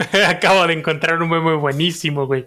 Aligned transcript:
Acabo 0.28 0.66
de 0.66 0.74
encontrar 0.74 1.22
un 1.22 1.28
meme 1.28 1.54
buenísimo, 1.54 2.26
güey. 2.26 2.46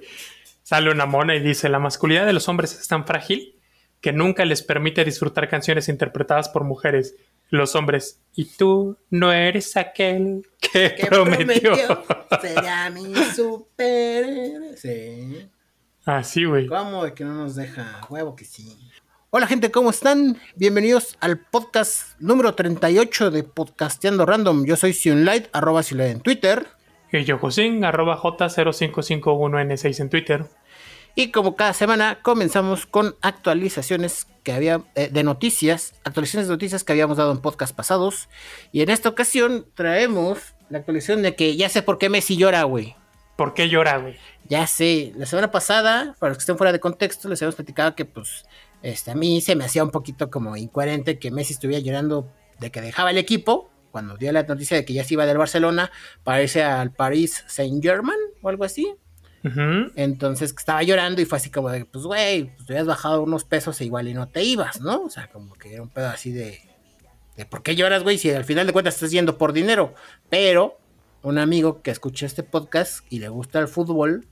Sale 0.63 0.89
una 0.91 1.05
mona 1.05 1.35
y 1.35 1.39
dice, 1.39 1.69
la 1.69 1.79
masculinidad 1.79 2.25
de 2.25 2.33
los 2.33 2.47
hombres 2.47 2.79
es 2.79 2.87
tan 2.87 3.05
frágil 3.05 3.55
que 4.01 4.11
nunca 4.11 4.43
les 4.45 4.61
permite 4.61 5.05
disfrutar 5.05 5.49
canciones 5.49 5.87
interpretadas 5.87 6.49
por 6.49 6.63
mujeres. 6.63 7.15
Los 7.49 7.75
hombres, 7.75 8.19
y 8.35 8.45
tú 8.45 8.97
no 9.09 9.31
eres 9.31 9.77
aquel 9.77 10.47
que, 10.59 10.95
prometió. 11.09 11.75
Será 12.41 12.89
mi 12.89 13.13
super. 13.35 14.75
Sí. 14.75 15.47
Así, 16.05 16.45
güey. 16.45 16.67
¿Cómo 16.67 17.05
de 17.05 17.13
que 17.13 17.23
no 17.23 17.33
nos 17.33 17.55
deja? 17.55 18.01
Huevo 18.09 18.35
que 18.35 18.45
sí. 18.45 18.77
Hola 19.29 19.47
gente, 19.47 19.71
¿cómo 19.71 19.89
están? 19.89 20.37
Bienvenidos 20.55 21.17
al 21.19 21.39
podcast 21.39 22.19
número 22.19 22.55
38 22.55 23.31
de 23.31 23.43
Podcasteando 23.43 24.25
Random. 24.25 24.65
Yo 24.65 24.75
soy 24.75 24.93
Sionlight, 24.93 25.47
arroba 25.53 25.83
Sionlight 25.83 26.11
en 26.11 26.21
Twitter. 26.21 26.67
Y 27.19 27.25
yo, 27.25 27.37
Josín, 27.37 27.85
arroba 27.85 28.17
J0551N6 28.17 29.99
en 29.99 30.09
Twitter. 30.09 30.45
Y 31.13 31.29
como 31.29 31.55
cada 31.55 31.73
semana 31.73 32.17
comenzamos 32.23 32.87
con 32.87 33.15
actualizaciones 33.21 34.25
que 34.41 34.51
había 34.51 34.81
eh, 34.95 35.09
de 35.11 35.23
noticias, 35.23 35.93
actualizaciones 36.03 36.47
de 36.47 36.55
noticias 36.55 36.83
que 36.83 36.91
habíamos 36.91 37.17
dado 37.17 37.31
en 37.31 37.37
podcast 37.37 37.75
pasados. 37.75 38.29
Y 38.71 38.81
en 38.81 38.89
esta 38.89 39.09
ocasión 39.09 39.67
traemos 39.75 40.55
la 40.69 40.79
actualización 40.79 41.21
de 41.21 41.35
que 41.35 41.55
ya 41.55 41.69
sé 41.69 41.83
por 41.83 41.99
qué 41.99 42.09
Messi 42.09 42.35
llora, 42.35 42.63
güey. 42.63 42.95
¿Por 43.35 43.53
qué 43.53 43.69
llora, 43.69 43.99
güey? 43.99 44.15
Ya 44.49 44.65
sé, 44.65 45.13
la 45.15 45.27
semana 45.27 45.51
pasada, 45.51 46.15
para 46.17 46.31
los 46.31 46.39
que 46.39 46.41
estén 46.41 46.57
fuera 46.57 46.71
de 46.71 46.79
contexto, 46.79 47.29
les 47.29 47.39
habíamos 47.43 47.55
platicado 47.55 47.95
que 47.95 48.05
pues 48.05 48.45
este, 48.81 49.11
a 49.11 49.15
mí 49.15 49.39
se 49.41 49.55
me 49.55 49.65
hacía 49.65 49.83
un 49.83 49.91
poquito 49.91 50.31
como 50.31 50.57
incoherente 50.57 51.19
que 51.19 51.29
Messi 51.29 51.53
estuviera 51.53 51.83
llorando 51.83 52.27
de 52.59 52.71
que 52.71 52.81
dejaba 52.81 53.11
el 53.11 53.19
equipo, 53.19 53.69
cuando 53.93 54.17
dio 54.17 54.31
la 54.31 54.41
noticia 54.41 54.75
de 54.75 54.85
que 54.85 54.93
ya 54.93 55.03
se 55.03 55.13
iba 55.13 55.27
del 55.27 55.37
Barcelona 55.37 55.91
para 56.23 56.41
irse 56.41 56.63
al 56.63 56.91
Paris 56.91 57.45
Saint 57.47 57.81
Germain 57.81 58.17
o 58.41 58.49
algo 58.49 58.63
así. 58.63 58.91
Entonces 59.95 60.55
estaba 60.57 60.81
llorando 60.81 61.21
y 61.21 61.25
fue 61.25 61.37
así 61.37 61.51
como 61.51 61.69
de, 61.69 61.85
pues, 61.85 62.03
güey, 62.03 62.55
pues 62.55 62.65
te 62.65 62.73
habías 62.73 62.87
bajado 62.87 63.21
unos 63.21 63.43
pesos 63.43 63.79
e 63.79 63.85
igual 63.85 64.07
y 64.07 64.15
no 64.15 64.27
te 64.27 64.41
ibas, 64.41 64.81
¿no? 64.81 65.03
O 65.03 65.09
sea, 65.11 65.27
como 65.27 65.53
que 65.53 65.73
era 65.73 65.83
un 65.83 65.89
pedo 65.89 66.07
así 66.07 66.31
de, 66.31 66.59
de 67.37 67.45
¿por 67.45 67.61
qué 67.61 67.75
lloras, 67.75 68.01
güey? 68.01 68.17
Si 68.17 68.31
al 68.31 68.45
final 68.45 68.65
de 68.65 68.73
cuentas 68.73 68.95
estás 68.95 69.11
yendo 69.11 69.37
por 69.37 69.53
dinero. 69.53 69.93
Pero 70.27 70.79
un 71.21 71.37
amigo 71.37 71.83
que 71.83 71.91
escuchó 71.91 72.25
este 72.25 72.41
podcast 72.41 73.05
y 73.11 73.19
le 73.19 73.29
gusta 73.29 73.59
el 73.59 73.67
fútbol, 73.67 74.27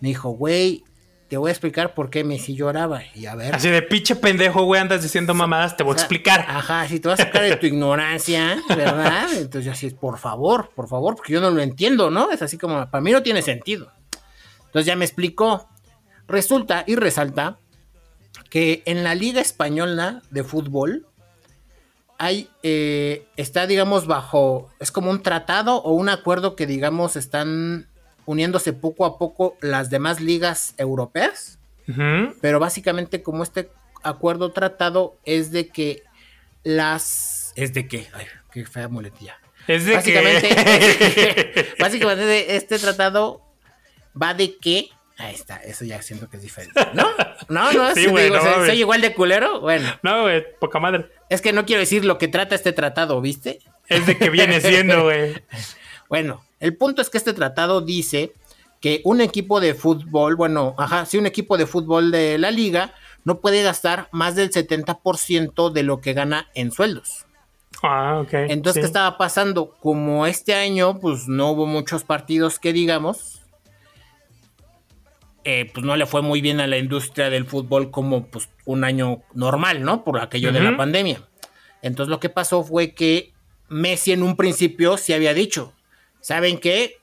me 0.00 0.08
dijo, 0.08 0.30
güey, 0.30 0.84
te 1.32 1.38
voy 1.38 1.48
a 1.48 1.52
explicar 1.52 1.94
por 1.94 2.10
qué 2.10 2.24
Messi 2.24 2.54
lloraba. 2.54 3.00
Y 3.14 3.24
a 3.24 3.34
ver. 3.34 3.54
Así 3.54 3.70
de 3.70 3.80
pinche 3.80 4.14
pendejo, 4.16 4.64
güey, 4.64 4.82
andas 4.82 5.02
diciendo 5.02 5.32
mamadas, 5.32 5.78
te 5.78 5.82
voy 5.82 5.94
a 5.94 5.96
explicar. 5.96 6.44
Ajá, 6.46 6.86
si 6.86 7.00
te 7.00 7.08
vas 7.08 7.18
a 7.20 7.22
sacar 7.22 7.44
de 7.44 7.56
tu 7.56 7.64
ignorancia, 7.68 8.58
¿verdad? 8.68 9.32
Entonces 9.32 9.64
yo 9.64 9.72
así, 9.72 9.88
por 9.88 10.18
favor, 10.18 10.72
por 10.74 10.88
favor, 10.88 11.16
porque 11.16 11.32
yo 11.32 11.40
no 11.40 11.48
lo 11.48 11.62
entiendo, 11.62 12.10
¿no? 12.10 12.30
Es 12.30 12.42
así 12.42 12.58
como, 12.58 12.86
para 12.90 13.00
mí 13.00 13.12
no 13.12 13.22
tiene 13.22 13.40
sentido. 13.40 13.90
Entonces 14.66 14.84
ya 14.84 14.94
me 14.94 15.06
explicó. 15.06 15.70
Resulta 16.28 16.84
y 16.86 16.96
resalta 16.96 17.56
que 18.50 18.82
en 18.84 19.02
la 19.02 19.14
Liga 19.14 19.40
Española 19.40 20.20
de 20.28 20.44
Fútbol 20.44 21.06
hay, 22.18 22.50
eh, 22.62 23.26
está, 23.38 23.66
digamos, 23.66 24.06
bajo, 24.06 24.68
es 24.80 24.92
como 24.92 25.10
un 25.10 25.22
tratado 25.22 25.76
o 25.76 25.92
un 25.92 26.10
acuerdo 26.10 26.56
que, 26.56 26.66
digamos, 26.66 27.16
están 27.16 27.88
uniéndose 28.26 28.72
poco 28.72 29.04
a 29.04 29.18
poco 29.18 29.56
las 29.60 29.90
demás 29.90 30.20
ligas 30.20 30.74
europeas. 30.78 31.58
Pero 32.40 32.58
básicamente 32.58 33.22
como 33.22 33.42
este 33.42 33.70
acuerdo 34.02 34.50
tratado 34.52 35.16
es 35.24 35.50
de 35.50 35.68
que 35.68 36.02
las... 36.62 37.52
Es 37.56 37.74
de 37.74 37.86
que... 37.86 38.06
Ay, 38.14 38.26
qué 38.50 38.64
fea 38.64 38.88
muletilla. 38.88 39.38
Es 39.66 39.84
de 39.84 39.94
básicamente, 39.94 41.74
básicamente 41.78 42.56
este 42.56 42.78
tratado 42.78 43.42
va 44.20 44.34
de 44.34 44.56
que. 44.56 44.88
Ahí 45.18 45.34
está, 45.34 45.56
eso 45.56 45.84
ya 45.84 46.00
siento 46.02 46.28
que 46.28 46.36
es 46.36 46.42
diferente. 46.42 46.80
¿No? 46.94 47.06
No, 47.48 47.72
no, 47.72 47.94
sí, 47.94 48.06
güey, 48.06 48.30
¿soy, 48.30 48.80
igual 48.80 49.00
de 49.00 49.14
culero? 49.14 49.60
Bueno. 49.60 49.88
No, 50.02 50.22
güey, 50.22 50.44
poca 50.58 50.80
madre. 50.80 51.06
Es 51.28 51.40
que 51.40 51.52
no 51.52 51.64
quiero 51.64 51.80
decir 51.80 52.04
lo 52.04 52.18
que 52.18 52.28
trata 52.28 52.54
este 52.54 52.72
tratado, 52.72 53.20
¿viste? 53.20 53.60
Es 53.88 54.06
de 54.06 54.16
que 54.16 54.30
viene 54.30 54.60
siendo, 54.60 55.02
güey. 55.04 55.34
Bueno, 56.12 56.44
el 56.60 56.76
punto 56.76 57.00
es 57.00 57.08
que 57.08 57.16
este 57.16 57.32
tratado 57.32 57.80
dice 57.80 58.34
que 58.82 59.00
un 59.02 59.22
equipo 59.22 59.60
de 59.60 59.72
fútbol, 59.72 60.36
bueno, 60.36 60.74
ajá, 60.76 61.06
sí, 61.06 61.16
un 61.16 61.24
equipo 61.24 61.56
de 61.56 61.64
fútbol 61.64 62.10
de 62.10 62.36
la 62.36 62.50
liga 62.50 62.92
no 63.24 63.40
puede 63.40 63.62
gastar 63.62 64.10
más 64.12 64.34
del 64.34 64.50
70% 64.50 65.72
de 65.72 65.82
lo 65.82 66.02
que 66.02 66.12
gana 66.12 66.50
en 66.52 66.70
sueldos. 66.70 67.24
Ah, 67.82 68.20
ok. 68.22 68.34
Entonces, 68.50 68.82
¿qué 68.82 68.86
estaba 68.86 69.16
pasando? 69.16 69.74
Como 69.80 70.26
este 70.26 70.52
año, 70.52 71.00
pues 71.00 71.28
no 71.28 71.52
hubo 71.52 71.64
muchos 71.64 72.04
partidos 72.04 72.58
que 72.58 72.74
digamos, 72.74 73.40
eh, 75.44 75.70
pues 75.72 75.86
no 75.86 75.96
le 75.96 76.04
fue 76.04 76.20
muy 76.20 76.42
bien 76.42 76.60
a 76.60 76.66
la 76.66 76.76
industria 76.76 77.30
del 77.30 77.46
fútbol 77.46 77.90
como 77.90 78.26
pues 78.26 78.50
un 78.66 78.84
año 78.84 79.22
normal, 79.32 79.82
¿no? 79.82 80.04
Por 80.04 80.20
aquello 80.20 80.52
de 80.52 80.60
la 80.60 80.76
pandemia. 80.76 81.22
Entonces 81.80 82.10
lo 82.10 82.20
que 82.20 82.28
pasó 82.28 82.62
fue 82.62 82.92
que 82.92 83.32
Messi 83.70 84.12
en 84.12 84.22
un 84.22 84.36
principio 84.36 84.98
se 84.98 85.14
había 85.14 85.32
dicho, 85.32 85.72
¿saben 86.22 86.58
qué? 86.58 86.96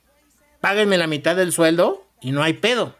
Páguenme 0.60 0.98
la 0.98 1.06
mitad 1.06 1.36
del 1.36 1.52
sueldo 1.52 2.08
y 2.20 2.32
no 2.32 2.42
hay 2.42 2.54
pedo. 2.54 2.96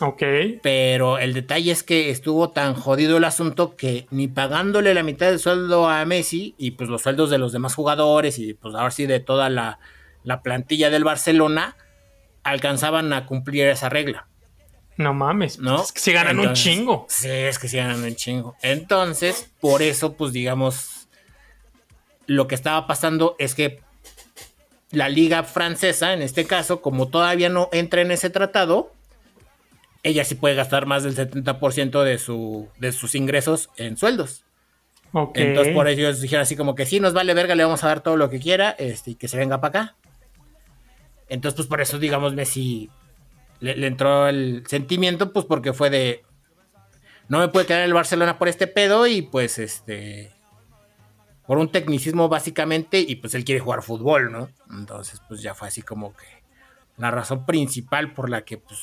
Ok. 0.00 0.22
Pero 0.62 1.18
el 1.18 1.34
detalle 1.34 1.72
es 1.72 1.82
que 1.82 2.10
estuvo 2.10 2.50
tan 2.50 2.74
jodido 2.74 3.16
el 3.16 3.24
asunto 3.24 3.76
que 3.76 4.06
ni 4.10 4.28
pagándole 4.28 4.94
la 4.94 5.02
mitad 5.02 5.26
del 5.26 5.40
sueldo 5.40 5.88
a 5.88 6.04
Messi 6.04 6.54
y 6.56 6.72
pues 6.72 6.88
los 6.88 7.02
sueldos 7.02 7.28
de 7.28 7.38
los 7.38 7.52
demás 7.52 7.74
jugadores 7.74 8.38
y 8.38 8.54
pues 8.54 8.74
ahora 8.74 8.92
sí 8.92 9.06
de 9.06 9.20
toda 9.20 9.50
la, 9.50 9.78
la 10.22 10.42
plantilla 10.42 10.88
del 10.88 11.04
Barcelona 11.04 11.76
alcanzaban 12.44 13.12
a 13.12 13.26
cumplir 13.26 13.66
esa 13.66 13.88
regla. 13.88 14.26
No 14.96 15.14
mames, 15.14 15.58
¿no? 15.58 15.82
Es 15.82 15.92
que 15.92 16.00
se 16.00 16.12
ganan 16.12 16.38
un 16.38 16.52
chingo. 16.52 17.06
Sí, 17.08 17.28
es 17.28 17.58
que 17.58 17.68
se 17.68 17.78
ganan 17.78 18.02
un 18.02 18.14
chingo. 18.14 18.56
Entonces, 18.60 19.50
por 19.60 19.80
eso, 19.82 20.14
pues 20.14 20.32
digamos, 20.32 21.08
lo 22.26 22.46
que 22.46 22.54
estaba 22.54 22.86
pasando 22.86 23.34
es 23.38 23.54
que 23.54 23.80
la 24.92 25.08
liga 25.08 25.44
francesa, 25.44 26.12
en 26.12 26.22
este 26.22 26.46
caso, 26.46 26.80
como 26.82 27.08
todavía 27.08 27.48
no 27.48 27.68
entra 27.72 28.00
en 28.00 28.10
ese 28.10 28.30
tratado, 28.30 28.92
ella 30.02 30.24
sí 30.24 30.34
puede 30.34 30.54
gastar 30.54 30.86
más 30.86 31.02
del 31.02 31.14
70% 31.14 32.02
de, 32.02 32.18
su, 32.18 32.68
de 32.78 32.92
sus 32.92 33.14
ingresos 33.14 33.70
en 33.76 33.96
sueldos. 33.96 34.44
Entonces, 35.34 35.74
por 35.74 35.88
eso 35.88 36.00
ellos 36.00 36.20
dijeron 36.20 36.42
así 36.42 36.56
como 36.56 36.74
que 36.74 36.86
sí, 36.86 37.00
nos 37.00 37.12
vale 37.12 37.34
verga, 37.34 37.54
le 37.54 37.64
vamos 37.64 37.82
a 37.82 37.88
dar 37.88 38.00
todo 38.00 38.16
lo 38.16 38.30
que 38.30 38.38
quiera 38.38 38.70
este, 38.78 39.12
y 39.12 39.14
que 39.16 39.28
se 39.28 39.36
venga 39.36 39.60
para 39.60 39.82
acá. 39.82 39.96
Entonces, 41.28 41.56
pues 41.56 41.68
por 41.68 41.80
eso, 41.80 41.98
digamos, 41.98 42.34
Messi 42.34 42.90
le, 43.60 43.86
entró 43.86 44.28
el 44.28 44.64
sentimiento, 44.66 45.32
pues 45.32 45.46
porque 45.46 45.72
fue 45.72 45.90
de. 45.90 46.22
No 47.28 47.38
me 47.38 47.48
puede 47.48 47.66
quedar 47.66 47.80
en 47.80 47.86
el 47.86 47.94
Barcelona 47.94 48.38
por 48.38 48.48
este 48.48 48.66
pedo 48.66 49.06
y 49.06 49.22
pues 49.22 49.58
este. 49.58 50.32
Por 51.50 51.58
un 51.58 51.72
tecnicismo 51.72 52.28
básicamente 52.28 53.00
y 53.00 53.16
pues 53.16 53.34
él 53.34 53.44
quiere 53.44 53.60
jugar 53.60 53.82
fútbol, 53.82 54.30
¿no? 54.30 54.50
Entonces 54.70 55.20
pues 55.26 55.42
ya 55.42 55.52
fue 55.52 55.66
así 55.66 55.82
como 55.82 56.14
que 56.14 56.24
la 56.96 57.10
razón 57.10 57.44
principal 57.44 58.14
por 58.14 58.30
la 58.30 58.42
que 58.42 58.56
pues 58.56 58.78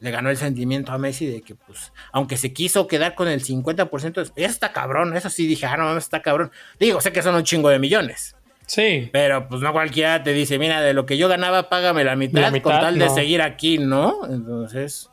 le 0.00 0.10
ganó 0.10 0.28
el 0.28 0.36
sentimiento 0.36 0.92
a 0.92 0.98
Messi 0.98 1.24
de 1.24 1.40
que 1.40 1.54
pues 1.54 1.94
aunque 2.12 2.36
se 2.36 2.52
quiso 2.52 2.86
quedar 2.86 3.14
con 3.14 3.28
el 3.28 3.42
50%, 3.42 4.20
eso 4.20 4.30
está 4.36 4.74
cabrón, 4.74 5.16
eso 5.16 5.30
sí 5.30 5.46
dije, 5.46 5.64
ah 5.64 5.78
no, 5.78 5.96
está 5.96 6.20
cabrón. 6.20 6.52
Digo, 6.78 7.00
sé 7.00 7.12
que 7.12 7.22
son 7.22 7.34
un 7.34 7.44
chingo 7.44 7.70
de 7.70 7.78
millones. 7.78 8.36
Sí. 8.66 9.08
Pero 9.10 9.48
pues 9.48 9.62
no 9.62 9.72
cualquiera 9.72 10.22
te 10.22 10.34
dice, 10.34 10.58
mira, 10.58 10.82
de 10.82 10.92
lo 10.92 11.06
que 11.06 11.16
yo 11.16 11.28
ganaba, 11.28 11.70
págame 11.70 12.04
la 12.04 12.14
mitad, 12.14 12.52
con 12.60 12.78
tal 12.78 12.98
de 12.98 13.08
seguir 13.08 13.40
aquí, 13.40 13.78
¿no? 13.78 14.26
Entonces, 14.28 15.08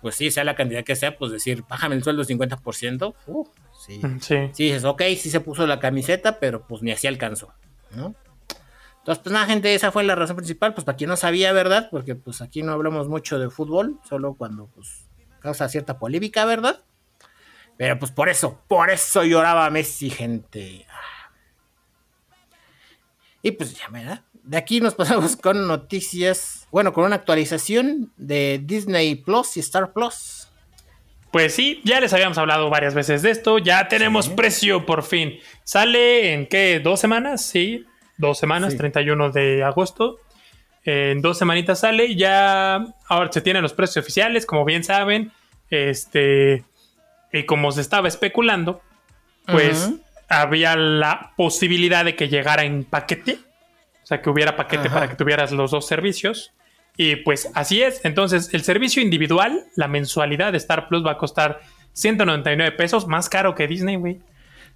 pues 0.00 0.14
sí, 0.14 0.30
sea 0.30 0.44
la 0.44 0.54
cantidad 0.54 0.84
que 0.84 0.96
sea, 0.96 1.16
pues 1.16 1.32
decir, 1.32 1.64
págame 1.64 1.96
el 1.96 2.02
sueldo 2.02 2.24
50%. 2.24 3.14
Uf, 3.26 3.48
sí. 3.78 4.00
Mm, 4.02 4.20
sí. 4.20 4.50
Sí, 4.52 4.64
dices, 4.64 4.84
ok, 4.84 5.02
sí 5.16 5.30
se 5.30 5.40
puso 5.40 5.66
la 5.66 5.80
camiseta, 5.80 6.38
pero 6.38 6.66
pues 6.66 6.82
ni 6.82 6.92
así 6.92 7.06
alcanzó, 7.06 7.52
¿no? 7.90 8.14
Entonces, 8.98 9.22
pues 9.22 9.32
nada, 9.32 9.46
gente, 9.46 9.74
esa 9.74 9.90
fue 9.90 10.04
la 10.04 10.14
razón 10.14 10.36
principal, 10.36 10.74
pues 10.74 10.84
para 10.84 10.96
quien 10.96 11.08
no 11.08 11.16
sabía, 11.16 11.52
¿verdad? 11.52 11.88
Porque 11.90 12.14
pues 12.14 12.42
aquí 12.42 12.62
no 12.62 12.72
hablamos 12.72 13.08
mucho 13.08 13.38
de 13.38 13.48
fútbol, 13.48 13.98
solo 14.06 14.34
cuando 14.34 14.66
pues 14.66 15.06
causa 15.40 15.68
cierta 15.68 15.98
polémica, 15.98 16.44
¿verdad? 16.44 16.82
Pero 17.78 17.98
pues 17.98 18.10
por 18.10 18.28
eso, 18.28 18.60
por 18.68 18.90
eso 18.90 19.24
lloraba 19.24 19.70
Messi, 19.70 20.10
gente. 20.10 20.84
Y 23.40 23.52
pues 23.52 23.78
ya, 23.78 23.88
¿verdad? 23.88 24.24
De 24.48 24.56
aquí 24.56 24.80
nos 24.80 24.94
pasamos 24.96 25.36
con 25.36 25.68
noticias, 25.68 26.66
bueno, 26.72 26.94
con 26.94 27.04
una 27.04 27.16
actualización 27.16 28.10
de 28.16 28.60
Disney 28.64 29.14
Plus 29.14 29.58
y 29.58 29.60
Star 29.60 29.92
Plus. 29.92 30.48
Pues 31.30 31.54
sí, 31.54 31.82
ya 31.84 32.00
les 32.00 32.14
habíamos 32.14 32.38
hablado 32.38 32.70
varias 32.70 32.94
veces 32.94 33.20
de 33.20 33.30
esto, 33.30 33.58
ya 33.58 33.88
tenemos 33.88 34.30
precio 34.30 34.86
por 34.86 35.02
fin. 35.02 35.38
Sale 35.64 36.32
en 36.32 36.46
qué, 36.46 36.80
dos 36.80 36.98
semanas, 36.98 37.44
sí, 37.44 37.84
dos 38.16 38.38
semanas, 38.38 38.74
31 38.78 39.30
de 39.32 39.62
agosto. 39.62 40.16
En 40.82 41.20
dos 41.20 41.36
semanitas 41.36 41.80
sale, 41.80 42.16
ya 42.16 42.82
ahora 43.06 43.30
se 43.30 43.42
tienen 43.42 43.62
los 43.62 43.74
precios 43.74 44.02
oficiales, 44.02 44.46
como 44.46 44.64
bien 44.64 44.82
saben, 44.82 45.30
este, 45.68 46.64
y 47.30 47.44
como 47.44 47.70
se 47.72 47.82
estaba 47.82 48.08
especulando, 48.08 48.80
pues 49.44 49.90
había 50.30 50.74
la 50.76 51.34
posibilidad 51.36 52.06
de 52.06 52.16
que 52.16 52.30
llegara 52.30 52.64
en 52.64 52.84
paquete. 52.84 53.38
O 54.08 54.08
sea, 54.08 54.22
que 54.22 54.30
hubiera 54.30 54.56
paquete 54.56 54.88
para 54.88 55.06
que 55.06 55.16
tuvieras 55.16 55.52
los 55.52 55.70
dos 55.70 55.86
servicios. 55.86 56.54
Y 56.96 57.16
pues 57.16 57.50
así 57.52 57.82
es. 57.82 58.02
Entonces, 58.06 58.48
el 58.54 58.62
servicio 58.62 59.02
individual, 59.02 59.66
la 59.76 59.86
mensualidad 59.86 60.52
de 60.52 60.56
Star 60.56 60.88
Plus 60.88 61.04
va 61.04 61.10
a 61.10 61.18
costar 61.18 61.60
199 61.92 62.72
pesos, 62.72 63.06
más 63.06 63.28
caro 63.28 63.54
que 63.54 63.66
Disney, 63.66 63.96
güey. 63.96 64.18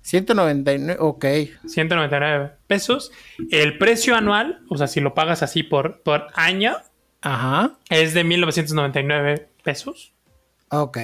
199, 0.02 0.98
ok. 1.00 1.24
199 1.66 2.50
pesos. 2.66 3.10
El 3.50 3.78
precio 3.78 4.14
anual, 4.16 4.60
o 4.68 4.76
sea, 4.76 4.86
si 4.86 5.00
lo 5.00 5.14
pagas 5.14 5.42
así 5.42 5.62
por, 5.62 6.02
por 6.02 6.26
año, 6.34 6.76
Ajá. 7.22 7.78
es 7.88 8.12
de 8.12 8.24
1999 8.24 9.48
pesos. 9.64 10.12
Ok. 10.68 10.98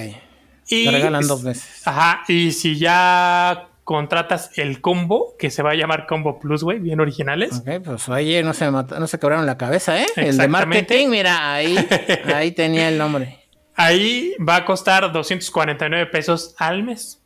Y, 0.67 0.85
Te 0.85 0.91
regalan 0.91 1.27
dos 1.27 1.43
veces. 1.43 1.81
Ajá, 1.87 2.21
y 2.27 2.51
si 2.51 2.77
ya 2.77 3.68
contratas 3.89 4.51
el 4.55 4.81
combo, 4.81 5.35
que 5.39 5.49
se 5.49 5.63
va 5.63 5.71
a 5.71 5.73
llamar 5.73 6.05
Combo 6.05 6.37
Plus, 6.37 6.63
güey, 6.63 6.77
bien 6.77 6.99
originales. 6.99 7.57
Ok, 7.61 7.83
pues 7.83 8.07
oye, 8.07 8.43
no 8.43 8.53
se, 8.53 8.69
no 8.69 9.07
se 9.07 9.17
quebraron 9.17 9.47
la 9.47 9.57
cabeza, 9.57 9.99
¿eh? 9.99 10.05
El 10.15 10.37
de 10.37 10.47
marketing, 10.47 11.07
mira, 11.09 11.51
ahí, 11.55 11.75
ahí 12.35 12.51
tenía 12.51 12.87
el 12.89 12.99
nombre. 12.99 13.39
Ahí 13.73 14.35
va 14.47 14.57
a 14.57 14.65
costar 14.65 15.11
249 15.11 16.05
pesos 16.05 16.53
al 16.59 16.83
mes. 16.83 17.23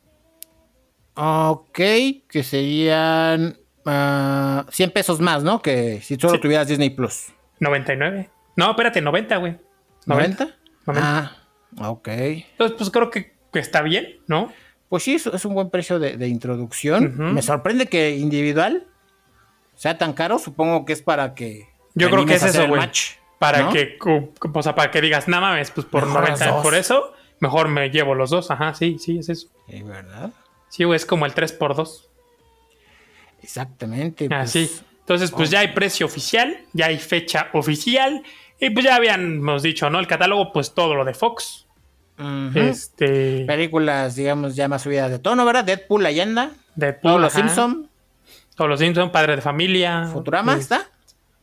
Ok, 1.16 1.74
que 1.74 2.42
serían 2.42 3.58
ah, 3.84 4.64
100 4.70 4.90
pesos 4.92 5.20
más, 5.20 5.42
¿no? 5.42 5.60
Que 5.60 6.00
si 6.00 6.16
solo 6.16 6.36
Sí. 6.36 6.40
tuvieras 6.40 6.66
Disney 6.66 6.88
Plus. 6.88 7.26
99. 7.60 8.30
No, 8.56 8.70
espérate, 8.70 9.02
90, 9.02 9.36
güey. 9.36 9.58
¿90? 10.06 10.54
90. 10.86 11.06
Ah, 11.06 11.36
ok. 11.76 12.08
Entonces, 12.08 12.76
pues 12.78 12.88
creo 12.88 13.10
que, 13.10 13.34
que 13.52 13.58
está 13.58 13.82
bien, 13.82 14.20
¿no? 14.28 14.50
Pues 14.88 15.02
sí, 15.02 15.14
es, 15.14 15.26
es 15.26 15.44
un 15.44 15.54
buen 15.54 15.70
precio 15.70 15.98
de, 15.98 16.16
de 16.16 16.28
introducción. 16.28 17.34
Me 17.34 17.42
sorprende 17.42 17.86
que 17.86 18.16
individual 18.16 18.86
sea 19.74 19.98
tan 19.98 20.12
caro. 20.12 20.38
Supongo 20.38 20.84
que 20.84 20.92
es 20.92 21.02
para 21.02 21.34
que. 21.34 21.68
Yo 21.94 22.10
creo 22.10 22.26
que 22.26 22.34
es 22.34 22.42
eso, 22.42 22.62
el 22.62 22.68
güey. 22.68 22.80
match, 22.80 23.12
Para 23.38 23.62
¿no? 23.62 23.72
que, 23.72 23.96
o 24.00 24.62
sea, 24.62 24.74
para 24.74 24.90
que 24.90 25.00
digas, 25.00 25.28
no 25.28 25.40
mames, 25.40 25.70
pues 25.70 25.86
por 25.86 26.06
Mejor 26.06 26.28
las 26.28 26.40
90, 26.40 26.54
dos. 26.56 26.62
por 26.62 26.74
eso, 26.74 27.12
mejor 27.40 27.68
me 27.68 27.88
llevo 27.90 28.14
los 28.14 28.30
dos. 28.30 28.50
Ajá, 28.50 28.74
sí, 28.74 28.98
sí, 28.98 29.18
es 29.18 29.28
eso. 29.28 29.48
Sí, 29.68 29.82
¿verdad? 29.82 30.30
Sí, 30.68 30.84
güey, 30.84 30.96
es 30.96 31.06
como 31.06 31.24
el 31.26 31.34
3x2. 31.34 32.06
Exactamente. 33.42 34.28
pues, 34.28 34.40
Así. 34.40 34.70
Entonces, 35.00 35.30
pues 35.30 35.50
ya 35.50 35.60
hay 35.60 35.68
precio 35.68 36.06
oficial, 36.06 36.56
ya 36.72 36.86
hay 36.86 36.98
fecha 36.98 37.48
oficial. 37.52 38.22
Y 38.58 38.70
pues 38.70 38.84
ya 38.84 38.94
habíamos 38.96 39.62
dicho, 39.62 39.90
¿no? 39.90 40.00
El 40.00 40.06
catálogo, 40.06 40.52
pues 40.52 40.72
todo 40.74 40.94
lo 40.94 41.04
de 41.04 41.12
Fox. 41.14 41.63
Este. 42.54 43.44
Películas, 43.44 44.16
digamos, 44.16 44.54
ya 44.54 44.68
más 44.68 44.82
subidas 44.82 45.10
de 45.10 45.18
tono, 45.18 45.44
¿verdad? 45.44 45.64
Deadpool. 45.64 46.04
Deadpool, 46.04 47.00
Todos 47.02 47.20
los. 47.20 47.32
Simpson. 47.32 47.90
Todos 48.54 48.70
los 48.70 48.80
Simpson, 48.80 49.10
Padre 49.10 49.36
de 49.36 49.42
Familia. 49.42 50.06
Futurama, 50.12 50.54
eh, 50.54 50.60
¿está? 50.60 50.88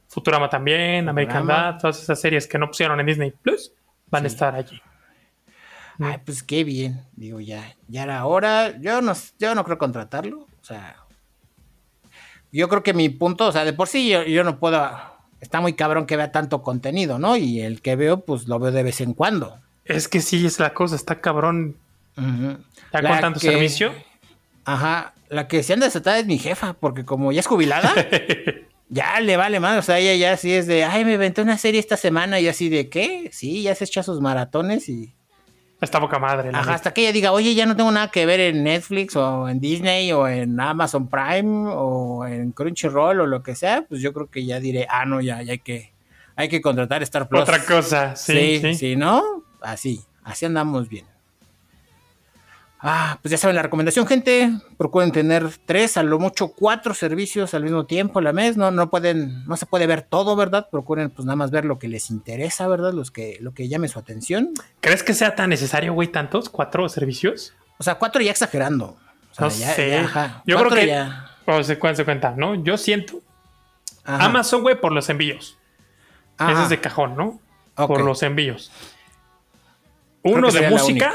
Futurama 0.08 0.50
también, 0.50 1.08
American. 1.10 1.46
Dad, 1.46 1.78
todas 1.80 2.02
esas 2.02 2.20
series 2.20 2.48
que 2.48 2.58
no 2.58 2.68
pusieron 2.68 3.00
en 3.00 3.06
Disney 3.06 3.32
Plus 3.32 3.72
van 4.10 4.24
a 4.24 4.28
estar 4.28 4.56
allí. 4.56 4.82
Ay, 6.00 6.18
pues 6.26 6.42
qué 6.42 6.64
bien. 6.64 7.02
Digo, 7.14 7.40
ya, 7.40 7.76
ya 7.88 8.04
era 8.04 8.26
hora. 8.26 8.78
Yo 8.80 9.02
no, 9.02 9.14
yo 9.40 9.56
no 9.56 9.64
creo 9.64 9.78
contratarlo. 9.78 10.40
O 10.40 10.64
sea, 10.64 10.96
yo 12.52 12.68
creo 12.70 12.84
que 12.84 12.94
mi 12.94 13.10
punto, 13.10 13.48
o 13.48 13.52
sea, 13.52 13.66
de 13.66 13.74
por 13.74 13.88
sí 13.88 14.10
yo, 14.10 14.24
yo 14.24 14.44
no 14.44 14.60
puedo. 14.60 14.90
Está 15.40 15.60
muy 15.60 15.74
cabrón 15.74 16.06
que 16.06 16.18
vea 16.18 16.32
tanto 16.32 16.62
contenido, 16.62 17.20
¿no? 17.20 17.36
Y 17.36 17.62
el 17.62 17.82
que 17.82 17.96
veo, 17.96 18.22
pues 18.22 18.48
lo 18.48 18.60
veo 18.60 18.72
de 18.72 18.84
vez 18.84 19.02
en 19.02 19.14
cuando. 19.14 19.60
Es 19.96 20.08
que 20.08 20.22
sí, 20.22 20.46
es 20.46 20.60
la 20.60 20.74
cosa, 20.74 20.96
está 20.96 21.20
cabrón. 21.22 21.76
Ujú. 22.18 22.58
Ya 22.94 23.02
La 23.02 23.10
con 23.10 23.20
tanto 23.22 23.40
que- 23.40 23.48
servicio. 23.52 23.94
Ajá. 24.66 25.14
La 25.30 25.48
que 25.48 25.64
se 25.64 25.74
anda 25.74 25.86
desatada 25.86 26.20
es 26.20 26.26
mi 26.26 26.38
jefa, 26.38 26.74
porque 26.74 27.06
como 27.06 27.32
ya 27.32 27.40
es 27.40 27.48
jubilada, 27.48 27.94
ya 28.90 29.20
le 29.22 29.38
vale 29.38 29.60
más. 29.60 29.80
O 29.80 29.82
sea, 29.82 29.98
ella 30.00 30.14
ya 30.16 30.34
así 30.34 30.52
es 30.54 30.68
de, 30.68 30.84
ay, 30.84 31.06
me 31.06 31.14
inventé 31.14 31.42
una 31.42 31.58
serie 31.58 31.80
esta 31.80 31.96
semana 31.98 32.40
y 32.40 32.48
así 32.48 32.68
de, 32.70 32.90
¿qué? 32.90 33.30
Sí, 33.32 33.64
ya 33.64 33.74
se 33.76 33.86
echa 33.86 34.04
sus 34.04 34.20
maratones 34.22 34.90
y. 34.90 35.14
Está 35.80 36.00
poca 36.00 36.20
madre. 36.20 36.50
Ajá, 36.50 36.60
neta. 36.62 36.74
hasta 36.76 36.94
que 36.94 37.02
ella 37.02 37.12
diga, 37.12 37.32
oye, 37.32 37.56
ya 37.56 37.66
no 37.66 37.76
tengo 37.76 37.92
nada 37.92 38.10
que 38.12 38.26
ver 38.28 38.40
en 38.40 38.64
Netflix 38.64 39.16
o 39.16 39.50
en 39.50 39.60
Disney 39.60 40.12
o 40.12 40.28
en 40.28 40.60
Amazon 40.60 41.08
Prime 41.08 41.70
o 41.74 42.24
en 42.28 42.52
Crunchyroll 42.52 43.22
o 43.22 43.26
lo 43.26 43.42
que 43.42 43.56
sea, 43.56 43.84
pues 43.90 44.00
yo 44.00 44.14
creo 44.14 44.28
que 44.30 44.46
ya 44.46 44.60
diré, 44.60 44.86
ah, 44.92 45.06
no, 45.06 45.22
ya, 45.22 45.42
ya 45.42 45.54
hay 45.54 45.60
que, 45.60 45.92
hay 46.36 46.50
que 46.50 46.62
contratar 46.62 47.02
Star 47.02 47.28
Plus. 47.28 47.42
Otra 47.42 47.66
cosa, 47.66 48.16
sí, 48.16 48.34
Sí, 48.34 48.60
sí. 48.62 48.76
sí, 48.76 48.96
¿no? 48.96 49.41
Así, 49.62 50.04
así 50.24 50.46
andamos 50.46 50.90
bien. 50.90 51.06
Ah, 52.84 53.20
pues 53.22 53.32
ya 53.32 53.38
saben 53.38 53.56
la 53.56 53.62
recomendación, 53.62 54.08
gente. 54.08 54.52
Procuren 54.78 55.12
tener 55.12 55.48
tres, 55.68 55.98
a 55.98 56.04
lo 56.04 56.18
mucho 56.18 56.48
cuatro 56.48 56.96
servicios 56.96 57.54
al 57.54 57.62
mismo 57.62 57.86
tiempo 57.86 58.18
a 58.18 58.22
la 58.24 58.34
mes. 58.34 58.58
No, 58.58 58.72
no 58.72 58.90
pueden, 58.90 59.46
no 59.46 59.56
se 59.56 59.68
puede 59.68 59.86
ver 59.86 60.02
todo, 60.02 60.36
¿verdad? 60.36 60.68
Procuren 60.72 61.12
pues 61.12 61.28
nada 61.28 61.36
más 61.36 61.52
ver 61.52 61.64
lo 61.64 61.78
que 61.78 61.88
les 61.88 62.10
interesa, 62.10 62.68
¿verdad? 62.68 62.92
Los 62.94 63.12
que, 63.12 63.38
lo 63.40 63.54
que 63.54 63.68
llame 63.68 63.88
su 63.88 64.00
atención. 64.00 64.50
¿Crees 64.80 65.04
que 65.04 65.14
sea 65.14 65.36
tan 65.36 65.52
necesario, 65.52 65.94
güey, 65.94 66.08
tantos? 66.08 66.50
¿Cuatro 66.50 66.90
servicios? 66.90 67.54
O 67.78 67.84
sea, 67.84 67.96
cuatro 67.96 68.20
ya 68.20 68.32
exagerando. 68.32 68.98
O 69.32 69.34
sea, 69.36 69.46
No 69.46 69.54
ya- 69.54 69.74
sé. 69.76 69.90
ya, 69.92 70.02
ajá. 70.06 70.44
Yo 70.48 70.56
Cuatro 70.56 70.72
creo 70.72 70.82
que. 70.82 70.88
ya- 70.88 71.28
O 71.46 71.64
se 71.64 71.76
se 71.96 72.06
cuenta, 72.06 72.34
¿no? 72.36 72.56
Yo 72.56 72.78
siento. 72.78 73.20
ajá. 74.04 74.26
Amazon, 74.26 74.64
güey, 74.64 74.82
por 74.82 74.92
los 74.92 75.08
envíos. 75.10 75.56
Ajá. 76.38 76.52
Ese 76.54 76.64
es 76.64 76.70
de 76.70 76.82
cajón, 76.82 77.16
¿no? 77.16 77.40
Por 77.76 78.02
los 78.04 78.24
envíos. 78.24 78.72
Uno 80.24 80.52
de 80.52 80.70
música. 80.70 81.14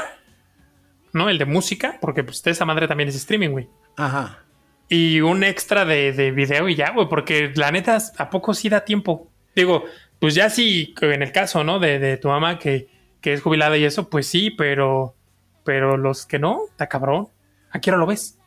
¿No? 1.13 1.29
El 1.29 1.37
de 1.37 1.45
música, 1.45 1.97
porque 2.01 2.23
pues 2.23 2.45
esa 2.45 2.65
madre 2.65 2.87
también 2.87 3.09
es 3.09 3.15
streaming, 3.15 3.49
güey. 3.49 3.67
Ajá. 3.95 4.43
Y 4.89 5.21
un 5.21 5.43
extra 5.43 5.83
de, 5.85 6.13
de 6.13 6.31
video 6.31 6.69
y 6.69 6.75
ya, 6.75 6.91
güey, 6.91 7.07
porque 7.09 7.51
la 7.55 7.71
neta, 7.71 7.97
¿a 8.17 8.29
poco 8.29 8.53
sí 8.53 8.69
da 8.69 8.85
tiempo? 8.85 9.29
Digo, 9.55 9.83
pues 10.19 10.35
ya 10.35 10.49
sí, 10.49 10.93
en 11.01 11.21
el 11.23 11.31
caso, 11.31 11.63
¿no? 11.63 11.79
De, 11.79 11.99
de 11.99 12.17
tu 12.17 12.27
mamá 12.27 12.59
que, 12.59 12.87
que 13.21 13.33
es 13.33 13.41
jubilada 13.41 13.77
y 13.77 13.83
eso, 13.85 14.09
pues 14.09 14.27
sí, 14.27 14.51
pero, 14.51 15.15
pero 15.63 15.97
los 15.97 16.25
que 16.25 16.39
no, 16.39 16.61
está 16.69 16.87
cabrón. 16.87 17.29
¿A 17.71 17.79
qué 17.81 17.89
hora 17.89 17.97
lo 17.99 18.05
ves? 18.05 18.37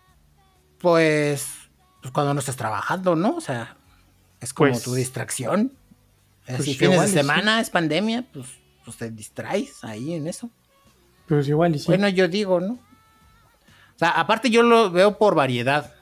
Pues, 0.78 1.46
pues 2.00 2.12
cuando 2.12 2.32
no 2.32 2.40
estás 2.40 2.56
trabajando, 2.56 3.16
¿no? 3.16 3.36
O 3.36 3.40
sea, 3.40 3.76
es 4.40 4.54
como 4.54 4.70
Pues- 4.70 4.82
tu 4.82 4.94
distracción. 4.94 5.72
pues 6.46 6.60
Así 6.60 6.74
fines 6.74 6.92
igual 6.94 7.06
de 7.06 7.12
sí. 7.12 7.18
semana, 7.18 7.60
es 7.60 7.70
pandemia, 7.70 8.24
pues, 8.32 8.46
pues 8.90 8.98
te 8.98 9.10
distraes 9.10 9.82
ahí 9.84 10.14
en 10.14 10.26
eso. 10.26 10.50
Pues 11.26 11.48
igual 11.48 11.74
y 11.76 11.78
sí. 11.78 11.86
Bueno, 11.86 12.08
yo 12.08 12.28
digo, 12.28 12.60
¿no? 12.60 12.72
O 12.74 13.98
sea, 13.98 14.10
aparte 14.10 14.50
yo 14.50 14.62
lo 14.62 14.90
veo 14.90 15.16
por 15.18 15.34
variedad. 15.34 15.94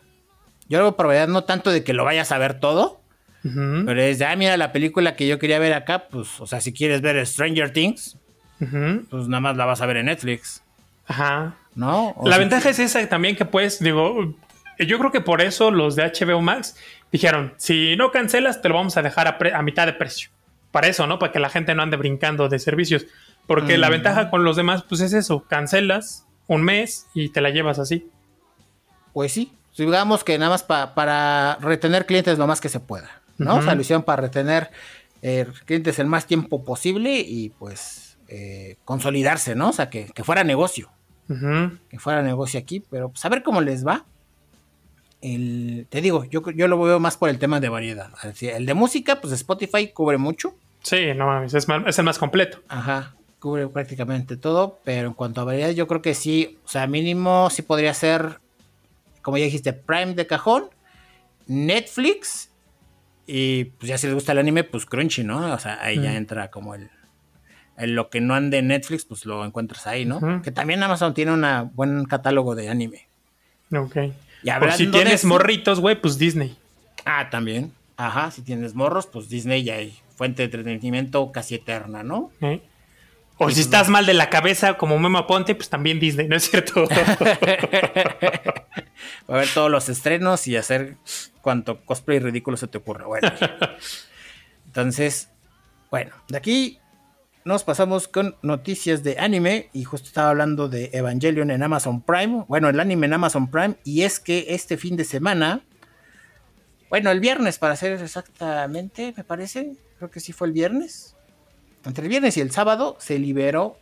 Yo 0.69 0.79
lo 0.79 0.85
veo 0.85 0.96
por 0.96 1.06
variedad, 1.06 1.29
no 1.29 1.44
tanto 1.44 1.70
de 1.70 1.82
que 1.85 1.93
lo 1.93 2.05
vayas 2.05 2.31
a 2.32 2.38
ver 2.38 2.61
todo, 2.61 3.00
pero 3.43 4.00
es 4.02 4.19
de, 4.19 4.26
ah, 4.26 4.37
mira 4.37 4.56
la 4.56 4.73
película 4.73 5.17
que 5.17 5.26
yo 5.26 5.38
quería 5.38 5.58
ver 5.58 5.73
acá, 5.73 6.08
pues, 6.08 6.40
o 6.40 6.46
sea, 6.46 6.61
si 6.61 6.73
quieres 6.73 7.00
ver 7.00 7.25
Stranger 7.26 7.73
Things, 7.73 8.16
pues 8.59 9.28
nada 9.28 9.40
más 9.40 9.57
la 9.57 9.64
vas 9.64 9.80
a 9.80 9.87
ver 9.87 9.97
en 9.99 10.07
Netflix, 10.07 10.62
Ajá. 11.07 11.57
¿no? 11.75 12.11
O 12.11 12.28
La 12.28 12.35
si- 12.37 12.40
ventaja 12.40 12.68
es 12.71 12.78
esa 12.78 13.07
también 13.09 13.37
que 13.37 13.45
pues, 13.47 13.78
digo, 13.80 14.35
yo 14.78 14.99
creo 14.99 15.11
que 15.11 15.21
por 15.23 15.40
eso 15.40 15.71
los 15.71 15.97
de 15.97 16.04
HBO 16.04 16.40
Max 16.42 16.76
dijeron, 17.11 17.54
si 17.57 17.97
no 17.97 18.11
cancelas, 18.11 18.61
te 18.61 18.68
lo 18.68 18.75
vamos 18.75 18.97
a 18.99 19.02
dejar 19.02 19.38
a 19.54 19.62
mitad 19.62 19.87
de 19.87 19.95
precio. 19.95 20.28
Para 20.71 20.87
eso, 20.89 21.07
¿no? 21.07 21.19
Para 21.19 21.33
que 21.33 21.39
la 21.39 21.49
gente 21.51 21.75
no 21.75 21.83
ande 21.83 21.97
brincando 21.97 22.49
de 22.49 22.59
servicios. 22.59 23.07
Porque 23.47 23.79
la 23.79 23.89
ventaja 23.89 24.29
con 24.31 24.45
los 24.45 24.57
demás, 24.57 24.85
pues 24.89 25.01
es 25.01 25.13
eso, 25.15 25.45
cancelas 25.49 26.27
un 26.47 26.63
mes 26.63 27.07
y 27.15 27.31
te 27.31 27.41
la 27.41 27.51
llevas 27.51 27.79
así. 27.79 28.11
Pues 29.13 29.33
sí, 29.33 29.53
digamos 29.77 30.25
que 30.25 30.39
nada 30.39 30.51
más 30.51 30.63
pa- 30.63 30.95
para 30.95 31.57
retener 31.61 32.05
clientes 32.07 32.39
lo 32.39 32.47
más 32.47 32.61
que 32.61 32.69
se 32.69 32.81
pueda, 32.81 33.23
¿no? 33.39 33.53
Ujú. 33.53 33.61
O 33.61 33.63
sea, 33.65 33.75
lo 33.75 33.81
hicieron 33.81 34.03
para 34.03 34.23
retener 34.23 34.71
eh, 35.23 35.47
clientes 35.65 35.99
el 35.99 36.07
más 36.07 36.27
tiempo 36.27 36.65
posible 36.65 37.19
y 37.21 37.49
pues 37.51 38.19
eh, 38.29 38.77
consolidarse, 38.85 39.55
¿no? 39.55 39.71
O 39.71 39.73
sea, 39.73 39.89
que, 39.91 40.07
que 40.15 40.25
fuera 40.25 40.45
negocio, 40.45 40.91
que 41.89 41.99
fuera 41.99 42.23
negocio 42.23 42.61
aquí, 42.61 42.81
pero 42.91 43.09
pues 43.11 43.25
a 43.25 43.29
ver 43.31 43.43
cómo 43.43 43.61
les 43.61 43.87
va. 43.87 44.05
El, 45.21 45.87
te 45.91 46.01
digo, 46.01 46.25
yo, 46.25 46.49
yo 46.51 46.69
lo 46.69 46.81
veo 46.81 47.01
más 47.01 47.17
por 47.17 47.29
el 47.29 47.39
tema 47.39 47.59
de 47.61 47.69
variedad. 47.69 48.11
El 48.41 48.67
de 48.67 48.75
música, 48.75 49.21
pues 49.21 49.33
Spotify 49.33 49.89
cubre 49.89 50.19
mucho, 50.19 50.55
Sí, 50.81 51.13
no 51.15 51.27
mames, 51.27 51.55
es, 51.55 51.67
es 51.87 51.99
el 51.99 52.05
más 52.05 52.19
completo. 52.19 52.61
ajá, 52.69 53.15
cubre 53.41 53.67
prácticamente 53.67 54.37
todo, 54.37 54.79
pero 54.85 55.09
en 55.09 55.15
cuanto 55.15 55.41
a 55.41 55.45
variedad, 55.45 55.71
yo 55.71 55.87
creo 55.89 56.01
que 56.03 56.15
sí, 56.15 56.59
o 56.65 56.69
sea, 56.69 56.87
mínimo 56.87 57.51
sí 57.51 57.63
podría 57.63 57.93
ser, 57.95 58.39
como 59.23 59.37
ya 59.39 59.45
dijiste, 59.45 59.73
Prime 59.73 60.15
de 60.15 60.27
cajón, 60.27 60.67
Netflix, 61.49 62.51
y 63.27 63.65
pues 63.65 63.89
ya 63.89 63.99
si 63.99 64.07
les 64.07 64.15
gusta 64.15 64.33
el 64.33 64.39
anime, 64.39 64.65
pues 64.65 64.87
Crunchy, 64.87 65.25
¿no? 65.25 65.53
O 65.53 65.59
sea, 65.59 65.79
ahí 65.83 66.01
ya 66.01 66.15
entra 66.15 66.51
como 66.51 66.75
el, 66.75 66.89
lo 67.77 68.09
que 68.09 68.21
no 68.21 68.35
ande 68.35 68.59
en 68.59 68.69
Netflix, 68.69 69.05
pues 69.05 69.27
lo 69.27 69.45
encuentras 69.45 69.87
ahí, 69.87 70.05
¿no? 70.05 70.43
Que 70.43 70.53
también 70.53 70.83
Amazon 70.83 71.13
tiene 71.13 71.33
un 71.33 71.71
buen 71.75 72.05
catálogo 72.07 72.55
de 72.55 72.69
anime. 72.69 73.09
Ok. 73.77 73.97
Y 74.42 74.50
Por 74.52 74.73
si 74.73 74.87
de 74.87 74.92
tienes 74.92 75.25
morritos, 75.25 75.80
güey, 75.80 76.00
pues 76.00 76.18
Disney. 76.18 76.57
Ah, 77.04 77.28
también. 77.30 77.73
Ajá, 77.97 78.30
si 78.30 78.42
tienes 78.42 78.75
morros, 78.75 79.07
pues 79.07 79.28
Disney 79.28 79.64
ya 79.64 79.75
hay 79.75 79.99
fuente 80.16 80.42
de 80.42 80.47
entretenimiento 80.47 81.33
casi 81.33 81.57
eterna, 81.57 82.02
¿no? 82.02 82.30
¿eh? 82.40 82.61
O 83.38 83.50
si 83.50 83.61
estás 83.61 83.88
mal 83.88 84.04
de 84.04 84.14
la 84.14 84.30
cabeza 84.30 84.75
como 84.75 84.99
Memo 84.99 85.26
Ponte, 85.26 85.54
pues 85.54 85.68
también 85.68 86.00
Disney, 86.00 86.26
¿no 86.26 86.35
es 86.37 86.50
cierto? 86.50 86.85
Va 89.30 89.35
a 89.35 89.38
ver 89.38 89.49
todos 89.54 89.71
los 89.71 89.88
estrenos 89.88 90.49
y 90.49 90.57
hacer 90.57 90.97
cuanto 91.40 91.85
cosplay 91.85 92.18
ridículo 92.18 92.57
se 92.57 92.66
te 92.66 92.78
ocurra. 92.78 93.07
Bueno. 93.07 93.30
Entonces, 94.66 95.28
Bueno, 95.90 96.12
de 96.28 96.37
aquí 96.37 96.78
nos 97.49 97.64
pasamos 97.64 98.09
con 98.09 98.37
noticias 98.43 99.02
de 99.02 99.19
anime 99.19 99.71
y 99.73 99.85
justo 99.85 100.07
estaba 100.07 100.28
hablando 100.28 100.69
de 100.69 100.90
Evangelion 100.93 101.50
en 101.50 101.62
Amazon 101.62 102.02
Prime. 102.02 102.45
Bueno, 102.47 102.69
el 102.69 102.78
anime 102.78 103.07
en 103.07 103.14
Amazon 103.14 103.50
Prime 103.50 103.76
y 103.85 104.02
es 104.02 104.21
que 104.21 104.49
este 104.50 104.76
fin 104.76 104.97
de 104.97 105.05
semana, 105.05 105.62
bueno, 106.90 107.11
el 107.11 107.21
viernes 107.21 107.59
para 107.59 107.75
ser 107.75 108.02
exactamente, 108.02 109.14
me 109.17 109.25
parece, 109.25 109.73
creo 109.97 110.11
que 110.11 110.21
sí 110.21 110.35
fue 110.35 110.49
el 110.49 110.52
viernes. 110.52 111.17
Entre 111.87 112.05
el 112.05 112.11
viernes 112.11 112.37
y 112.37 112.43
el 112.43 112.50
sábado 112.50 112.99
se 113.00 113.19
liberó 113.19 113.78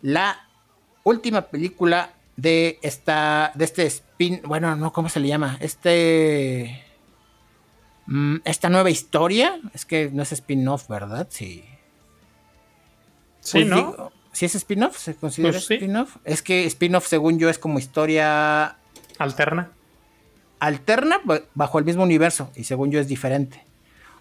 la 0.00 0.48
última 1.04 1.42
película 1.42 2.14
de 2.36 2.78
esta 2.80 3.52
de 3.54 3.66
este 3.66 3.84
spin, 3.84 4.40
bueno, 4.46 4.74
no, 4.76 4.94
¿cómo 4.94 5.10
se 5.10 5.20
le 5.20 5.28
llama? 5.28 5.58
Este 5.60 6.82
mm, 8.06 8.36
esta 8.46 8.70
nueva 8.70 8.88
historia, 8.88 9.60
es 9.74 9.84
que 9.84 10.10
no 10.10 10.22
es 10.22 10.32
spin-off, 10.32 10.88
¿verdad? 10.88 11.26
Sí. 11.28 11.69
Sí, 13.40 13.58
Pues 13.60 13.66
¿no? 13.66 13.76
digo, 13.76 14.12
¿Sí 14.32 14.46
es 14.46 14.54
spin-off? 14.54 14.96
¿Se 14.96 15.14
considera 15.16 15.52
Pues 15.52 15.66
sí. 15.66 15.74
spin-off? 15.74 16.16
Es 16.24 16.42
que 16.42 16.64
spin-off, 16.66 17.06
según 17.06 17.38
yo, 17.38 17.48
es 17.50 17.58
como 17.58 17.78
historia 17.78 18.76
Alterna. 19.18 19.70
alterna 20.60 21.20
ba- 21.24 21.40
bajo 21.54 21.78
el 21.78 21.84
mismo 21.84 22.02
universo. 22.04 22.50
Y 22.54 22.64
según 22.64 22.90
yo 22.92 23.00
es 23.00 23.08
diferente. 23.08 23.64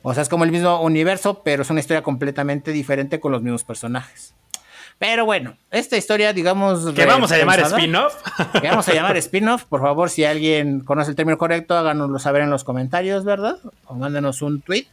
O 0.02 0.14
sea, 0.14 0.24
es 0.24 0.30
como 0.30 0.46
el 0.46 0.52
mismo 0.52 0.82
universo, 0.82 1.42
pero 1.44 1.62
es 1.64 1.70
una 1.70 1.80
historia 1.82 2.02
completamente 2.02 2.72
diferente 2.72 3.20
con 3.20 3.32
los 3.34 3.42
mismos 3.42 3.64
personajes. 3.64 4.34
Pero 4.98 5.26
bueno, 5.26 5.58
esta 5.72 5.96
historia, 5.96 6.34
digamos... 6.34 6.94
Que 6.94 7.06
vamos 7.06 7.32
a 7.32 7.38
llamar 7.38 7.60
spin-off. 7.60 8.16
que 8.62 8.68
vamos 8.68 8.88
a 8.90 8.94
llamar 8.94 9.16
spin-off. 9.18 9.64
Por 9.66 9.82
favor, 9.82 10.10
si 10.10 10.26
alguien 10.26 10.80
conoce 10.82 11.12
el 11.12 11.16
término 11.16 11.38
correcto, 11.38 11.78
háganoslo 11.78 12.18
saber 12.20 12.42
en 12.42 12.50
los 12.50 12.64
comentarios, 12.64 13.24
¿verdad? 13.26 13.58
O 13.86 13.94
mándenos 13.96 14.42
un 14.42 14.62
tweet. 14.62 14.88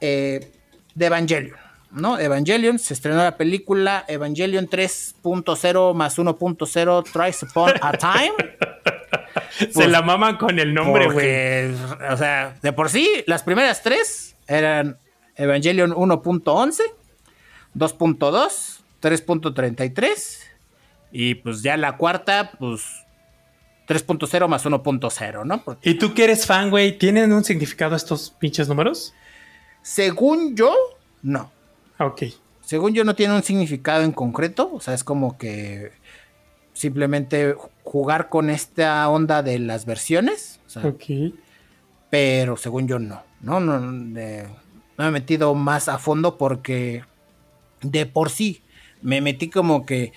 Eh, 0.00 0.50
de 0.94 1.06
Evangelion, 1.06 1.56
¿no? 1.94 2.18
Evangelion, 2.18 2.78
se 2.78 2.94
estrenó 2.94 3.18
la 3.18 3.36
película 3.36 4.04
Evangelion 4.08 4.68
3.0 4.68 5.94
más 5.94 6.18
1.0 6.18 7.12
Tries 7.12 7.42
Upon 7.42 7.72
a 7.80 7.92
Time. 7.92 8.32
Se 9.70 9.86
la 9.86 10.02
maman 10.02 10.36
con 10.36 10.58
el 10.58 10.74
nombre, 10.74 11.06
güey. 11.06 11.72
O 12.10 12.16
sea, 12.16 12.56
de 12.60 12.72
por 12.72 12.90
sí, 12.90 13.08
las 13.26 13.44
primeras 13.44 13.82
tres 13.82 14.36
eran 14.48 14.98
Evangelion 15.36 15.92
1.11, 15.92 16.80
2.2, 17.76 18.80
3.33 19.00 20.38
y 21.12 21.36
pues 21.36 21.62
ya 21.62 21.76
la 21.76 21.96
cuarta, 21.96 22.52
pues 22.58 22.82
3.0 23.86 24.48
más 24.48 24.66
1.0, 24.66 25.44
¿no? 25.44 25.62
Porque 25.62 25.90
¿Y 25.90 25.94
tú 25.94 26.14
que 26.14 26.24
eres 26.24 26.46
fan, 26.46 26.70
güey? 26.70 26.98
¿Tienen 26.98 27.32
un 27.32 27.44
significado 27.44 27.94
estos 27.94 28.30
pinches 28.30 28.68
números? 28.68 29.14
según 29.84 30.56
yo, 30.56 30.74
no. 31.22 31.52
Ok. 31.98 32.22
Según 32.60 32.94
yo 32.94 33.04
no 33.04 33.14
tiene 33.14 33.34
un 33.34 33.42
significado 33.42 34.02
en 34.02 34.12
concreto, 34.12 34.70
o 34.72 34.80
sea, 34.80 34.94
es 34.94 35.04
como 35.04 35.36
que 35.36 35.92
simplemente 36.72 37.54
jugar 37.82 38.28
con 38.28 38.50
esta 38.50 39.08
onda 39.08 39.42
de 39.42 39.58
las 39.58 39.84
versiones, 39.86 40.60
o 40.66 40.70
sea, 40.70 40.86
Ok. 40.86 41.04
pero 42.10 42.56
según 42.56 42.88
yo 42.88 42.98
no, 42.98 43.22
no, 43.40 43.60
no, 43.60 43.78
no, 43.78 44.18
eh, 44.18 44.46
no 44.96 45.04
me 45.04 45.08
he 45.08 45.12
metido 45.12 45.54
más 45.54 45.88
a 45.88 45.98
fondo 45.98 46.36
porque 46.38 47.04
de 47.82 48.06
por 48.06 48.30
sí 48.30 48.62
me 49.02 49.20
metí 49.20 49.50
como 49.50 49.84
que 49.86 50.12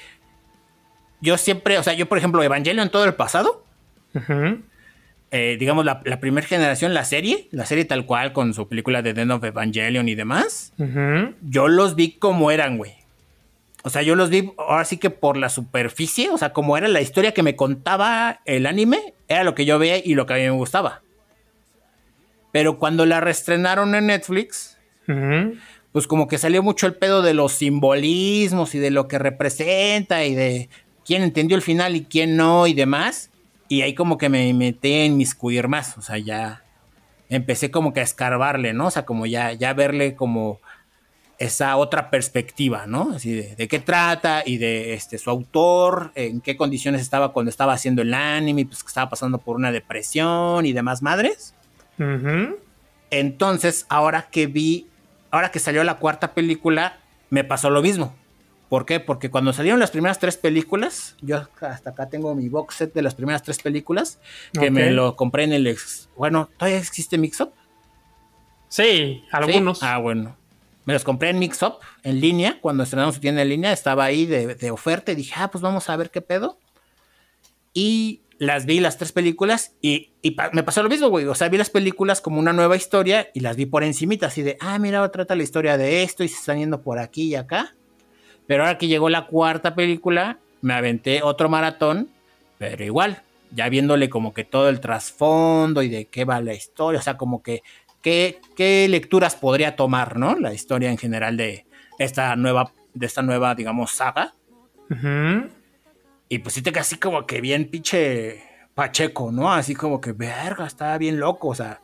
yo 1.22 1.38
siempre, 1.38 1.77
o 1.77 1.84
sea, 1.84 1.93
yo 1.93 2.07
por 2.07 2.17
ejemplo, 2.17 2.41
Evangelio 2.41 2.81
en 2.81 2.89
todo 2.89 3.05
el 3.05 3.13
pasado, 3.15 3.63
Ujú. 4.15 4.62
Eh, 5.31 5.57
digamos 5.60 5.84
la, 5.86 6.01
la 6.05 6.19
primera 6.19 6.48
generación, 6.48 6.93
la 6.93 7.03
serie, 7.03 7.48
la 7.51 7.65
serie 7.65 7.86
tal 7.86 8.05
cual 8.05 8.34
con 8.34 8.53
su 8.53 8.67
película 8.67 9.01
de 9.01 9.13
The 9.13 9.22
End 9.22 9.31
of 9.31 9.43
Evangelion 9.43 10.07
y 10.07 10.15
demás, 10.15 10.74
yo 11.41 11.67
los 11.67 11.96
vi 11.96 12.13
como 12.13 12.51
eran, 12.51 12.77
güey. 12.77 12.93
O 13.84 13.89
sea, 13.89 14.01
yo 14.01 14.15
los 14.15 14.29
vi 14.29 14.51
ahora 14.57 14.86
sí 14.86 14.98
que 14.98 15.10
por 15.10 15.38
la 15.38 15.50
superficie, 15.50 16.29
o 16.29 16.38
sea, 16.38 16.51
como 16.51 16.77
era 16.77 16.88
la 16.88 17.01
historia 17.01 17.34
que 17.34 17.43
me 17.43 17.55
contaba 17.55 18.41
el 18.46 18.65
anime, 18.65 19.13
era 19.27 19.43
lo 19.43 19.55
que 19.55 19.65
yo 19.65 19.79
veía 19.79 19.98
y 20.03 20.15
lo 20.15 20.25
que 20.25 20.34
a 20.34 20.38
mí 20.38 20.43
me 20.43 20.51
gustaba. 20.51 21.01
Pero 22.51 22.79
cuando 22.79 23.05
la 23.05 23.19
reestrenaron 23.22 23.96
en 23.96 24.07
Netflix, 24.07 24.77
pues 25.91 26.07
como 26.07 26.27
que 26.27 26.38
salió 26.38 26.63
mucho 26.63 26.88
el 26.88 26.96
pedo 26.96 27.22
de 27.22 27.34
los 27.34 27.53
simbolismos 27.53 28.75
y 28.75 28.79
de 28.79 28.91
lo 28.91 29.07
que 29.07 29.19
representa 29.19 30.25
y 30.25 30.36
de 30.36 30.69
quién 31.05 31.24
entendió 31.24 31.55
el 31.55 31.62
final 31.62 31.96
y 31.96 32.03
quién 32.05 32.36
no 32.36 32.67
y 32.67 32.74
demás. 32.74 33.29
Y 33.69 33.81
ahí 33.81 33.93
como 33.95 34.17
que 34.17 34.29
me 34.29 34.53
metí 34.53 34.93
en 34.93 35.17
miscuir 35.17 35.67
más, 35.67 35.97
o 35.97 36.01
sea, 36.01 36.17
ya 36.17 36.63
empecé 37.29 37.71
como 37.71 37.93
que 37.93 38.00
a 38.00 38.03
escarbarle, 38.03 38.74
¿no? 38.74 38.88
O 38.88 38.91
sea, 38.91 39.05
como 39.05 39.25
ya, 39.25 39.51
ya 39.53 39.74
verle 39.74 40.15
como 40.15 40.59
esa 41.38 41.77
otra 41.77 42.09
perspectiva, 42.09 42.88
¿no? 42.88 43.12
Así 43.15 43.33
de, 43.33 43.55
de 43.55 43.67
qué 43.67 43.79
trata 43.79 44.43
y 44.45 44.57
de 44.57 44.93
este, 44.93 45.17
su 45.17 45.29
autor, 45.29 46.12
en 46.15 46.41
qué 46.41 46.57
condiciones 46.57 47.01
estaba 47.01 47.33
cuando 47.33 47.50
estaba 47.50 47.74
haciendo 47.74 48.01
el 48.01 48.13
anime, 48.13 48.65
pues 48.65 48.83
que 48.83 48.88
estaba 48.88 49.09
pasando 49.09 49.38
por 49.38 49.55
una 49.55 49.71
depresión 49.71 50.65
y 50.65 50.74
demás 50.74 51.01
madres. 51.01 51.53
Entonces, 53.09 53.86
ahora 53.89 54.27
que 54.31 54.47
vi, 54.47 54.88
ahora 55.31 55.51
que 55.51 55.59
salió 55.59 55.83
la 55.83 55.95
cuarta 55.95 56.33
película, 56.33 57.00
me 57.29 57.43
pasó 57.43 57.69
lo 57.69 57.81
mismo. 57.81 58.15
¿Por 58.69 58.86
qué? 58.86 59.00
Porque 59.00 59.29
cuando 59.31 59.53
salieron 59.53 59.79
las 59.79 59.91
primeras 59.91 60.19
tres 60.19 60.36
películas, 60.36 61.15
yo 61.21 61.47
hasta 61.62 61.91
acá 61.91 62.09
tengo 62.09 62.36
mi 62.36 62.50
box 62.50 62.75
set 62.75 62.93
de 62.93 63.01
las 63.01 63.15
primeras 63.15 63.41
tres 63.43 63.59
películas, 63.59 64.19
que 64.51 64.69
me 64.71 64.91
lo 64.91 65.15
compré 65.15 65.43
en 65.45 65.53
el... 65.53 65.67
ex- 65.67 66.09
bueno, 66.17 66.50
¿todavía 66.57 66.77
existe 66.79 67.17
Mixup? 67.17 67.53
Sí, 68.67 69.24
algunos. 69.31 69.79
¿Sí? 69.79 69.86
Ah, 69.88 69.97
bueno. 70.00 70.36
Me 70.86 70.93
los 70.93 71.03
compré 71.03 71.29
en 71.29 71.39
Mixup, 71.39 71.75
en 72.03 72.19
línea, 72.19 72.59
cuando 72.62 72.83
estrenamos 72.83 73.15
su 73.15 73.21
tienda 73.21 73.41
en 73.41 73.50
línea, 73.50 73.71
estaba 73.71 74.03
ahí 74.05 74.25
de, 74.25 74.55
de 74.55 74.71
oferta 74.71 75.12
y 75.12 75.15
dije, 75.15 75.33
ah, 75.38 75.50
pues 75.51 75.62
vamos 75.62 75.89
a 75.89 75.95
ver 75.95 76.12
qué 76.12 76.21
pedo. 76.21 76.59
Y 77.74 78.21
las 78.39 78.65
vi 78.65 78.79
las 78.79 78.97
tres 78.97 79.12
películas 79.12 79.74
y, 79.81 80.12
y 80.21 80.31
pa- 80.31 80.50
me 80.53 80.63
pasó 80.63 80.83
lo 80.83 80.89
mismo, 80.89 81.09
güey. 81.09 81.25
O 81.25 81.36
sea, 81.36 81.50
vi 81.50 81.57
las 81.57 81.69
películas 81.69 82.21
como 82.21 82.39
una 82.39 82.53
nueva 82.53 82.75
historia 82.75 83.29
y 83.33 83.39
las 83.41 83.55
vi 83.55 83.65
por 83.65 83.83
encimita, 83.83 84.27
así 84.27 84.41
de, 84.43 84.57
ah, 84.59 84.77
mira, 84.79 85.09
trata 85.12 85.36
la 85.36 85.43
historia 85.43 85.77
de 85.77 86.03
esto 86.03 86.24
y 86.24 86.27
se 86.27 86.36
están 86.38 86.59
yendo 86.59 86.81
por 86.81 87.00
aquí 87.00 87.24
y 87.24 87.36
acá. 87.36 87.75
Pero 88.47 88.63
ahora 88.63 88.77
que 88.77 88.87
llegó 88.87 89.09
la 89.09 89.27
cuarta 89.27 89.75
película, 89.75 90.39
me 90.61 90.73
aventé 90.73 91.21
otro 91.21 91.49
maratón, 91.49 92.09
pero 92.57 92.83
igual, 92.83 93.21
ya 93.51 93.69
viéndole 93.69 94.09
como 94.09 94.33
que 94.33 94.43
todo 94.43 94.69
el 94.69 94.79
trasfondo 94.79 95.81
y 95.83 95.89
de 95.89 96.05
qué 96.05 96.25
va 96.25 96.41
la 96.41 96.53
historia, 96.53 96.99
o 96.99 97.03
sea, 97.03 97.17
como 97.17 97.43
que 97.43 97.61
qué, 98.01 98.39
qué 98.55 98.87
lecturas 98.89 99.35
podría 99.35 99.75
tomar, 99.75 100.17
¿no? 100.17 100.35
La 100.39 100.53
historia 100.53 100.89
en 100.89 100.97
general 100.97 101.37
de 101.37 101.65
esta 101.99 102.35
nueva, 102.35 102.71
de 102.93 103.05
esta 103.05 103.21
nueva, 103.21 103.55
digamos, 103.55 103.91
saga. 103.91 104.33
Y 106.29 106.39
pues 106.39 106.55
sí 106.55 106.61
te 106.61 106.71
quedas 106.71 106.87
así 106.87 106.97
como 106.97 107.25
que 107.25 107.41
bien 107.41 107.69
pinche 107.69 108.43
pacheco, 108.73 109.31
¿no? 109.31 109.51
Así 109.51 109.75
como 109.75 109.99
que, 109.99 110.13
verga, 110.13 110.65
está 110.65 110.97
bien 110.97 111.19
loco, 111.19 111.49
o 111.49 111.55
sea. 111.55 111.81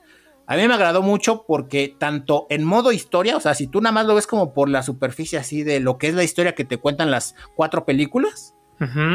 A 0.54 0.56
mí 0.56 0.68
me 0.68 0.76
agradó 0.76 1.02
mucho 1.02 1.46
porque 1.48 1.96
tanto 1.98 2.46
en 2.52 2.64
modo 2.64 2.92
historia, 2.92 3.36
o 3.36 3.40
sea, 3.40 3.56
si 3.56 3.66
tú 3.66 3.82
nada 3.82 3.92
más 3.92 4.06
lo 4.06 4.14
ves 4.14 4.28
como 4.28 4.54
por 4.54 4.70
la 4.70 4.84
superficie 4.84 5.40
así 5.40 5.64
de 5.64 5.80
lo 5.80 5.98
que 5.98 6.10
es 6.10 6.14
la 6.14 6.24
historia 6.24 6.54
que 6.54 6.64
te 6.64 6.78
cuentan 6.78 7.10
las 7.10 7.34
cuatro 7.56 7.86
películas, 7.86 8.54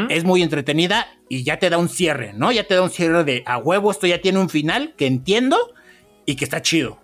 es 0.09 0.25
muy 0.25 0.41
entretenida 0.41 1.07
y 1.29 1.43
ya 1.43 1.57
te 1.57 1.69
da 1.69 1.77
un 1.77 1.87
cierre, 1.87 2.33
¿no? 2.33 2.51
Ya 2.51 2.65
te 2.67 2.75
da 2.75 2.81
un 2.81 2.89
cierre 2.89 3.23
de 3.23 3.43
a 3.45 3.57
huevo, 3.57 3.89
esto 3.89 4.05
ya 4.05 4.19
tiene 4.19 4.39
un 4.39 4.49
final 4.49 4.95
que 4.97 5.07
entiendo 5.07 5.55
y 6.25 6.35
que 6.35 6.43
está 6.43 6.61
chido. 6.61 6.99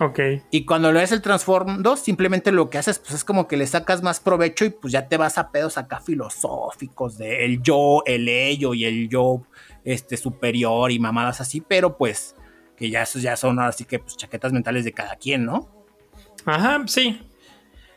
Ok. 0.00 0.18
Y 0.50 0.64
cuando 0.64 0.90
lo 0.90 0.98
ves 0.98 1.12
el 1.12 1.22
Transform 1.22 1.80
simplemente 1.96 2.50
lo 2.50 2.70
que 2.70 2.78
haces 2.78 2.98
pues 2.98 3.14
es 3.14 3.22
como 3.22 3.46
que 3.46 3.56
le 3.56 3.68
sacas 3.68 4.02
más 4.02 4.18
provecho 4.18 4.64
y 4.64 4.70
pues 4.70 4.92
ya 4.92 5.06
te 5.06 5.16
vas 5.16 5.38
a 5.38 5.52
pedos 5.52 5.78
acá 5.78 6.00
filosóficos 6.00 7.18
de 7.18 7.44
el 7.44 7.62
yo, 7.62 8.02
el 8.04 8.28
ello 8.28 8.74
y 8.74 8.84
el 8.84 9.08
yo 9.08 9.42
este 9.84 10.16
superior 10.16 10.90
y 10.90 10.98
mamadas 10.98 11.40
así, 11.40 11.60
pero 11.60 11.96
pues 11.96 12.34
que 12.76 12.90
ya 12.90 13.04
ya 13.04 13.36
son 13.36 13.60
así 13.60 13.84
que 13.84 13.98
pues 13.98 14.16
chaquetas 14.16 14.52
mentales 14.52 14.84
de 14.84 14.92
cada 14.92 15.16
quien, 15.16 15.44
¿no? 15.44 15.68
Ajá, 16.44 16.82
sí. 16.86 17.20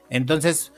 Entonces, 0.09 0.71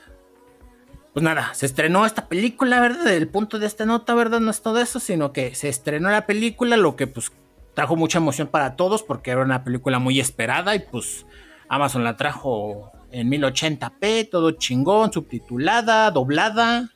pues 1.12 1.22
nada, 1.22 1.54
se 1.54 1.66
estrenó 1.66 2.06
esta 2.06 2.28
película, 2.28 2.80
¿verdad? 2.80 3.08
El 3.08 3.28
punto 3.28 3.58
de 3.58 3.66
esta 3.66 3.84
nota, 3.84 4.14
¿verdad? 4.14 4.40
No 4.40 4.50
es 4.50 4.62
todo 4.62 4.80
eso, 4.80 5.00
sino 5.00 5.32
que 5.32 5.54
se 5.54 5.68
estrenó 5.68 6.10
la 6.10 6.26
película, 6.26 6.76
lo 6.76 6.96
que 6.96 7.06
pues 7.06 7.32
trajo 7.74 7.96
mucha 7.96 8.18
emoción 8.18 8.48
para 8.48 8.76
todos 8.76 9.02
porque 9.02 9.30
era 9.30 9.42
una 9.42 9.64
película 9.64 9.98
muy 9.98 10.20
esperada 10.20 10.74
y 10.74 10.80
pues 10.80 11.26
Amazon 11.68 12.04
la 12.04 12.16
trajo 12.16 12.92
en 13.10 13.30
1080p, 13.30 14.28
todo 14.30 14.52
chingón, 14.52 15.12
subtitulada, 15.12 16.10
doblada 16.10 16.90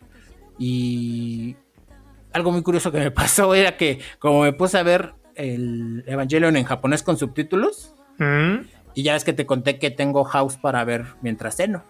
y 0.59 1.57
algo 2.33 2.53
muy 2.53 2.63
curioso 2.63 2.93
que 2.93 2.99
me 2.99 3.11
pasó 3.13 3.55
era 3.55 3.77
que 3.77 4.01
como 4.19 4.43
me 4.43 4.53
puse 4.53 4.79
a 4.79 4.83
ver 4.83 5.15
el 5.37 6.05
Evangelion 6.07 6.57
en 6.57 6.65
japonés 6.65 7.03
con 7.03 7.17
subtítulos 7.17 7.95
Mm. 8.19 8.67
y 8.95 9.03
ya 9.03 9.17
es 9.17 9.25
que 9.25 9.33
te 9.33 9.45
conté 9.47 9.79
que 9.79 9.91
tengo 9.91 10.23
House 10.25 10.57
para 10.57 10.85
ver 10.85 11.05
mientras 11.21 11.57
ceno. 11.57 11.83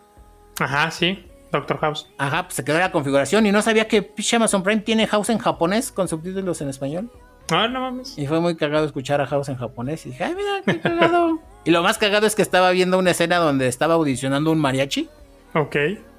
Ajá, 0.59 0.91
sí. 0.91 1.27
Doctor 1.53 1.79
House. 1.79 2.09
Ajá, 2.19 2.45
pues 2.45 2.55
se 2.55 2.65
quedó 2.65 2.79
la 2.79 2.91
configuración 2.91 3.47
y 3.47 3.53
no 3.53 3.61
sabía 3.63 3.87
que 3.87 4.13
Amazon 4.35 4.63
Prime 4.63 4.81
tiene 4.83 5.07
House 5.07 5.29
en 5.31 5.39
japonés 5.39 5.93
con 5.93 6.09
subtítulos 6.09 6.61
en 6.63 6.69
español. 6.69 7.11
Ah, 7.51 7.69
no 7.69 7.81
mames. 7.83 8.17
Y 8.19 8.27
fue 8.27 8.41
muy 8.41 8.57
cagado 8.57 8.87
escuchar 8.87 9.21
a 9.21 9.27
House 9.27 9.51
en 9.51 9.57
japonés. 9.57 10.07
Y 10.07 10.11
dije, 10.11 10.25
ay, 10.25 10.35
mira, 10.35 10.63
qué 10.65 10.81
cagado. 10.81 11.41
Y 11.65 11.71
lo 11.71 11.83
más 11.83 11.99
cagado 11.99 12.27
es 12.27 12.35
que 12.35 12.43
estaba 12.43 12.71
viendo 12.71 12.99
una 12.99 13.11
escena 13.11 13.37
donde 13.37 13.69
estaba 13.69 13.95
audicionando 13.95 14.51
un 14.51 14.59
mariachi. 14.59 15.09
Ok. 15.55 15.77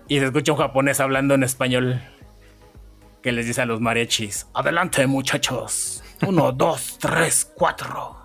Y 0.07 0.19
se 0.19 0.25
escucha 0.25 0.51
un 0.51 0.59
japonés 0.59 0.99
hablando 0.99 1.33
en 1.33 1.41
español. 1.43 1.99
Que 3.23 3.31
les 3.31 3.47
dice 3.47 3.61
a 3.61 3.65
los 3.65 3.81
mariachis: 3.81 4.47
Adelante, 4.53 5.05
muchachos. 5.07 6.03
Uno, 6.27 6.51
dos, 6.51 6.97
tres, 6.99 7.51
cuatro. 7.55 8.17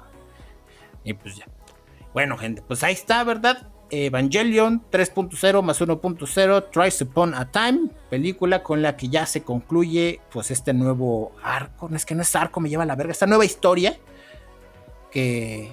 Y 1.05 1.15
pues 1.15 1.37
ya. 1.37 1.47
Bueno, 2.13 2.37
gente, 2.37 2.63
pues 2.63 2.83
ahí 2.83 2.93
está, 2.93 3.23
¿verdad? 3.25 3.69
Evangelion 3.91 4.85
3.0 4.91 5.63
más 5.63 5.81
1.0 5.81 6.71
Tries 6.71 7.03
Upon 7.03 7.35
a 7.35 7.51
Time, 7.51 7.91
película 8.09 8.63
con 8.63 8.83
la 8.83 8.97
que 8.97 9.09
ya 9.09 9.27
se 9.27 9.43
concluye 9.43 10.21
pues 10.31 10.51
este 10.51 10.73
nuevo 10.73 11.33
arco, 11.43 11.89
no 11.89 11.97
es 11.97 12.07
que 12.07 12.15
no 12.15 12.23
es 12.23 12.37
arco, 12.37 12.61
me 12.61 12.69
lleva 12.69 12.85
a 12.85 12.87
la 12.87 12.95
verga, 12.95 13.13
esta 13.13 13.27
nueva 13.27 13.45
historia 13.45 13.99
que 15.11 15.71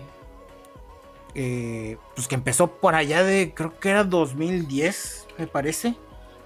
eh, 1.36 1.98
pues 2.16 2.28
que 2.28 2.36
empezó 2.36 2.68
por 2.80 2.96
allá 2.96 3.24
de 3.24 3.54
creo 3.54 3.80
que 3.80 3.90
era 3.90 4.04
2010, 4.04 5.28
me 5.38 5.48
parece. 5.48 5.96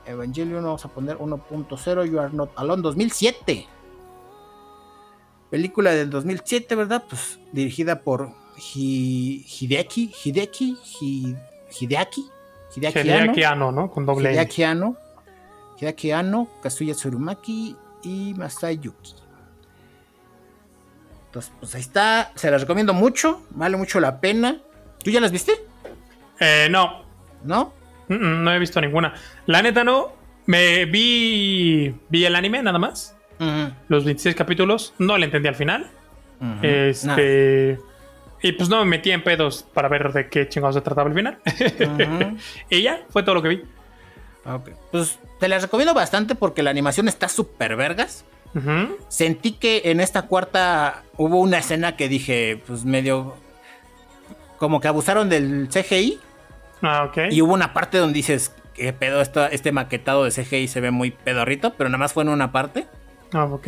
Evangelion 0.06 0.64
vamos 0.64 0.84
a 0.84 0.90
poner 0.90 1.18
1.0 1.18 2.10
You 2.10 2.20
Are 2.20 2.34
Not 2.34 2.52
Alone 2.58 2.82
2007. 2.82 3.68
Película 5.52 5.92
del 5.92 6.10
2007, 6.10 6.74
¿verdad? 6.76 7.04
Pues 7.08 7.38
dirigida 7.52 8.02
por 8.02 8.32
Hideki, 8.58 10.14
Hideki, 10.24 10.78
Hideaki, 11.80 12.26
Hideaki 12.76 13.44
Anno, 13.44 13.72
¿no? 13.74 13.92
Con 13.92 14.06
doble 14.06 14.32
Hideaki 14.32 14.64
Anno, 14.64 14.96
Hideaki 15.78 16.12
Anno, 16.12 16.48
Kazuya 16.64 16.94
Tsurumaki 16.94 17.76
y 18.04 18.34
Masayuki. 18.36 19.16
Entonces, 21.26 21.52
pues 21.60 21.76
ahí 21.76 21.82
está, 21.82 22.32
se 22.36 22.50
las 22.50 22.62
recomiendo 22.62 22.94
mucho, 22.94 23.42
vale 23.50 23.76
mucho 23.76 24.00
la 24.00 24.22
pena. 24.22 24.62
¿Tú 25.04 25.12
ya 25.12 25.20
las 25.20 25.32
viste? 25.32 25.54
Eh, 26.40 26.68
no. 26.72 27.04
¿No? 27.44 27.74
no 28.08 28.54
he 28.54 28.60
visto 28.60 28.80
ninguna. 28.80 29.14
La 29.48 29.62
neta 29.62 29.84
no, 29.84 30.14
me 30.46 30.86
vi 30.86 31.94
vi 32.10 32.26
el 32.26 32.36
anime 32.36 32.64
nada 32.64 32.80
más. 32.80 33.18
Los 33.88 34.06
26 34.06 34.36
capítulos, 34.36 34.94
no 35.00 35.18
le 35.18 35.26
entendí 35.26 35.48
al 35.48 35.56
final. 35.56 35.88
Este 36.62 37.78
y 38.44 38.52
pues 38.54 38.70
no 38.70 38.80
me 38.80 38.86
metí 38.86 39.12
en 39.12 39.24
pedos 39.24 39.66
para 39.74 39.88
ver 39.88 40.12
de 40.12 40.28
qué 40.28 40.50
chingados 40.50 40.76
se 40.76 40.82
trataba 40.82 41.10
el 41.10 41.16
final. 41.16 41.38
y 42.70 42.82
ya, 42.82 43.02
fue 43.10 43.24
todo 43.24 43.36
lo 43.36 43.42
que 43.42 43.50
vi. 43.50 43.62
Pues 44.92 45.20
te 45.40 45.48
la 45.48 45.60
recomiendo 45.60 45.94
bastante 45.94 46.34
porque 46.34 46.64
la 46.64 46.72
animación 46.72 47.08
está 47.08 47.30
súper 47.30 47.76
vergas. 47.76 48.26
Sentí 49.08 49.54
que 49.54 49.84
en 49.86 50.02
esta 50.02 50.24
cuarta 50.24 51.04
hubo 51.18 51.40
una 51.40 51.60
escena 51.60 51.96
que 51.96 52.10
dije, 52.10 52.62
pues 52.66 52.84
medio. 52.84 53.36
Como 54.58 54.82
que 54.82 54.88
abusaron 54.88 55.30
del 55.30 55.70
CGI. 55.70 56.20
Ah, 56.82 57.06
ok. 57.06 57.32
Y 57.32 57.42
hubo 57.42 57.54
una 57.54 57.74
parte 57.74 58.00
donde 58.00 58.16
dices, 58.16 58.54
¿qué 58.74 58.92
pedo? 58.92 59.22
este 59.22 59.72
maquetado 59.72 60.24
de 60.24 60.32
CGI 60.32 60.68
se 60.68 60.82
ve 60.82 60.92
muy 60.92 61.12
pedorrito, 61.12 61.74
pero 61.76 61.90
nada 61.90 62.00
más 62.00 62.14
fue 62.14 62.24
en 62.24 62.30
una 62.30 62.52
parte. 62.52 62.88
Ah, 63.34 63.46
ok. 63.46 63.68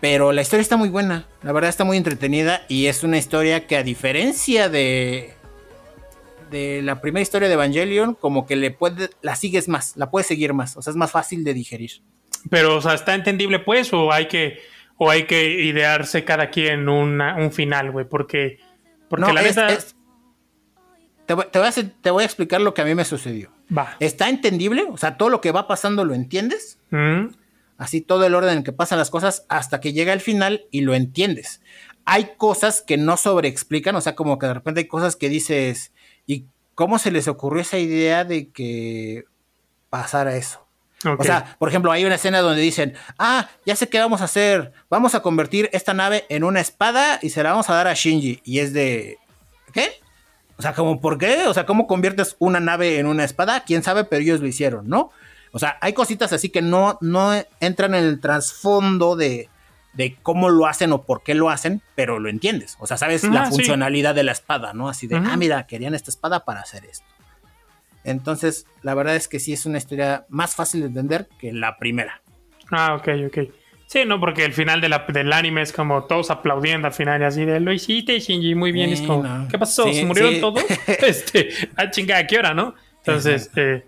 Pero 0.00 0.32
la 0.32 0.42
historia 0.42 0.60
está 0.60 0.76
muy 0.76 0.90
buena, 0.90 1.26
la 1.42 1.52
verdad 1.52 1.70
está 1.70 1.84
muy 1.84 1.96
entretenida 1.96 2.66
y 2.68 2.86
es 2.86 3.04
una 3.04 3.16
historia 3.16 3.66
que 3.66 3.76
a 3.76 3.82
diferencia 3.82 4.68
de 4.68 5.32
de 6.50 6.82
la 6.82 7.00
primera 7.00 7.22
historia 7.22 7.48
de 7.48 7.54
Evangelion, 7.54 8.14
como 8.14 8.46
que 8.46 8.54
le 8.54 8.70
puede 8.70 9.08
la 9.22 9.34
sigues 9.34 9.66
más, 9.66 9.96
la 9.96 10.10
puedes 10.10 10.26
seguir 10.26 10.52
más, 10.52 10.76
o 10.76 10.82
sea, 10.82 10.90
es 10.90 10.96
más 10.96 11.10
fácil 11.10 11.42
de 11.42 11.54
digerir. 11.54 12.02
Pero 12.50 12.76
o 12.76 12.82
sea, 12.82 12.92
está 12.94 13.14
entendible 13.14 13.60
pues 13.60 13.94
o 13.94 14.12
hay 14.12 14.28
que 14.28 14.58
o 14.98 15.10
hay 15.10 15.24
que 15.24 15.62
idearse 15.62 16.24
cada 16.24 16.50
quien 16.50 16.88
un 16.88 17.50
final, 17.50 17.90
güey, 17.90 18.06
porque 18.06 18.58
porque 19.08 19.32
la 19.32 19.42
es, 19.42 19.96
te, 21.24 21.32
voy, 21.32 21.44
a, 21.46 21.72
te, 22.02 22.10
voy, 22.10 22.22
a, 22.22 22.26
explicar 22.26 22.60
lo 22.60 22.74
que 22.74 22.82
a 22.82 22.84
mí 22.84 22.94
me 22.94 23.06
sucedió. 23.06 23.50
Va. 23.74 23.96
Está 24.00 24.28
entendible, 24.28 24.84
o 24.90 24.98
sea, 24.98 25.16
todo 25.16 25.30
lo 25.30 25.40
que 25.40 25.50
va 25.50 25.66
pasando 25.66 26.04
lo 26.04 26.12
entiendes. 26.12 26.78
Mm 26.90 27.28
así 27.78 28.00
todo 28.00 28.24
el 28.26 28.34
orden 28.34 28.58
en 28.58 28.64
que 28.64 28.72
pasan 28.72 28.98
las 28.98 29.10
cosas 29.10 29.44
hasta 29.48 29.80
que 29.80 29.92
llega 29.92 30.12
el 30.12 30.20
final 30.20 30.66
y 30.70 30.82
lo 30.82 30.94
entiendes. 30.94 31.60
Hay 32.04 32.32
cosas 32.36 32.82
que 32.82 32.96
no 32.96 33.16
sobreexplican, 33.16 33.96
o 33.96 34.00
sea, 34.00 34.14
como 34.14 34.38
que 34.38 34.46
de 34.46 34.54
repente 34.54 34.80
hay 34.80 34.88
cosas 34.88 35.16
que 35.16 35.28
dices, 35.28 35.92
¿y 36.26 36.46
cómo 36.74 36.98
se 36.98 37.10
les 37.10 37.28
ocurrió 37.28 37.62
esa 37.62 37.78
idea 37.78 38.24
de 38.24 38.50
que 38.50 39.24
pasara 39.90 40.36
eso? 40.36 40.64
O 41.18 41.24
sea, 41.24 41.56
por 41.58 41.68
ejemplo, 41.68 41.92
hay 41.92 42.04
una 42.04 42.14
escena 42.14 42.40
donde 42.40 42.62
dicen, 42.62 42.94
ah, 43.18 43.48
ya 43.66 43.76
sé 43.76 43.88
qué 43.88 43.98
vamos 43.98 44.22
a 44.22 44.24
hacer, 44.24 44.72
vamos 44.88 45.14
a 45.14 45.20
convertir 45.20 45.68
esta 45.72 45.92
nave 45.92 46.24
en 46.30 46.44
una 46.44 46.60
espada 46.60 47.18
y 47.20 47.30
se 47.30 47.42
la 47.42 47.50
vamos 47.50 47.68
a 47.68 47.74
dar 47.74 47.88
a 47.88 47.94
Shinji. 47.94 48.40
Y 48.42 48.60
es 48.60 48.72
de, 48.72 49.18
¿qué? 49.72 50.00
O 50.56 50.62
sea, 50.62 50.72
como, 50.72 51.00
¿por 51.00 51.18
qué? 51.18 51.46
O 51.46 51.54
sea, 51.54 51.66
¿cómo 51.66 51.86
conviertes 51.86 52.36
una 52.38 52.60
nave 52.60 52.98
en 52.98 53.06
una 53.06 53.24
espada? 53.24 53.64
¿Quién 53.64 53.82
sabe? 53.82 54.04
Pero 54.04 54.22
ellos 54.22 54.40
lo 54.40 54.46
hicieron, 54.46 54.88
¿no? 54.88 55.10
O 55.54 55.60
sea, 55.60 55.78
hay 55.80 55.92
cositas 55.92 56.32
así 56.32 56.48
que 56.48 56.62
no, 56.62 56.98
no 57.00 57.32
entran 57.60 57.94
en 57.94 58.02
el 58.02 58.18
trasfondo 58.18 59.14
de, 59.14 59.48
cómo 60.22 60.50
lo 60.50 60.66
hacen 60.66 60.92
o 60.92 61.02
por 61.02 61.22
qué 61.22 61.36
lo 61.36 61.48
hacen, 61.48 61.80
pero 61.94 62.18
lo 62.18 62.28
entiendes. 62.28 62.76
O 62.80 62.88
sea, 62.88 62.96
sabes 62.96 63.22
la 63.22 63.46
funcionalidad 63.46 64.16
de 64.16 64.24
la 64.24 64.32
espada, 64.32 64.72
¿no? 64.72 64.88
Así 64.88 65.06
de, 65.06 65.14
ah, 65.14 65.36
mira, 65.36 65.68
querían 65.68 65.94
esta 65.94 66.10
espada 66.10 66.44
para 66.44 66.60
hacer 66.60 66.84
esto. 66.84 67.06
Entonces, 68.02 68.66
la 68.82 68.94
verdad 68.94 69.14
es 69.14 69.28
que 69.28 69.38
sí 69.38 69.52
es 69.52 69.64
una 69.64 69.78
historia 69.78 70.26
más 70.28 70.56
fácil 70.56 70.80
de 70.80 70.88
entender 70.88 71.28
que 71.38 71.52
la 71.52 71.78
primera. 71.78 72.20
Ah, 72.72 72.96
ok, 72.96 73.08
ok. 73.28 73.38
Sí, 73.86 74.04
no, 74.04 74.18
porque 74.18 74.44
el 74.44 74.54
final 74.54 74.80
del 74.80 75.32
anime 75.32 75.62
es 75.62 75.72
como 75.72 76.02
todos 76.02 76.32
aplaudiendo 76.32 76.88
al 76.88 76.94
final 76.94 77.20
y 77.20 77.24
así 77.26 77.44
de 77.44 77.60
lo 77.60 77.72
hiciste, 77.72 78.18
Shinji, 78.18 78.56
muy 78.56 78.72
bien. 78.72 78.90
es 78.90 79.02
como, 79.02 79.46
¿qué 79.46 79.56
pasó? 79.56 79.84
¿Se 79.92 80.04
murieron 80.04 80.40
todos? 80.40 80.64
este, 81.06 81.50
ah, 81.76 81.88
chingada, 81.90 82.26
¿qué 82.26 82.38
hora, 82.38 82.52
no? 82.54 82.74
Entonces, 82.98 83.52
eh, 83.54 83.84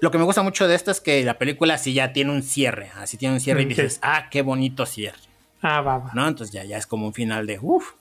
lo 0.00 0.10
que 0.10 0.18
me 0.18 0.24
gusta 0.24 0.42
mucho 0.42 0.68
de 0.68 0.74
esto 0.74 0.90
es 0.90 1.00
que 1.00 1.22
la 1.24 1.38
película 1.38 1.78
sí 1.78 1.94
ya 1.94 2.12
tiene 2.12 2.32
un 2.32 2.42
cierre, 2.42 2.90
así 2.96 3.16
tiene 3.16 3.34
un 3.34 3.40
cierre 3.40 3.62
y 3.62 3.66
dices, 3.66 3.98
ah, 4.02 4.28
qué 4.30 4.42
bonito 4.42 4.86
cierre. 4.86 5.18
Ah, 5.62 5.80
va, 5.80 5.98
va. 5.98 6.10
¿No? 6.14 6.26
Entonces 6.26 6.52
ya, 6.52 6.64
ya 6.64 6.76
es 6.76 6.86
como 6.86 7.06
un 7.06 7.14
final 7.14 7.46
de, 7.46 7.58
uff, 7.60 7.92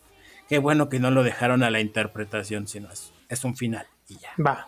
qué 0.47 0.59
bueno 0.59 0.89
que 0.89 0.99
no 0.99 1.11
lo 1.11 1.23
dejaron 1.23 1.63
a 1.63 1.69
la 1.69 1.79
interpretación, 1.79 2.67
sino 2.67 2.89
es, 2.91 3.43
un 3.43 3.55
final 3.55 3.87
y 4.07 4.17
ya. 4.17 4.29
Va. 4.43 4.67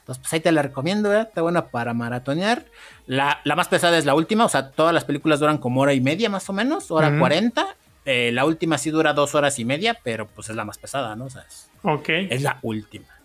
Entonces, 0.00 0.22
pues 0.22 0.32
ahí 0.32 0.40
te 0.40 0.52
la 0.52 0.62
recomiendo, 0.62 1.10
¿verdad? 1.10 1.28
Está 1.28 1.42
buena 1.42 1.66
para 1.66 1.92
maratonear. 1.92 2.64
La, 3.06 3.40
más 3.44 3.68
pesada 3.68 3.98
es 3.98 4.06
la 4.06 4.14
última, 4.14 4.44
o 4.46 4.48
sea, 4.48 4.70
todas 4.70 4.94
las 4.94 5.04
películas 5.04 5.40
duran 5.40 5.58
como 5.58 5.82
hora 5.82 5.92
y 5.92 6.00
media 6.00 6.30
más 6.30 6.48
o 6.48 6.52
menos, 6.52 6.90
hora 6.90 7.18
cuarenta. 7.18 7.76
Eh, 8.06 8.30
la 8.32 8.46
última 8.46 8.78
sí 8.78 8.90
dura 8.90 9.12
dos 9.12 9.34
horas 9.34 9.58
y 9.58 9.66
media, 9.66 9.98
pero 10.02 10.26
pues 10.26 10.48
es 10.48 10.56
la 10.56 10.64
más 10.64 10.78
pesada, 10.78 11.14
¿no? 11.14 11.26
O 11.26 11.30
sea, 11.30 11.42
es, 11.42 11.70
es 12.30 12.42
la 12.42 12.58
última. 12.62 13.17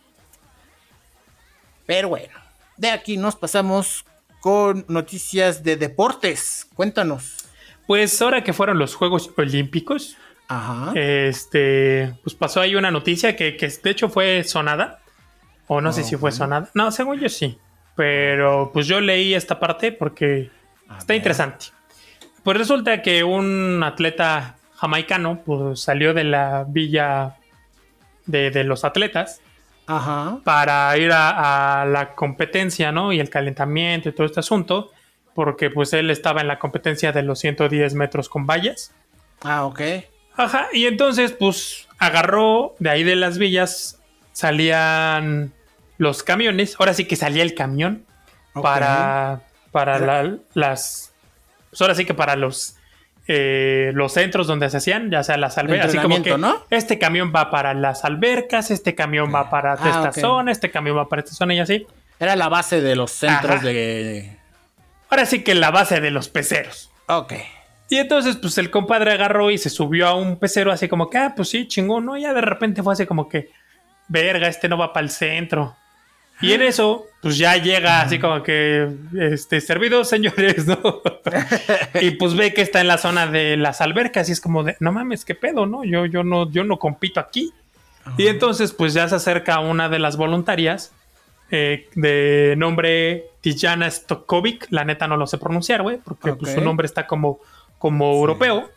Pero 1.85 2.09
bueno, 2.09 2.33
de 2.77 2.89
aquí 2.89 3.17
nos 3.17 3.35
pasamos 3.35 4.05
con 4.39 4.85
noticias 4.87 5.63
de 5.63 5.77
deportes. 5.77 6.67
Cuéntanos. 6.75 7.45
Pues 7.87 8.21
ahora 8.21 8.43
que 8.43 8.53
fueron 8.53 8.77
los 8.77 8.95
Juegos 8.95 9.31
Olímpicos, 9.37 10.17
este, 10.95 12.13
pues 12.23 12.35
pasó 12.35 12.61
ahí 12.61 12.75
una 12.75 12.91
noticia 12.91 13.35
que, 13.35 13.53
de 13.53 13.89
hecho 13.89 14.09
fue 14.09 14.43
sonada. 14.43 14.99
O 15.67 15.81
no 15.81 15.93
sé 15.93 16.03
si 16.03 16.17
fue 16.17 16.31
sonada. 16.31 16.69
No, 16.73 16.91
según 16.91 17.19
yo 17.19 17.29
sí. 17.29 17.57
Pero 17.95 18.71
pues 18.73 18.87
yo 18.87 18.99
leí 18.99 19.33
esta 19.33 19.59
parte 19.59 19.91
porque 19.91 20.51
está 20.97 21.15
interesante. 21.15 21.67
Pues 22.43 22.57
resulta 22.57 23.01
que 23.01 23.23
un 23.23 23.81
atleta 23.83 24.57
jamaicano 24.75 25.41
pues 25.45 25.79
salió 25.79 26.13
de 26.13 26.25
la 26.25 26.65
villa 26.67 27.37
de, 28.25 28.51
de 28.51 28.63
los 28.63 28.83
atletas 28.83 29.41
para 30.43 30.97
ir 30.97 31.11
a, 31.13 31.85
la 31.87 32.15
competencia, 32.15 32.91
¿no? 32.91 33.11
Y 33.11 33.19
el 33.19 33.29
calentamiento 33.29 34.09
y 34.09 34.11
todo 34.13 34.25
este 34.25 34.39
asunto, 34.39 34.91
porque 35.33 35.69
pues 35.69 35.93
él 35.93 36.09
estaba 36.09 36.41
en 36.41 36.47
la 36.47 36.59
competencia 36.59 37.11
de 37.11 37.23
los 37.23 37.39
110 37.39 37.93
metros 37.95 38.29
con 38.29 38.45
vallas. 38.45 38.91
Ah, 39.41 39.65
ok. 39.65 39.81
Ajá, 40.35 40.67
y 40.73 40.85
entonces 40.85 41.31
pues 41.31 41.87
agarró 41.99 42.75
de 42.79 42.89
ahí 42.89 43.03
de 43.03 43.15
las 43.15 43.37
villas, 43.37 44.01
salían 44.31 45.53
los 45.97 46.23
camiones, 46.23 46.75
ahora 46.79 46.93
sí 46.93 47.05
que 47.05 47.15
salía 47.15 47.43
el 47.43 47.53
camión 47.53 48.05
para, 48.53 49.41
para 49.71 49.99
las... 50.53 51.13
Pues 51.69 51.81
ahora 51.81 51.95
sí 51.95 52.05
que 52.05 52.13
para 52.13 52.35
los 52.35 52.77
eh, 53.27 53.91
los 53.93 54.13
centros 54.13 54.47
donde 54.47 54.69
se 54.69 54.77
hacían, 54.77 55.09
ya 55.09 55.23
sea 55.23 55.37
las 55.37 55.57
albercas, 55.57 55.89
así 55.89 55.97
como 55.97 56.21
que 56.21 56.35
este 56.69 56.99
camión 56.99 57.31
va 57.33 57.49
para 57.49 57.73
las 57.73 58.03
albercas, 58.03 58.69
este 58.69 58.95
camión 58.95 59.33
va 59.33 59.49
para 59.49 59.73
ah, 59.73 59.89
esta 60.07 60.11
zona, 60.11 60.51
este 60.51 60.71
camión 60.71 60.97
va 60.97 61.07
para 61.07 61.21
esta 61.21 61.33
zona 61.33 61.53
y 61.53 61.59
así. 61.59 61.87
Era 62.19 62.35
la 62.35 62.49
base 62.49 62.81
de 62.81 62.95
los 62.95 63.11
centros 63.11 63.61
de... 63.61 64.37
Ahora 65.09 65.25
sí 65.25 65.43
que 65.43 65.55
la 65.55 65.71
base 65.71 66.01
de 66.01 66.11
los 66.11 66.27
peceros. 66.27 66.91
Ok. 67.07 67.33
Y 67.89 67.97
entonces, 67.97 68.37
pues 68.37 68.57
el 68.57 68.71
compadre 68.71 69.11
agarró 69.11 69.51
y 69.51 69.57
se 69.57 69.69
subió 69.69 70.07
a 70.07 70.15
un 70.15 70.37
pecero 70.37 70.71
así 70.71 70.87
como 70.87 71.09
que, 71.09 71.17
ah, 71.17 71.33
pues 71.35 71.49
sí, 71.49 71.67
chingón, 71.67 72.05
¿no? 72.05 72.17
Y 72.17 72.21
ya 72.21 72.33
de 72.33 72.41
repente 72.41 72.81
fue 72.81 72.93
así 72.93 73.05
como 73.05 73.29
que, 73.29 73.51
verga, 74.07 74.47
este 74.47 74.67
no 74.67 74.77
va 74.77 74.91
para 74.91 75.03
el 75.03 75.11
centro. 75.11 75.75
Y 76.41 76.51
en 76.51 76.61
eso, 76.61 77.05
pues 77.21 77.37
ya 77.37 77.55
llega 77.57 78.01
así 78.01 78.19
como 78.19 78.43
que, 78.43 78.89
este, 79.17 79.61
servidos 79.61 80.09
señores, 80.09 80.67
¿no? 80.67 81.01
y 82.01 82.11
pues 82.11 82.35
ve 82.35 82.53
que 82.53 82.61
está 82.61 82.81
en 82.81 82.87
la 82.87 82.97
zona 82.97 83.27
de 83.27 83.55
las 83.57 83.81
albercas 83.81 84.27
y 84.29 84.33
es 84.33 84.41
como 84.41 84.63
de, 84.63 84.75
no 84.79 84.91
mames, 84.91 85.23
qué 85.23 85.35
pedo, 85.35 85.65
¿no? 85.65 85.83
Yo, 85.83 86.05
yo 86.05 86.23
no, 86.23 86.51
yo 86.51 86.63
no 86.63 86.79
compito 86.79 87.19
aquí. 87.19 87.53
Y 88.17 88.27
entonces, 88.27 88.73
pues 88.73 88.93
ya 88.93 89.07
se 89.07 89.15
acerca 89.15 89.59
una 89.59 89.87
de 89.87 89.99
las 89.99 90.17
voluntarias 90.17 90.91
eh, 91.51 91.87
de 91.95 92.55
nombre 92.57 93.29
Tijana 93.41 93.89
Stokovic. 93.89 94.67
La 94.71 94.83
neta 94.83 95.07
no 95.07 95.17
lo 95.17 95.27
sé 95.27 95.37
pronunciar, 95.37 95.83
güey, 95.83 95.99
porque 96.03 96.33
pues, 96.33 96.53
su 96.53 96.61
nombre 96.61 96.85
está 96.85 97.07
como, 97.07 97.39
como 97.77 98.11
europeo. 98.13 98.69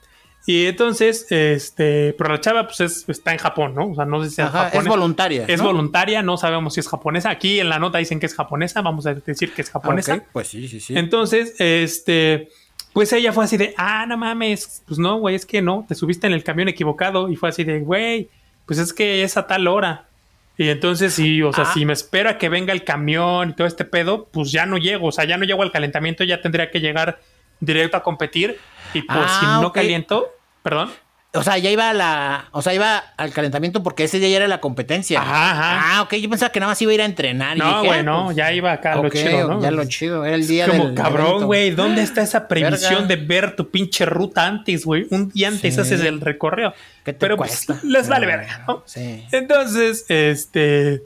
Y 0.48 0.66
entonces, 0.66 1.26
este, 1.30 2.14
pero 2.16 2.30
la 2.30 2.40
chava 2.40 2.68
pues 2.68 3.04
está 3.08 3.32
en 3.32 3.38
Japón, 3.38 3.74
¿no? 3.74 3.90
O 3.90 3.94
sea, 3.96 4.04
no 4.04 4.22
sé 4.22 4.30
si 4.30 4.40
es 4.40 4.48
japonesa. 4.48 4.78
Es 4.78 4.86
voluntaria. 4.86 5.44
Es 5.48 5.60
voluntaria, 5.60 6.22
no 6.22 6.36
sabemos 6.36 6.74
si 6.74 6.80
es 6.80 6.88
japonesa. 6.88 7.30
Aquí 7.30 7.58
en 7.58 7.68
la 7.68 7.80
nota 7.80 7.98
dicen 7.98 8.20
que 8.20 8.26
es 8.26 8.34
japonesa, 8.34 8.80
vamos 8.80 9.06
a 9.06 9.14
decir 9.14 9.52
que 9.52 9.62
es 9.62 9.70
japonesa. 9.70 10.22
Pues 10.32 10.46
sí, 10.46 10.68
sí, 10.68 10.78
sí. 10.78 10.96
Entonces, 10.96 11.54
este, 11.58 12.48
pues 12.92 13.12
ella 13.12 13.32
fue 13.32 13.44
así 13.44 13.56
de, 13.56 13.74
ah, 13.76 14.06
no 14.06 14.16
mames, 14.16 14.84
pues 14.86 15.00
no, 15.00 15.18
güey, 15.18 15.34
es 15.34 15.44
que 15.44 15.60
no, 15.60 15.84
te 15.88 15.96
subiste 15.96 16.28
en 16.28 16.32
el 16.32 16.44
camión 16.44 16.68
equivocado. 16.68 17.28
Y 17.28 17.34
fue 17.34 17.48
así 17.48 17.64
de, 17.64 17.80
güey, 17.80 18.28
pues 18.66 18.78
es 18.78 18.92
que 18.92 19.24
es 19.24 19.36
a 19.36 19.48
tal 19.48 19.66
hora. 19.66 20.06
Y 20.56 20.68
entonces, 20.68 21.12
sí, 21.12 21.42
o 21.42 21.52
sea, 21.52 21.64
ah. 21.64 21.72
si 21.74 21.84
me 21.84 21.92
espera 21.92 22.38
que 22.38 22.48
venga 22.48 22.72
el 22.72 22.84
camión 22.84 23.50
y 23.50 23.52
todo 23.54 23.66
este 23.66 23.84
pedo, 23.84 24.28
pues 24.30 24.52
ya 24.52 24.64
no 24.64 24.78
llego. 24.78 25.08
O 25.08 25.12
sea, 25.12 25.24
ya 25.24 25.38
no 25.38 25.44
llego 25.44 25.64
al 25.64 25.72
calentamiento, 25.72 26.22
ya 26.22 26.40
tendría 26.40 26.70
que 26.70 26.78
llegar 26.78 27.18
directo 27.58 27.96
a 27.96 28.04
competir. 28.04 28.58
Y 28.94 29.02
pues 29.02 29.30
si 29.40 29.44
ah, 29.46 29.58
no 29.60 29.72
caliento, 29.72 30.35
perdón. 30.66 30.90
O 31.32 31.44
sea, 31.44 31.58
ya 31.58 31.70
iba 31.70 31.90
a 31.90 31.92
la. 31.92 32.48
O 32.50 32.60
sea, 32.60 32.74
iba 32.74 32.96
al 33.16 33.30
calentamiento 33.32 33.84
porque 33.84 34.02
ese 34.04 34.18
día 34.18 34.28
ya 34.30 34.36
era 34.38 34.48
la 34.48 34.58
competencia. 34.60 35.20
Ajá, 35.20 35.98
Ah, 35.98 36.02
ok. 36.02 36.14
Yo 36.14 36.28
pensaba 36.28 36.50
que 36.50 36.58
nada 36.58 36.72
más 36.72 36.82
iba 36.82 36.90
a 36.90 36.94
ir 36.94 37.02
a 37.02 37.04
entrenar. 37.04 37.56
no, 37.56 37.84
güey, 37.84 38.02
no. 38.02 38.24
Pues, 38.24 38.36
ya 38.36 38.52
iba 38.52 38.72
acá 38.72 38.96
lo 38.96 39.08
chido, 39.08 39.46
¿no? 39.48 39.62
Ya 39.62 39.70
lo 39.70 39.84
chido. 39.84 40.24
Era 40.24 40.34
el 40.34 40.44
día 40.48 40.66
Como 40.66 40.92
cabrón, 40.94 41.44
güey. 41.44 41.70
¿Dónde 41.70 42.02
está 42.02 42.22
esa 42.22 42.48
previsión 42.48 43.06
de 43.06 43.14
ver 43.14 43.54
tu 43.54 43.70
pinche 43.70 44.06
ruta 44.06 44.44
antes, 44.44 44.84
güey? 44.84 45.06
Un 45.10 45.28
día 45.28 45.46
antes 45.48 45.78
haces 45.78 46.00
el 46.00 46.20
recorrido. 46.20 46.74
¿Qué 47.04 47.12
te 47.12 47.20
Pero 47.20 47.36
pues, 47.36 47.66
les 47.84 48.08
vale 48.08 48.26
verga, 48.26 48.64
¿no? 48.66 48.82
Sí. 48.86 49.24
Entonces, 49.30 50.04
este. 50.08 51.02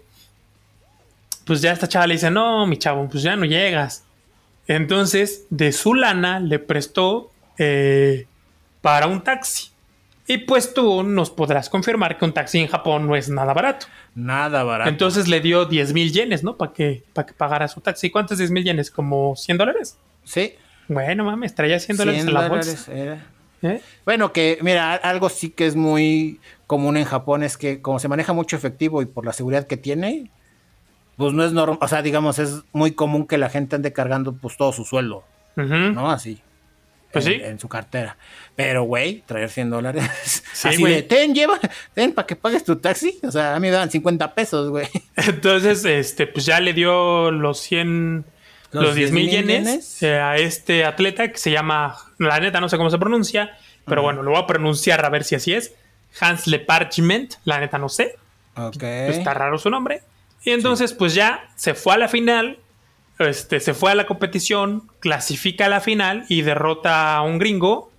Pues 1.45 1.61
ya 1.61 1.73
esta 1.73 1.87
chava 1.87 2.07
le 2.07 2.15
dice: 2.15 2.31
No, 2.31 2.67
mi 2.67 2.79
chavo, 2.79 3.07
pues 3.11 3.23
ya 3.23 3.37
no 3.37 3.45
llegas. 3.45 4.05
Entonces, 4.69 5.45
de 5.51 5.73
su 5.73 5.95
lana 5.95 6.39
le 6.41 6.61
prestó 6.61 7.31
eh, 7.59 8.27
para 8.81 9.07
un 9.07 9.23
taxi. 9.23 9.71
Y 10.27 10.39
pues 10.39 10.73
tú 10.75 11.03
nos 11.03 11.29
podrás 11.31 11.69
confirmar 11.69 12.17
que 12.17 12.25
un 12.25 12.33
taxi 12.33 12.61
en 12.61 12.69
Japón 12.69 13.09
no 13.09 13.17
es 13.17 13.29
nada 13.29 13.53
barato. 13.53 13.87
Nada 14.15 14.63
barato. 14.63 14.89
Entonces 14.89 15.27
le 15.27 15.41
dio 15.41 15.65
10 15.65 15.93
mil 15.93 16.13
yenes, 16.13 16.45
¿no? 16.45 16.57
Para 16.57 16.73
que, 16.73 17.03
para 17.13 17.27
que 17.27 17.33
pagara 17.33 17.67
su 17.67 17.81
taxi. 17.81 18.11
¿Cuántos 18.11 18.39
10 18.39 18.53
mil 18.53 18.63
yenes? 18.63 18.93
¿Como 18.93 19.35
100 19.35 19.59
dólares? 19.59 19.99
Sí. 20.23 20.55
Bueno, 20.87 21.25
mames, 21.25 21.55
traía 21.55 21.81
100 21.81 21.97
dólares 21.97 22.25
en 22.25 22.33
la 22.33 22.49
bolsa. 22.49 22.93
¿Eh? 23.63 23.81
Bueno, 24.05 24.33
que 24.33 24.59
mira, 24.63 24.95
algo 24.95 25.29
sí 25.29 25.51
que 25.51 25.67
es 25.67 25.77
muy 25.77 26.41
común 26.67 26.97
en 26.97 27.05
Japón 27.05 27.43
es 27.43 27.57
que 27.57 27.83
como 27.83 27.99
se 27.99 28.09
maneja 28.09 28.33
mucho 28.33 28.57
efectivo 28.57 29.03
y 29.03 29.07
por 29.07 29.27
la 29.27 29.33
seguridad 29.33 29.67
que 29.67 29.77
tiene, 29.77 30.31
pues 31.17 31.33
no 31.33 31.45
es 31.45 31.53
normal, 31.53 31.79
o 31.81 31.89
sea, 31.89 32.03
digamos, 32.03 32.39
es 32.39 32.63
muy 32.73 32.93
común 32.93 33.27
que 33.27 33.37
la 33.37 33.51
gente 33.51 33.77
ande 33.77 33.93
cargando 33.93 34.33
pues 34.33 34.57
todo 34.57 34.73
su 34.73 34.85
sueldo, 34.85 35.25
¿no? 35.57 36.11
Así. 36.11 36.41
Pues 37.13 37.27
en, 37.27 37.33
sí. 37.33 37.41
En 37.43 37.59
su 37.59 37.69
cartera. 37.69 38.17
Pero, 38.57 38.85
güey, 38.85 39.23
traer 39.27 39.51
100 39.51 39.71
dólares. 39.71 40.45
Sí, 40.53 40.69
así 40.69 40.85
de, 40.85 41.03
ten, 41.03 41.35
lleva, 41.35 41.59
ten, 41.95 42.13
para 42.13 42.27
que 42.27 42.37
pagues 42.37 42.65
tu 42.65 42.77
taxi. 42.77 43.19
O 43.23 43.31
sea, 43.31 43.55
a 43.55 43.61
mí 43.61 43.69
me 43.69 43.73
dan 43.73 43.91
50 43.91 44.35
pesos, 44.35 44.69
güey. 44.69 44.87
Entonces, 45.17 45.85
este, 45.85 46.27
pues 46.27 46.45
ya 46.45 46.61
le 46.61 46.75
dio 46.75 47.31
los 47.31 47.61
100, 47.61 48.27
los, 48.73 48.95
10 48.95 49.13
mil 49.13 49.31
yenes, 49.31 50.03
eh, 50.03 50.19
a 50.19 50.37
este 50.37 50.85
atleta 50.85 51.29
que 51.33 51.39
se 51.39 51.51
llama, 51.51 51.97
la 52.19 52.39
neta 52.41 52.61
no 52.61 52.69
sé 52.69 52.77
cómo 52.77 52.91
se 52.91 52.99
pronuncia, 52.99 53.57
pero 53.87 54.03
bueno, 54.03 54.23
lo 54.23 54.33
voy 54.33 54.41
a 54.43 54.47
pronunciar 54.47 55.05
a 55.05 55.09
ver 55.09 55.25
si 55.25 55.35
así 55.35 55.55
es. 55.55 55.73
Hans 56.21 56.47
Leparchment, 56.47 57.37
la 57.45 57.61
neta 57.61 57.79
no 57.79 57.89
sé. 57.89 58.17
Ok. 58.57 58.79
Pues 58.79 59.17
está 59.17 59.33
raro 59.33 59.57
su 59.59 59.71
nombre. 59.71 60.03
Y 60.45 60.51
entonces, 60.51 60.93
pues 60.93 61.15
ya 61.15 61.49
se 61.57 61.75
fue 61.75 61.95
a 61.95 61.99
la 61.99 62.09
final 62.09 62.59
este, 63.27 63.61
se 63.61 63.75
fue 63.75 63.93
a 63.93 63.95
la 63.95 64.07
competición, 64.07 64.89
clasifica 65.01 65.67
a 65.67 65.69
la 65.69 65.81
final 65.81 66.25
y 66.29 66.43
derrota 66.43 67.17
a 67.17 67.23
un 67.23 67.39
gringo 67.39 67.91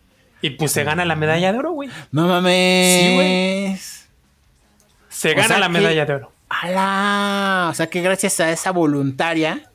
y 0.41 0.51
pues 0.51 0.71
se 0.71 0.83
gana 0.83 1.05
la 1.05 1.15
medalla 1.15 1.51
de 1.51 1.59
oro, 1.59 1.71
güey. 1.71 1.89
No 2.11 2.27
mames. 2.27 3.01
Sí, 3.01 3.13
güey. 3.15 3.77
Se 5.09 5.33
gana 5.33 5.59
la 5.59 5.69
medalla 5.69 6.05
de 6.05 6.13
oro. 6.13 6.31
¡Hala! 6.49 7.69
O 7.71 7.73
sea 7.73 7.87
que 7.87 8.01
gracias 8.01 8.39
a 8.39 8.51
esa 8.51 8.71
voluntaria 8.71 9.70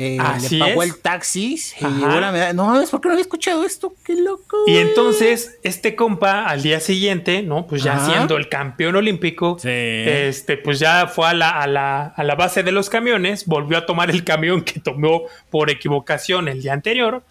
que 0.00 0.48
le 0.50 0.58
pagó 0.58 0.82
el 0.82 0.98
taxi 0.98 1.60
y 1.80 1.84
llevó 1.84 2.20
la 2.20 2.32
medalla. 2.32 2.52
No 2.52 2.66
mames, 2.66 2.90
¿por 2.90 3.00
qué 3.00 3.08
no 3.08 3.12
había 3.12 3.22
escuchado 3.22 3.64
esto? 3.64 3.92
¡Qué 4.04 4.14
loco! 4.14 4.56
Y 4.66 4.78
entonces, 4.78 5.58
este 5.62 5.94
compa, 5.94 6.46
al 6.46 6.62
día 6.62 6.80
siguiente, 6.80 7.42
¿no? 7.42 7.66
Pues 7.66 7.82
ya 7.82 7.98
siendo 8.06 8.36
el 8.36 8.48
campeón 8.48 8.96
olímpico, 8.96 9.58
este, 9.62 10.56
pues 10.56 10.78
ya 10.78 11.06
fue 11.06 11.28
a 11.28 11.34
la, 11.34 11.50
a, 11.50 11.66
la, 11.66 12.06
a 12.06 12.24
la 12.24 12.34
base 12.34 12.62
de 12.62 12.72
los 12.72 12.88
camiones, 12.88 13.46
volvió 13.46 13.78
a 13.78 13.86
tomar 13.86 14.10
el 14.10 14.24
camión 14.24 14.62
que 14.62 14.80
tomó 14.80 15.22
por 15.50 15.70
equivocación 15.70 16.48
el 16.48 16.62
día 16.62 16.72
anterior. 16.72 17.22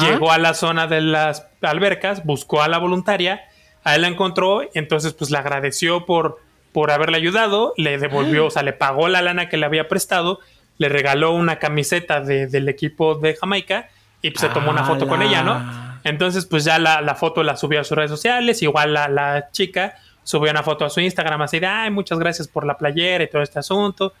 Llegó 0.00 0.32
a 0.32 0.38
la 0.38 0.54
zona 0.54 0.88
de 0.88 1.00
las 1.00 1.46
albercas, 1.60 2.24
buscó 2.24 2.62
a 2.62 2.68
la 2.68 2.78
voluntaria, 2.78 3.42
a 3.84 3.94
él 3.94 4.02
la 4.02 4.08
encontró, 4.08 4.62
entonces 4.74 5.12
pues 5.12 5.30
le 5.30 5.38
agradeció 5.38 6.06
por, 6.06 6.40
por 6.72 6.90
haberle 6.90 7.18
ayudado, 7.18 7.72
le 7.76 7.96
devolvió, 7.98 8.46
o 8.46 8.50
sea, 8.50 8.64
le 8.64 8.72
pagó 8.72 9.08
la 9.08 9.22
lana 9.22 9.48
que 9.48 9.56
le 9.56 9.66
había 9.66 9.86
prestado 9.86 10.40
le 10.80 10.88
regaló 10.88 11.32
una 11.32 11.58
camiseta 11.58 12.22
del 12.22 12.66
equipo 12.70 13.14
de 13.14 13.36
Jamaica 13.36 13.90
y 14.22 14.30
pues, 14.30 14.40
se 14.40 14.48
tomó 14.48 14.70
una 14.70 14.82
foto 14.82 15.06
con 15.06 15.20
ella, 15.20 15.42
¿no? 15.42 16.00
Entonces, 16.04 16.46
pues 16.46 16.64
ya 16.64 16.78
la, 16.78 17.14
foto 17.16 17.42
la 17.42 17.58
subió 17.58 17.82
a 17.82 17.84
sus 17.84 17.98
redes 17.98 18.10
sociales, 18.10 18.62
igual 18.62 18.94
la, 18.94 19.50
chica 19.52 19.98
subió 20.22 20.50
una 20.50 20.62
foto 20.62 20.86
a 20.86 20.90
su 20.90 21.00
Instagram 21.00 21.42
así 21.42 21.60
de, 21.60 21.66
ay, 21.66 21.90
muchas 21.90 22.18
gracias 22.18 22.48
por 22.48 22.64
la 22.64 22.78
playera 22.78 23.22
y 23.22 23.28
todo 23.28 23.42
este 23.42 23.58
asunto. 23.58 24.14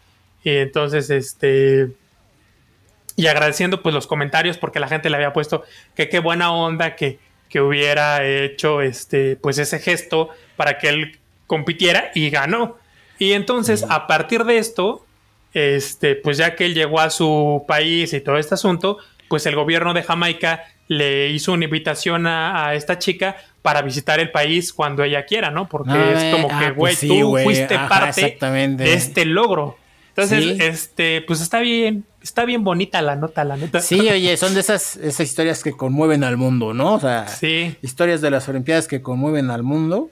Y 0.44 0.50
entonces, 0.50 1.08
este... 1.08 1.92
Y 3.16 3.26
agradeciendo 3.26 3.80
pues 3.82 3.94
los 3.94 4.06
comentarios 4.06 4.58
porque 4.58 4.80
la 4.80 4.88
gente 4.88 5.08
le 5.08 5.16
había 5.16 5.32
puesto 5.32 5.64
que 5.94 6.10
qué 6.10 6.18
buena 6.18 6.52
onda 6.52 6.94
que, 6.94 7.18
que 7.48 7.62
hubiera 7.62 8.22
hecho 8.22 8.82
este 8.82 9.36
pues 9.36 9.58
ese 9.58 9.78
gesto 9.78 10.28
para 10.56 10.76
que 10.76 10.90
él 10.90 11.18
compitiera 11.46 12.10
y 12.14 12.28
ganó. 12.28 12.76
Y 13.18 13.32
entonces, 13.32 13.84
a 13.88 14.06
partir 14.06 14.44
de 14.44 14.58
esto, 14.58 15.06
este, 15.52 16.16
pues 16.16 16.36
ya 16.36 16.54
que 16.54 16.66
él 16.66 16.74
llegó 16.74 17.00
a 17.00 17.10
su 17.10 17.64
país 17.66 18.12
y 18.12 18.20
todo 18.20 18.38
este 18.38 18.54
asunto, 18.54 18.98
pues 19.28 19.46
el 19.46 19.54
gobierno 19.54 19.94
de 19.94 20.02
Jamaica 20.02 20.64
le 20.88 21.28
hizo 21.30 21.52
una 21.52 21.66
invitación 21.66 22.26
a, 22.26 22.74
esta 22.74 22.98
chica 22.98 23.36
para 23.62 23.80
visitar 23.82 24.18
el 24.18 24.32
país 24.32 24.72
cuando 24.72 25.04
ella 25.04 25.24
quiera, 25.24 25.50
¿no? 25.50 25.68
Porque 25.68 25.92
ah, 25.92 26.12
es 26.12 26.34
como 26.34 26.48
que, 26.48 26.64
ah, 26.66 26.72
güey, 26.72 26.96
pues 26.96 27.00
tú 27.00 27.38
fuiste 27.42 27.78
parte 27.88 28.36
de 28.40 28.92
este 28.92 29.24
logro. 29.24 29.76
Entonces, 30.08 30.60
este, 30.60 31.22
pues 31.22 31.40
está 31.40 31.60
bien, 31.60 32.04
está 32.20 32.44
bien 32.44 32.64
bonita 32.64 33.00
la 33.02 33.14
nota, 33.14 33.44
la 33.44 33.56
neta. 33.56 33.80
Sí, 33.80 34.00
oye, 34.00 34.36
son 34.36 34.54
de 34.54 34.60
esas, 34.60 34.96
esas 34.96 35.20
historias 35.20 35.62
que 35.62 35.72
conmueven 35.72 36.24
al 36.24 36.36
mundo, 36.36 36.74
¿no? 36.74 36.94
O 36.94 37.00
sea, 37.00 37.26
historias 37.82 38.20
de 38.20 38.30
las 38.30 38.48
Olimpiadas 38.48 38.88
que 38.88 39.00
conmueven 39.00 39.50
al 39.50 39.62
mundo. 39.62 40.10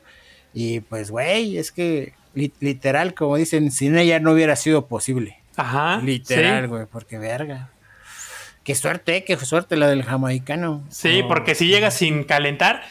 Y 0.54 0.80
pues, 0.80 1.10
güey, 1.10 1.58
es 1.58 1.72
que 1.72 2.14
literal, 2.34 3.14
como 3.14 3.36
dicen, 3.36 3.70
sin 3.70 3.96
ella 3.98 4.20
no 4.20 4.32
hubiera 4.32 4.56
sido 4.56 4.86
posible. 4.86 5.38
Ajá. 5.56 6.00
Literal, 6.02 6.68
güey, 6.68 6.86
porque 6.86 7.18
verga. 7.18 7.70
Qué 8.64 8.74
suerte, 8.74 9.24
qué 9.24 9.36
suerte 9.36 9.76
la 9.76 9.88
del 9.88 10.04
jamaicano. 10.04 10.84
Sí, 10.90 11.22
oh. 11.24 11.28
porque 11.28 11.54
si 11.54 11.68
llega 11.68 11.90
sin 11.90 12.24
calentar, 12.24 12.82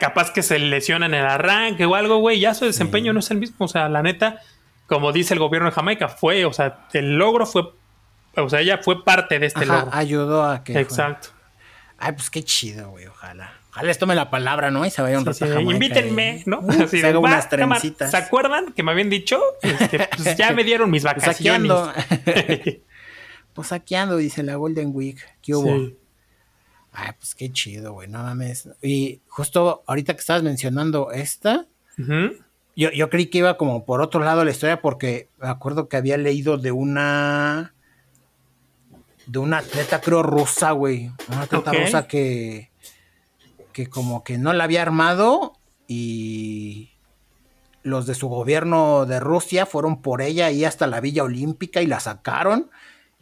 capaz 0.00 0.32
que 0.32 0.42
se 0.42 0.58
lesiona 0.58 1.06
en 1.06 1.14
el 1.14 1.24
arranque 1.24 1.86
o 1.86 1.94
algo, 1.94 2.18
güey, 2.18 2.40
ya 2.40 2.52
su 2.52 2.64
desempeño 2.64 3.12
no 3.12 3.20
es 3.20 3.30
el 3.30 3.38
mismo. 3.38 3.64
O 3.64 3.68
sea, 3.68 3.88
la 3.88 4.02
neta, 4.02 4.40
como 4.86 5.12
dice 5.12 5.34
el 5.34 5.40
gobierno 5.40 5.68
de 5.70 5.74
Jamaica, 5.74 6.08
fue, 6.08 6.44
o 6.44 6.52
sea, 6.52 6.86
el 6.92 7.16
logro 7.16 7.46
fue, 7.46 7.62
o 8.36 8.48
sea, 8.48 8.60
ella 8.60 8.78
fue 8.82 9.04
parte 9.04 9.38
de 9.38 9.46
este 9.46 9.66
logro. 9.66 9.88
Ayudó 9.92 10.44
a 10.44 10.64
que. 10.64 10.78
Exacto. 10.78 11.28
Ay, 11.96 12.12
pues 12.12 12.28
qué 12.28 12.42
chido, 12.42 12.90
güey, 12.90 13.06
ojalá. 13.06 13.52
Ojalá 13.70 13.86
les 13.86 13.98
tome 13.98 14.16
la 14.16 14.30
palabra, 14.30 14.70
¿no? 14.70 14.84
Y 14.84 14.90
se 14.90 15.00
vaya 15.00 15.18
un 15.18 15.24
rato 15.24 15.60
Invítenme, 15.60 16.42
¿no? 16.46 16.60
Así 16.84 17.00
de, 17.00 17.16
unas 17.16 17.48
trencitas. 17.48 18.10
¿Se 18.10 18.16
acuerdan 18.16 18.72
que 18.72 18.82
me 18.82 18.90
habían 18.90 19.10
dicho? 19.10 19.40
Este, 19.62 20.08
pues 20.16 20.36
ya 20.36 20.52
me 20.54 20.64
dieron 20.64 20.90
mis 20.90 21.04
vacaciones. 21.04 21.70
pues 23.54 23.68
saqueando, 23.68 24.16
dice 24.16 24.42
la 24.42 24.56
Golden 24.56 24.90
Week. 24.92 25.18
¿Qué 25.40 25.54
hubo? 25.54 25.96
Ay, 26.92 27.12
pues 27.16 27.36
qué 27.36 27.52
chido, 27.52 27.92
güey, 27.92 28.08
no 28.08 28.24
mames. 28.24 28.68
Y 28.82 29.20
justo 29.28 29.84
ahorita 29.86 30.14
que 30.14 30.20
estabas 30.20 30.42
mencionando 30.42 31.12
esta, 31.12 31.66
yo, 32.74 32.90
yo 32.90 33.10
creí 33.10 33.26
que 33.26 33.38
iba 33.38 33.56
como 33.56 33.84
por 33.84 34.00
otro 34.00 34.20
lado 34.20 34.44
la 34.44 34.50
historia 34.50 34.80
porque 34.80 35.28
me 35.38 35.48
acuerdo 35.48 35.88
que 35.88 35.96
había 35.96 36.16
leído 36.16 36.56
de 36.56 36.72
una 36.72 37.74
de 39.26 39.38
una 39.38 39.58
atleta 39.58 40.00
creo 40.00 40.24
rusa, 40.24 40.72
güey. 40.72 41.12
Una 41.28 41.42
atleta 41.42 41.72
rusa 41.72 42.08
que 42.08 42.69
que 43.80 43.88
como 43.88 44.24
que 44.24 44.36
no 44.36 44.52
la 44.52 44.64
había 44.64 44.82
armado 44.82 45.54
y 45.88 46.90
los 47.82 48.06
de 48.06 48.14
su 48.14 48.28
gobierno 48.28 49.06
de 49.06 49.20
Rusia 49.20 49.64
fueron 49.64 50.02
por 50.02 50.20
ella 50.20 50.50
y 50.50 50.66
hasta 50.66 50.86
la 50.86 51.00
Villa 51.00 51.24
Olímpica 51.24 51.80
y 51.80 51.86
la 51.86 51.98
sacaron 51.98 52.70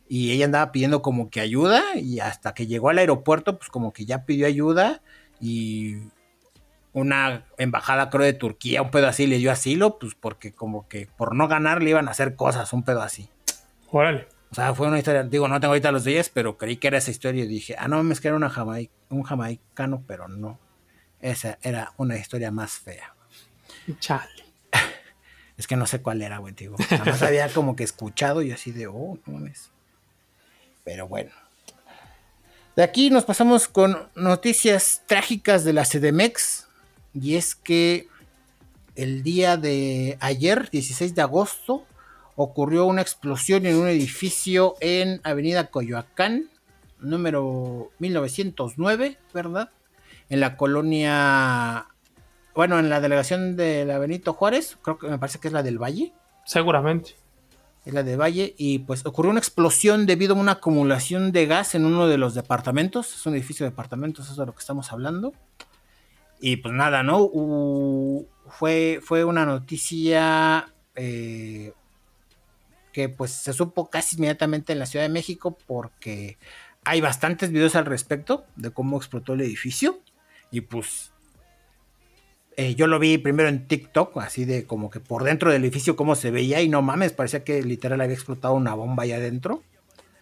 y 0.08 0.32
ella 0.32 0.46
andaba 0.46 0.72
pidiendo 0.72 1.00
como 1.00 1.30
que 1.30 1.40
ayuda 1.40 1.80
y 1.94 2.18
hasta 2.18 2.54
que 2.54 2.66
llegó 2.66 2.88
al 2.88 2.98
aeropuerto 2.98 3.56
pues 3.56 3.70
como 3.70 3.92
que 3.92 4.04
ya 4.04 4.24
pidió 4.24 4.48
ayuda 4.48 5.00
y 5.40 5.98
una 6.92 7.44
embajada, 7.56 8.10
creo, 8.10 8.24
de 8.24 8.32
Turquía, 8.32 8.82
un 8.82 8.90
pedo 8.90 9.06
así, 9.06 9.28
le 9.28 9.38
dio 9.38 9.52
asilo, 9.52 10.00
pues 10.00 10.16
porque 10.16 10.52
como 10.52 10.88
que 10.88 11.06
por 11.16 11.36
no 11.36 11.46
ganar 11.46 11.80
le 11.80 11.90
iban 11.90 12.08
a 12.08 12.10
hacer 12.10 12.34
cosas, 12.34 12.72
un 12.72 12.82
pedo 12.82 13.02
así. 13.02 13.28
Órale. 13.92 14.26
O 14.50 14.54
sea, 14.54 14.74
fue 14.74 14.88
una 14.88 14.98
historia, 14.98 15.22
digo, 15.24 15.46
no 15.46 15.60
tengo 15.60 15.72
ahorita 15.72 15.92
los 15.92 16.04
días, 16.04 16.30
pero 16.30 16.56
creí 16.56 16.76
que 16.76 16.88
era 16.88 16.98
esa 16.98 17.10
historia 17.10 17.44
y 17.44 17.46
dije, 17.46 17.76
ah, 17.78 17.86
no, 17.86 18.00
es 18.10 18.20
que 18.20 18.28
era 18.28 18.36
una 18.36 18.52
un 19.10 19.22
jamaicano, 19.22 20.02
pero 20.06 20.28
no. 20.28 20.58
Esa 21.20 21.58
era 21.62 21.92
una 21.96 22.16
historia 22.16 22.50
más 22.50 22.72
fea. 22.72 23.14
Chale. 23.98 24.44
Es 25.56 25.66
que 25.66 25.74
no 25.74 25.88
sé 25.88 26.00
cuál 26.00 26.22
era, 26.22 26.38
güey, 26.38 26.54
digo. 26.54 26.76
Nada 26.88 27.04
más 27.04 27.22
había 27.22 27.52
como 27.52 27.74
que 27.74 27.82
escuchado 27.82 28.42
y 28.42 28.52
así 28.52 28.70
de, 28.70 28.86
oh, 28.86 29.18
no 29.26 29.32
mames. 29.32 29.70
Pero 30.84 31.08
bueno. 31.08 31.32
De 32.76 32.84
aquí 32.84 33.10
nos 33.10 33.24
pasamos 33.24 33.66
con 33.66 34.08
noticias 34.14 35.02
trágicas 35.06 35.64
de 35.64 35.72
la 35.72 35.84
CDMX. 35.84 36.68
Y 37.12 37.34
es 37.34 37.56
que 37.56 38.06
el 38.94 39.24
día 39.24 39.56
de 39.56 40.16
ayer, 40.20 40.70
16 40.70 41.16
de 41.16 41.22
agosto, 41.22 41.84
ocurrió 42.40 42.86
una 42.86 43.02
explosión 43.02 43.66
en 43.66 43.74
un 43.74 43.88
edificio 43.88 44.76
en 44.78 45.20
Avenida 45.24 45.70
Coyoacán, 45.70 46.48
número 47.00 47.90
1909, 47.98 49.18
¿verdad? 49.34 49.70
En 50.28 50.38
la 50.38 50.56
colonia, 50.56 51.88
bueno, 52.54 52.78
en 52.78 52.90
la 52.90 53.00
delegación 53.00 53.56
de 53.56 53.84
la 53.84 53.98
Benito 53.98 54.34
Juárez, 54.34 54.78
creo 54.82 54.98
que 54.98 55.08
me 55.08 55.18
parece 55.18 55.40
que 55.40 55.48
es 55.48 55.52
la 55.52 55.64
del 55.64 55.82
Valle. 55.82 56.12
Seguramente. 56.46 57.16
Es 57.84 57.92
la 57.92 58.04
del 58.04 58.20
Valle, 58.20 58.54
y 58.56 58.78
pues 58.80 59.04
ocurrió 59.04 59.32
una 59.32 59.40
explosión 59.40 60.06
debido 60.06 60.36
a 60.36 60.38
una 60.38 60.52
acumulación 60.52 61.32
de 61.32 61.46
gas 61.46 61.74
en 61.74 61.84
uno 61.84 62.06
de 62.06 62.18
los 62.18 62.34
departamentos. 62.34 63.16
Es 63.16 63.26
un 63.26 63.34
edificio 63.34 63.64
de 63.66 63.70
departamentos, 63.70 64.26
eso 64.26 64.34
es 64.34 64.38
de 64.38 64.46
lo 64.46 64.52
que 64.52 64.60
estamos 64.60 64.92
hablando. 64.92 65.32
Y 66.40 66.58
pues 66.58 66.72
nada, 66.72 67.02
¿no? 67.02 67.28
fue, 68.46 69.00
fue 69.02 69.24
una 69.24 69.44
noticia 69.44 70.72
eh, 70.94 71.72
que 72.98 73.08
pues 73.08 73.30
se 73.30 73.52
supo 73.52 73.90
casi 73.90 74.16
inmediatamente 74.16 74.72
en 74.72 74.80
la 74.80 74.86
Ciudad 74.86 75.04
de 75.04 75.08
México 75.08 75.56
porque 75.68 76.36
hay 76.84 77.00
bastantes 77.00 77.52
videos 77.52 77.76
al 77.76 77.86
respecto 77.86 78.44
de 78.56 78.72
cómo 78.72 78.96
explotó 78.96 79.34
el 79.34 79.40
edificio 79.42 80.00
y 80.50 80.62
pues 80.62 81.12
eh, 82.56 82.74
yo 82.74 82.88
lo 82.88 82.98
vi 82.98 83.16
primero 83.16 83.48
en 83.48 83.68
TikTok, 83.68 84.18
así 84.18 84.44
de 84.44 84.66
como 84.66 84.90
que 84.90 84.98
por 84.98 85.22
dentro 85.22 85.52
del 85.52 85.62
edificio 85.62 85.94
cómo 85.94 86.16
se 86.16 86.32
veía 86.32 86.60
y 86.60 86.68
no 86.68 86.82
mames, 86.82 87.12
parecía 87.12 87.44
que 87.44 87.62
literal 87.62 88.00
había 88.00 88.16
explotado 88.16 88.54
una 88.54 88.74
bomba 88.74 89.04
ahí 89.04 89.12
adentro. 89.12 89.62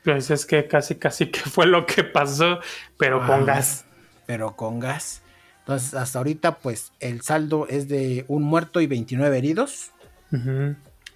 Pues 0.05 0.31
es 0.31 0.45
que 0.45 0.69
casi, 0.69 0.97
casi 0.97 1.31
que 1.31 1.41
fue 1.41 1.65
lo 1.65 1.87
que 1.87 2.05
pasó, 2.05 2.61
pero 2.99 3.27
con 3.27 3.47
gas. 3.47 3.87
Pero 4.27 4.55
con 4.55 4.81
gas. 4.81 5.23
Entonces, 5.61 5.95
hasta 5.95 6.19
ahorita, 6.19 6.59
pues 6.59 6.93
el 7.01 7.23
saldo 7.23 7.67
es 7.69 7.89
de 7.89 8.27
un 8.29 8.43
muerto 8.43 8.83
y 8.83 8.87
29 8.87 9.39
heridos. 9.39 9.93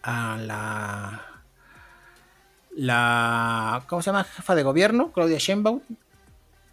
A 0.02 0.38
la 0.38 1.29
la 2.80 3.84
¿cómo 3.88 4.00
se 4.00 4.06
llama? 4.06 4.24
jefa 4.24 4.54
de 4.54 4.62
gobierno, 4.62 5.12
Claudia 5.12 5.36
Sheinbaum, 5.36 5.82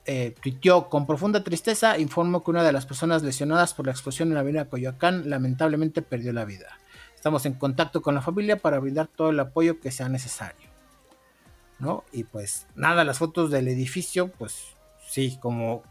eh, 0.06 0.34
tuiteó 0.42 0.88
con 0.88 1.06
profunda 1.06 1.44
tristeza, 1.44 1.98
informó 1.98 2.46
que 2.46 2.52
una 2.52 2.64
de 2.64 2.72
las 2.72 2.86
personas 2.86 3.24
lesionadas 3.24 3.74
por 3.74 3.88
la 3.88 3.92
explosión 3.92 4.30
en 4.30 4.36
la 4.36 4.40
avenida 4.40 4.70
Coyoacán 4.70 5.30
lamentablemente 5.30 6.02
perdió 6.02 6.32
la 6.32 6.46
vida. 6.46 6.68
Estamos 7.14 7.46
en 7.46 7.56
contacto 7.56 8.02
con 8.02 8.16
la 8.16 8.22
familia 8.22 8.56
para 8.56 8.80
brindar 8.80 9.08
todo 9.08 9.32
el 9.32 9.40
apoyo 9.42 9.82
que 9.82 9.92
sea 9.92 10.08
necesario. 10.08 10.70
¿No? 11.78 12.06
Y 12.14 12.24
pues 12.24 12.68
nada, 12.74 13.04
las 13.04 13.18
fotos 13.18 13.52
del 13.52 13.68
edificio, 13.68 14.30
pues 14.30 14.78
sí, 15.10 15.38
como, 15.42 15.84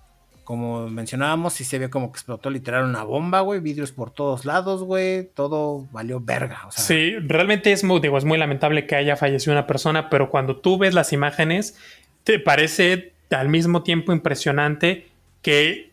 como 0.47 0.89
mencionábamos, 0.89 1.55
sí 1.55 1.65
se 1.65 1.81
ve 1.81 1.91
como 1.91 2.13
que 2.13 2.19
explotó 2.19 2.51
literal 2.51 2.85
una 2.85 3.03
bomba, 3.03 3.41
güey, 3.41 3.59
vidrios 3.59 3.91
por 3.91 4.13
todos 4.13 4.45
lados, 4.45 4.85
güey, 4.85 5.25
todo 5.35 5.89
valió 5.91 6.21
verga. 6.21 6.69
sí, 6.71 7.17
realmente 7.19 7.73
es 7.73 7.83
muy, 7.83 7.99
digo, 7.99 8.17
es 8.17 8.25
muy 8.25 8.39
lamentable 8.39 8.87
que 8.87 8.95
haya 8.95 9.17
fallecido 9.17 9.55
una 9.55 9.67
persona, 9.67 10.09
pero 10.09 10.31
cuando 10.31 10.59
tú 10.59 10.79
ves 10.79 10.95
las 10.95 11.13
imágenes, 11.13 11.77
te 12.23 12.39
parece 12.39 13.13
al 13.31 13.49
mismo 13.49 13.83
tiempo 13.83 14.13
impresionante 14.13 15.09
que, 15.43 15.91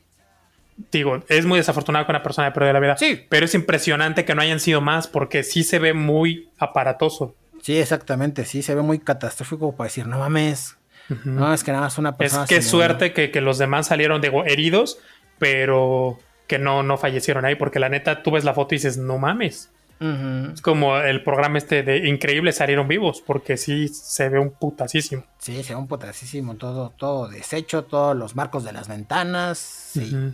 digo, 0.92 1.24
es 1.30 1.48
muy 1.48 1.58
desafortunado 1.58 2.06
que 2.06 2.12
una 2.12 2.22
persona 2.22 2.46
haya 2.46 2.54
perdido 2.54 2.74
la 2.74 2.80
vida, 2.80 2.96
sí. 2.96 3.26
pero 3.30 3.48
es 3.48 3.56
impresionante 3.56 4.24
que 4.24 4.36
no 4.36 4.44
hayan 4.44 4.60
sido 4.60 4.82
más 4.82 5.08
porque 5.08 5.42
sí 5.42 5.64
se 5.64 5.80
ve 5.80 5.96
muy 5.96 6.52
aparatoso. 6.60 7.36
Sí, 7.64 7.76
exactamente, 7.80 8.46
sí, 8.46 8.62
se 8.62 8.76
ve 8.76 8.84
muy 8.84 9.00
catastrófico 9.00 9.76
para 9.76 9.88
decir, 9.88 10.06
no 10.06 10.20
mames, 10.20 10.78
no, 11.26 11.54
es 11.54 11.64
que 11.64 11.72
nada 11.72 11.84
más 11.84 11.98
una 11.98 12.18
persona. 12.18 12.44
Es 12.44 12.50
que 12.50 12.62
suerte 12.62 13.14
que, 13.14 13.42
los 13.42 13.58
demás 13.58 13.88
salieron 13.88 14.22
de 14.22 14.30
heridos, 14.46 15.00
pero 15.40 16.20
que 16.48 16.60
no, 16.60 16.84
no 16.84 16.98
fallecieron 16.98 17.46
ahí, 17.46 17.56
porque 17.56 17.80
la 17.80 17.90
neta 17.90 18.24
tú 18.24 18.32
ves 18.32 18.44
la 18.44 18.54
foto 18.54 18.76
y 18.76 18.78
dices, 18.78 18.98
no 18.98 19.18
mames. 19.18 19.70
Es 20.54 20.62
como 20.62 20.98
el 20.98 21.24
programa 21.24 21.58
este 21.58 21.82
de 21.82 22.10
Increíble 22.10 22.52
salieron 22.52 22.90
vivos, 22.90 23.24
porque 23.26 23.56
sí 23.56 23.88
se 23.88 24.28
ve 24.28 24.38
un 24.38 24.52
putasísimo. 24.52 25.24
Sí, 25.38 25.64
se 25.64 25.74
ve 25.74 25.80
un 25.80 25.88
putasísimo, 25.88 26.56
todo, 26.56 26.90
todo 26.98 27.30
deshecho, 27.30 27.86
todos 27.86 28.16
los 28.16 28.36
marcos 28.36 28.66
de 28.66 28.74
las 28.74 28.90
ventanas. 28.90 29.60
Sí. 29.60 30.34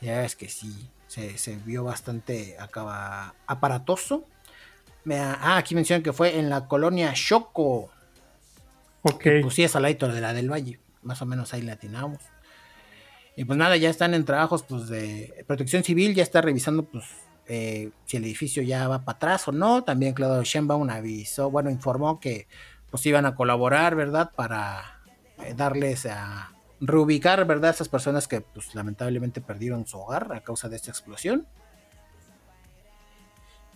Ya 0.00 0.18
ves 0.18 0.34
que 0.34 0.48
sí, 0.48 0.88
se, 1.06 1.56
vio 1.64 1.84
bastante 1.84 2.56
acaba, 2.58 3.34
aparatoso. 3.46 4.24
ah, 5.12 5.56
aquí 5.56 5.76
mencionan 5.76 6.02
que 6.02 6.12
fue 6.12 6.36
en 6.36 6.50
la 6.50 6.66
colonia 6.66 7.12
Choco. 7.12 7.90
Ok. 9.02 9.24
Pues 9.42 9.54
sí, 9.54 9.64
es 9.64 9.76
al 9.76 9.84
de 9.84 10.20
la 10.20 10.34
del 10.34 10.50
Valle. 10.50 10.80
Más 11.02 11.22
o 11.22 11.26
menos 11.26 11.54
ahí 11.54 11.62
latinamos. 11.62 12.18
Y 13.36 13.44
pues 13.44 13.56
nada, 13.56 13.76
ya 13.76 13.88
están 13.88 14.14
en 14.14 14.24
trabajos 14.24 14.64
pues 14.64 14.88
de 14.88 15.44
protección 15.46 15.84
civil, 15.84 16.12
ya 16.14 16.24
está 16.24 16.40
revisando 16.40 16.82
pues 16.82 17.04
eh, 17.46 17.90
si 18.04 18.16
el 18.16 18.24
edificio 18.24 18.64
ya 18.64 18.88
va 18.88 19.04
para 19.04 19.16
atrás 19.16 19.46
o 19.46 19.52
no. 19.52 19.84
También 19.84 20.12
Claudio 20.12 20.42
Sheinbaum 20.42 20.90
avisó, 20.90 21.50
bueno, 21.50 21.70
informó 21.70 22.18
que 22.18 22.48
pues 22.90 23.06
iban 23.06 23.26
a 23.26 23.36
colaborar, 23.36 23.94
¿verdad? 23.94 24.32
Para 24.34 25.00
eh, 25.44 25.54
darles 25.56 26.06
a 26.06 26.52
reubicar, 26.80 27.46
¿verdad? 27.46 27.70
A 27.70 27.74
esas 27.74 27.88
personas 27.88 28.26
que 28.26 28.40
pues 28.40 28.74
lamentablemente 28.74 29.40
perdieron 29.40 29.86
su 29.86 29.98
hogar 29.98 30.32
a 30.32 30.40
causa 30.42 30.68
de 30.68 30.76
esta 30.76 30.90
explosión. 30.90 31.46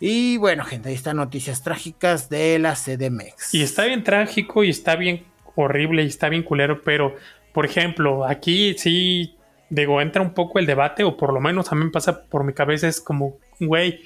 Y 0.04 0.36
bueno, 0.36 0.64
gente, 0.64 0.88
ahí 0.88 0.96
están 0.96 1.18
noticias 1.18 1.62
trágicas 1.62 2.28
de 2.28 2.58
la 2.58 2.74
CDMX. 2.74 3.54
Y 3.54 3.62
está 3.62 3.84
bien 3.84 4.02
trágico 4.02 4.64
y 4.64 4.70
está 4.70 4.96
bien 4.96 5.22
horrible 5.54 6.02
y 6.02 6.08
está 6.08 6.28
bien 6.28 6.42
culero, 6.42 6.82
pero 6.82 7.14
por 7.52 7.66
ejemplo, 7.66 8.24
aquí 8.24 8.74
sí, 8.76 9.36
digo, 9.70 10.00
entra 10.00 10.20
un 10.20 10.34
poco 10.34 10.58
el 10.58 10.66
debate, 10.66 11.04
o 11.04 11.16
por 11.16 11.32
lo 11.32 11.40
menos 11.40 11.70
a 11.70 11.76
mí 11.76 11.84
me 11.84 11.92
pasa 11.92 12.24
por 12.24 12.42
mi 12.42 12.52
cabeza, 12.52 12.88
es 12.88 13.00
como, 13.00 13.36
güey, 13.60 14.00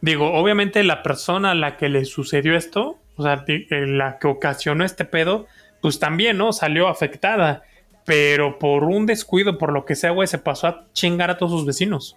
digo, 0.00 0.32
obviamente 0.32 0.82
la 0.84 1.02
persona 1.02 1.50
a 1.50 1.54
la 1.54 1.76
que 1.76 1.90
le 1.90 2.06
sucedió 2.06 2.56
esto, 2.56 2.98
o 3.16 3.22
sea, 3.22 3.44
eh, 3.46 3.66
la 3.86 4.18
que 4.18 4.28
ocasionó 4.28 4.86
este 4.86 5.04
pedo, 5.04 5.48
pues 5.82 5.98
también, 5.98 6.38
¿no? 6.38 6.54
Salió 6.54 6.88
afectada, 6.88 7.62
pero 8.06 8.58
por 8.58 8.84
un 8.84 9.04
descuido, 9.04 9.58
por 9.58 9.70
lo 9.70 9.84
que 9.84 9.96
sea, 9.96 10.12
güey, 10.12 10.28
se 10.28 10.38
pasó 10.38 10.68
a 10.68 10.86
chingar 10.94 11.30
a 11.30 11.36
todos 11.36 11.52
sus 11.52 11.66
vecinos. 11.66 12.16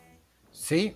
Sí, 0.53 0.95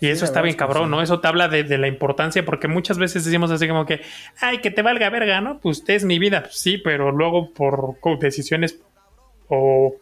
y 0.00 0.08
eso 0.08 0.24
está 0.24 0.42
bien 0.42 0.56
cabrón, 0.56 0.90
¿no? 0.90 1.02
Eso 1.02 1.20
te 1.20 1.28
habla 1.28 1.48
de, 1.48 1.78
la 1.78 1.88
importancia, 1.88 2.44
porque 2.44 2.68
muchas 2.68 2.98
veces 2.98 3.24
decimos 3.24 3.50
así 3.50 3.66
como 3.66 3.86
que, 3.86 4.02
ay, 4.40 4.58
que 4.58 4.70
te 4.70 4.82
valga 4.82 5.08
verga, 5.10 5.40
¿no? 5.40 5.60
Pues 5.60 5.82
es 5.86 6.04
mi 6.04 6.18
vida, 6.18 6.48
sí, 6.50 6.78
pero 6.78 7.12
luego 7.12 7.52
por 7.52 8.18
decisiones 8.18 8.80
o, 9.48 9.96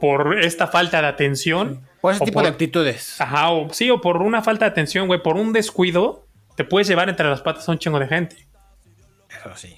por 0.00 0.38
esta 0.40 0.66
falta 0.66 1.00
de 1.00 1.08
atención. 1.08 1.86
Por 2.00 2.14
ese 2.14 2.24
tipo 2.24 2.42
de 2.42 2.48
actitudes. 2.48 3.20
Ajá, 3.20 3.50
o 3.50 3.72
sí, 3.72 3.90
o 3.90 4.00
por 4.00 4.18
una 4.22 4.42
falta 4.42 4.66
de 4.66 4.72
atención, 4.72 5.06
güey, 5.06 5.22
por 5.22 5.36
un 5.36 5.52
descuido, 5.52 6.26
te 6.56 6.64
puedes 6.64 6.88
llevar 6.88 7.08
entre 7.08 7.28
las 7.28 7.40
patas 7.40 7.68
a 7.68 7.72
un 7.72 7.78
chingo 7.78 7.98
de 7.98 8.06
gente. 8.06 8.46
Eso 9.30 9.56
sí. 9.56 9.76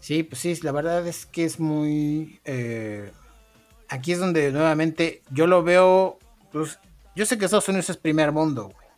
Sí, 0.00 0.22
pues 0.22 0.40
sí, 0.40 0.58
la 0.62 0.72
verdad 0.72 1.06
es 1.06 1.26
que 1.26 1.44
es 1.44 1.60
muy... 1.60 2.40
Eh, 2.44 3.12
aquí 3.88 4.12
es 4.12 4.18
donde 4.18 4.50
nuevamente 4.50 5.22
yo 5.30 5.46
lo 5.46 5.62
veo, 5.62 6.18
pues 6.50 6.80
yo 7.14 7.26
sé 7.26 7.38
que 7.38 7.44
Estados 7.44 7.68
Unidos 7.68 7.90
es 7.90 7.96
primer 7.96 8.32
mundo, 8.32 8.72
güey. 8.72 8.90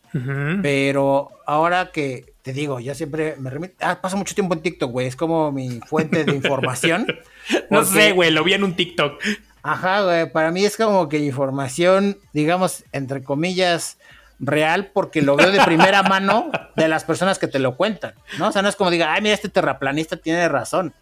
Pero 0.60 1.30
ahora 1.46 1.90
que 1.90 2.34
te 2.42 2.52
digo, 2.52 2.80
ya 2.80 2.94
siempre 2.94 3.36
me 3.38 3.50
remito. 3.50 3.74
Ah, 3.80 4.00
paso 4.00 4.16
mucho 4.16 4.34
tiempo 4.34 4.54
en 4.54 4.60
TikTok, 4.60 4.90
güey. 4.90 5.06
Es 5.06 5.16
como 5.16 5.52
mi 5.52 5.80
fuente 5.86 6.24
de 6.24 6.34
información. 6.34 7.06
no 7.70 7.84
sé, 7.84 8.12
güey, 8.12 8.30
lo 8.30 8.44
vi 8.44 8.54
en 8.54 8.64
un 8.64 8.76
TikTok. 8.76 9.22
Ajá, 9.62 10.02
güey. 10.02 10.30
Para 10.30 10.50
mí 10.50 10.64
es 10.64 10.76
como 10.76 11.08
que 11.08 11.18
información, 11.18 12.18
digamos, 12.32 12.84
entre 12.92 13.22
comillas, 13.22 13.96
real, 14.38 14.90
porque 14.92 15.22
lo 15.22 15.36
veo 15.36 15.50
de 15.50 15.62
primera 15.64 16.02
mano 16.02 16.50
de 16.76 16.88
las 16.88 17.04
personas 17.04 17.38
que 17.38 17.46
te 17.46 17.60
lo 17.60 17.76
cuentan, 17.76 18.14
¿no? 18.38 18.48
O 18.48 18.52
sea, 18.52 18.60
no 18.60 18.68
es 18.68 18.76
como 18.76 18.90
diga, 18.90 19.14
ay, 19.14 19.22
mira, 19.22 19.34
este 19.34 19.48
terraplanista 19.48 20.16
tiene 20.16 20.48
razón. 20.48 20.92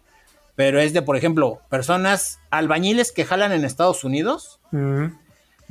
Pero 0.55 0.79
es 0.79 0.93
de, 0.93 1.01
por 1.01 1.17
ejemplo, 1.17 1.61
personas 1.69 2.39
albañiles 2.51 3.11
que 3.11 3.25
jalan 3.25 3.51
en 3.51 3.65
Estados 3.65 4.03
Unidos 4.03 4.59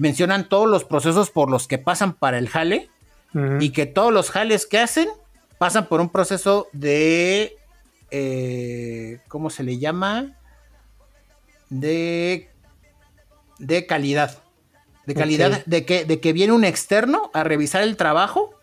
mencionan 0.00 0.48
todos 0.48 0.66
los 0.66 0.84
procesos 0.84 1.30
por 1.30 1.50
los 1.50 1.68
que 1.68 1.76
pasan 1.76 2.14
para 2.14 2.38
el 2.38 2.48
jale 2.48 2.88
y 3.60 3.70
que 3.70 3.86
todos 3.86 4.12
los 4.12 4.30
jales 4.30 4.66
que 4.66 4.78
hacen 4.78 5.08
pasan 5.58 5.86
por 5.86 6.00
un 6.00 6.08
proceso 6.08 6.68
de, 6.72 7.54
eh, 8.10 9.20
¿cómo 9.28 9.50
se 9.50 9.62
le 9.62 9.78
llama? 9.78 10.38
De, 11.68 12.48
de 13.58 13.86
calidad. 13.86 14.38
De 15.04 15.14
calidad, 15.14 15.64
de, 15.66 15.84
que, 15.84 16.06
de 16.06 16.18
que 16.18 16.32
viene 16.32 16.54
un 16.54 16.64
externo 16.64 17.30
a 17.34 17.44
revisar 17.44 17.82
el 17.82 17.96
trabajo 17.96 18.54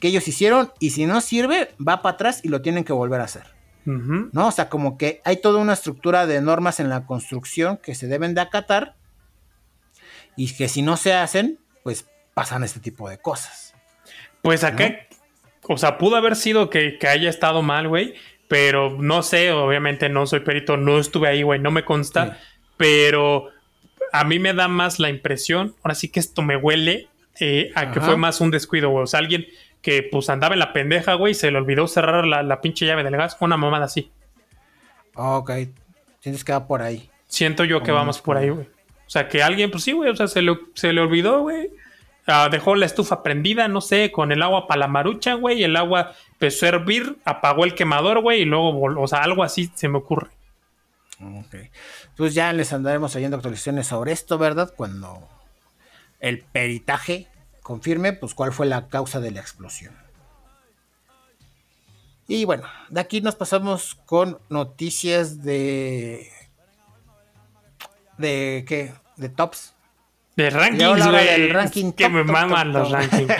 que 0.00 0.08
ellos 0.08 0.26
hicieron 0.26 0.72
y 0.80 0.90
si 0.90 1.04
no 1.04 1.20
sirve, 1.20 1.74
va 1.86 2.00
para 2.00 2.14
atrás 2.14 2.40
y 2.42 2.48
lo 2.48 2.62
tienen 2.62 2.84
que 2.84 2.94
volver 2.94 3.20
a 3.20 3.24
hacer. 3.24 3.44
¿No? 3.84 4.48
O 4.48 4.52
sea, 4.52 4.68
como 4.68 4.98
que 4.98 5.22
hay 5.24 5.38
toda 5.38 5.60
una 5.60 5.72
estructura 5.72 6.26
de 6.26 6.42
normas 6.42 6.78
en 6.78 6.90
la 6.90 7.06
construcción 7.06 7.78
que 7.78 7.94
se 7.94 8.06
deben 8.06 8.34
de 8.34 8.42
acatar 8.42 8.97
y 10.38 10.54
que 10.54 10.68
si 10.68 10.80
no 10.80 10.96
se 10.96 11.12
hacen, 11.12 11.58
pues 11.82 12.06
pasan 12.32 12.62
este 12.64 12.80
tipo 12.80 13.08
de 13.10 13.18
cosas. 13.18 13.74
Pues 14.40 14.62
acá, 14.64 14.94
o 15.68 15.76
sea, 15.76 15.98
pudo 15.98 16.16
haber 16.16 16.36
sido 16.36 16.70
que, 16.70 16.96
que 16.98 17.08
haya 17.08 17.28
estado 17.28 17.60
mal, 17.62 17.88
güey, 17.88 18.14
pero 18.46 18.96
no 18.98 19.22
sé, 19.22 19.50
obviamente 19.52 20.08
no 20.08 20.26
soy 20.26 20.40
perito, 20.40 20.76
no 20.76 20.98
estuve 20.98 21.28
ahí, 21.28 21.42
güey, 21.42 21.58
no 21.60 21.70
me 21.70 21.84
consta, 21.84 22.34
Sí. 22.34 22.46
pero 22.76 23.48
a 24.12 24.24
mí 24.24 24.38
me 24.38 24.54
da 24.54 24.68
más 24.68 24.98
la 25.00 25.10
impresión, 25.10 25.74
ahora 25.82 25.94
sí 25.96 26.08
que 26.08 26.20
esto 26.20 26.40
me 26.42 26.56
huele 26.56 27.08
eh, 27.40 27.70
a 27.74 27.90
que 27.90 28.00
fue 28.00 28.16
más 28.16 28.40
un 28.40 28.50
descuido, 28.50 28.88
güey, 28.90 29.04
o 29.04 29.06
sea, 29.06 29.18
alguien 29.20 29.46
que 29.82 30.02
pues 30.02 30.30
andaba 30.30 30.54
en 30.54 30.60
la 30.60 30.72
pendeja, 30.72 31.14
güey, 31.14 31.34
se 31.34 31.50
le 31.50 31.58
olvidó 31.58 31.86
cerrar 31.88 32.26
la, 32.26 32.42
la 32.42 32.60
pinche 32.60 32.86
llave 32.86 33.02
del 33.04 33.16
gas, 33.16 33.36
una 33.40 33.56
mamada 33.56 33.84
así. 33.86 34.10
Ok, 35.14 35.50
sientes 36.20 36.44
que 36.44 36.52
va 36.52 36.66
por 36.66 36.80
ahí. 36.82 37.10
Siento 37.26 37.64
yo 37.64 37.82
que 37.82 37.92
vamos 37.92 38.20
por 38.20 38.36
ahí, 38.36 38.48
güey. 38.48 38.68
O 39.08 39.10
sea, 39.10 39.26
que 39.26 39.42
alguien, 39.42 39.70
pues 39.70 39.84
sí, 39.84 39.92
güey, 39.92 40.10
o 40.10 40.14
sea, 40.14 40.28
se 40.28 40.42
le, 40.42 40.54
se 40.74 40.92
le 40.92 41.00
olvidó, 41.00 41.40
güey. 41.40 41.70
Ah, 42.26 42.50
dejó 42.50 42.74
la 42.74 42.84
estufa 42.84 43.22
prendida, 43.22 43.66
no 43.66 43.80
sé, 43.80 44.12
con 44.12 44.32
el 44.32 44.42
agua 44.42 44.66
para 44.66 44.80
la 44.80 44.86
marucha, 44.86 45.32
güey. 45.32 45.64
El 45.64 45.76
agua 45.76 46.12
empezó 46.32 46.66
a 46.66 46.68
hervir, 46.68 47.16
apagó 47.24 47.64
el 47.64 47.74
quemador, 47.74 48.20
güey, 48.20 48.42
y 48.42 48.44
luego, 48.44 48.82
o 49.00 49.08
sea, 49.08 49.20
algo 49.20 49.42
así 49.42 49.72
se 49.74 49.88
me 49.88 49.96
ocurre. 49.96 50.28
Ok. 51.22 51.54
Pues 52.18 52.34
ya 52.34 52.52
les 52.52 52.74
andaremos 52.74 53.12
trayendo 53.12 53.38
actualizaciones 53.38 53.86
sobre 53.86 54.12
esto, 54.12 54.36
¿verdad? 54.36 54.74
Cuando 54.76 55.26
el 56.20 56.40
peritaje 56.40 57.28
confirme, 57.62 58.12
pues, 58.12 58.34
cuál 58.34 58.52
fue 58.52 58.66
la 58.66 58.88
causa 58.88 59.20
de 59.20 59.30
la 59.30 59.40
explosión. 59.40 59.96
Y 62.26 62.44
bueno, 62.44 62.64
de 62.90 63.00
aquí 63.00 63.22
nos 63.22 63.36
pasamos 63.36 63.94
con 64.04 64.38
noticias 64.50 65.42
de. 65.42 66.30
¿De 68.18 68.64
qué? 68.66 68.92
De 69.16 69.28
tops. 69.28 69.74
De 70.36 70.50
rankings, 70.50 71.06
güey. 71.08 71.48
ranking 71.48 71.92
que 71.92 72.04
top, 72.04 72.12
me 72.12 72.24
top, 72.24 72.32
maman 72.32 72.72
top, 72.72 72.82
los 72.82 72.90
rankings. 72.92 73.34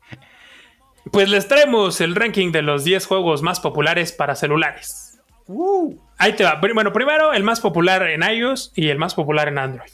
pues 1.12 1.28
les 1.28 1.48
traemos 1.48 2.00
el 2.00 2.14
ranking 2.14 2.52
de 2.52 2.62
los 2.62 2.84
10 2.84 3.06
juegos 3.06 3.42
más 3.42 3.60
populares 3.60 4.12
para 4.12 4.34
celulares. 4.34 5.18
Uh, 5.46 5.94
Ahí 6.18 6.34
te 6.34 6.44
va. 6.44 6.60
Bueno, 6.60 6.92
primero 6.92 7.32
el 7.32 7.42
más 7.42 7.60
popular 7.60 8.02
en 8.02 8.22
iOS 8.22 8.72
y 8.74 8.88
el 8.88 8.98
más 8.98 9.14
popular 9.14 9.48
en 9.48 9.58
Android. 9.58 9.90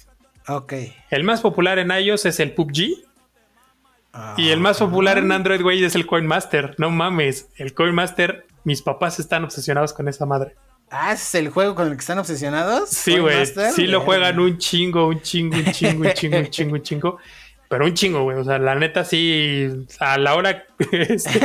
ok. 0.49 0.73
El 1.11 1.25
más 1.25 1.41
popular 1.41 1.79
en 1.79 1.91
iOS 1.91 2.27
es 2.27 2.41
el 2.41 2.53
PUBG. 2.53 3.05
Y 4.37 4.51
el 4.51 4.61
más 4.61 4.79
popular 4.79 5.17
en 5.17 5.33
Android, 5.33 5.63
güey, 5.63 5.83
es 5.83 5.95
el 5.95 6.07
Coin 6.07 6.27
Master. 6.27 6.75
No 6.79 6.91
mames. 6.91 7.49
El 7.57 7.73
Coin 7.73 7.95
Master, 7.95 8.47
mis 8.63 8.83
papás 8.83 9.19
están 9.19 9.43
obsesionados 9.43 9.95
con 9.95 10.07
esa 10.07 10.27
madre. 10.27 10.55
Ah, 10.95 11.13
¿ese 11.15 11.23
es 11.23 11.35
el 11.47 11.51
juego 11.51 11.75
con 11.75 11.89
el 11.89 11.95
que 11.95 12.01
están 12.01 12.19
obsesionados? 12.19 12.91
Sí, 12.91 13.19
güey. 13.19 13.47
Sí 13.75 13.87
lo 13.87 14.03
juegan 14.03 14.39
un 14.39 14.59
chingo, 14.59 15.09
un 15.09 15.23
chingo, 15.23 15.57
un 15.57 15.73
chingo, 15.73 16.07
un 16.07 16.13
chingo, 16.13 16.39
un 16.39 16.51
chingo, 16.51 16.75
un 16.75 16.83
chingo. 16.83 17.19
Pero 17.67 17.87
un 17.87 17.95
chingo, 17.95 18.25
güey. 18.25 18.37
O 18.37 18.45
sea, 18.45 18.59
la 18.59 18.75
neta 18.75 19.03
sí, 19.03 19.87
a 19.99 20.19
la 20.19 20.35
hora, 20.35 20.67
este, 20.93 21.41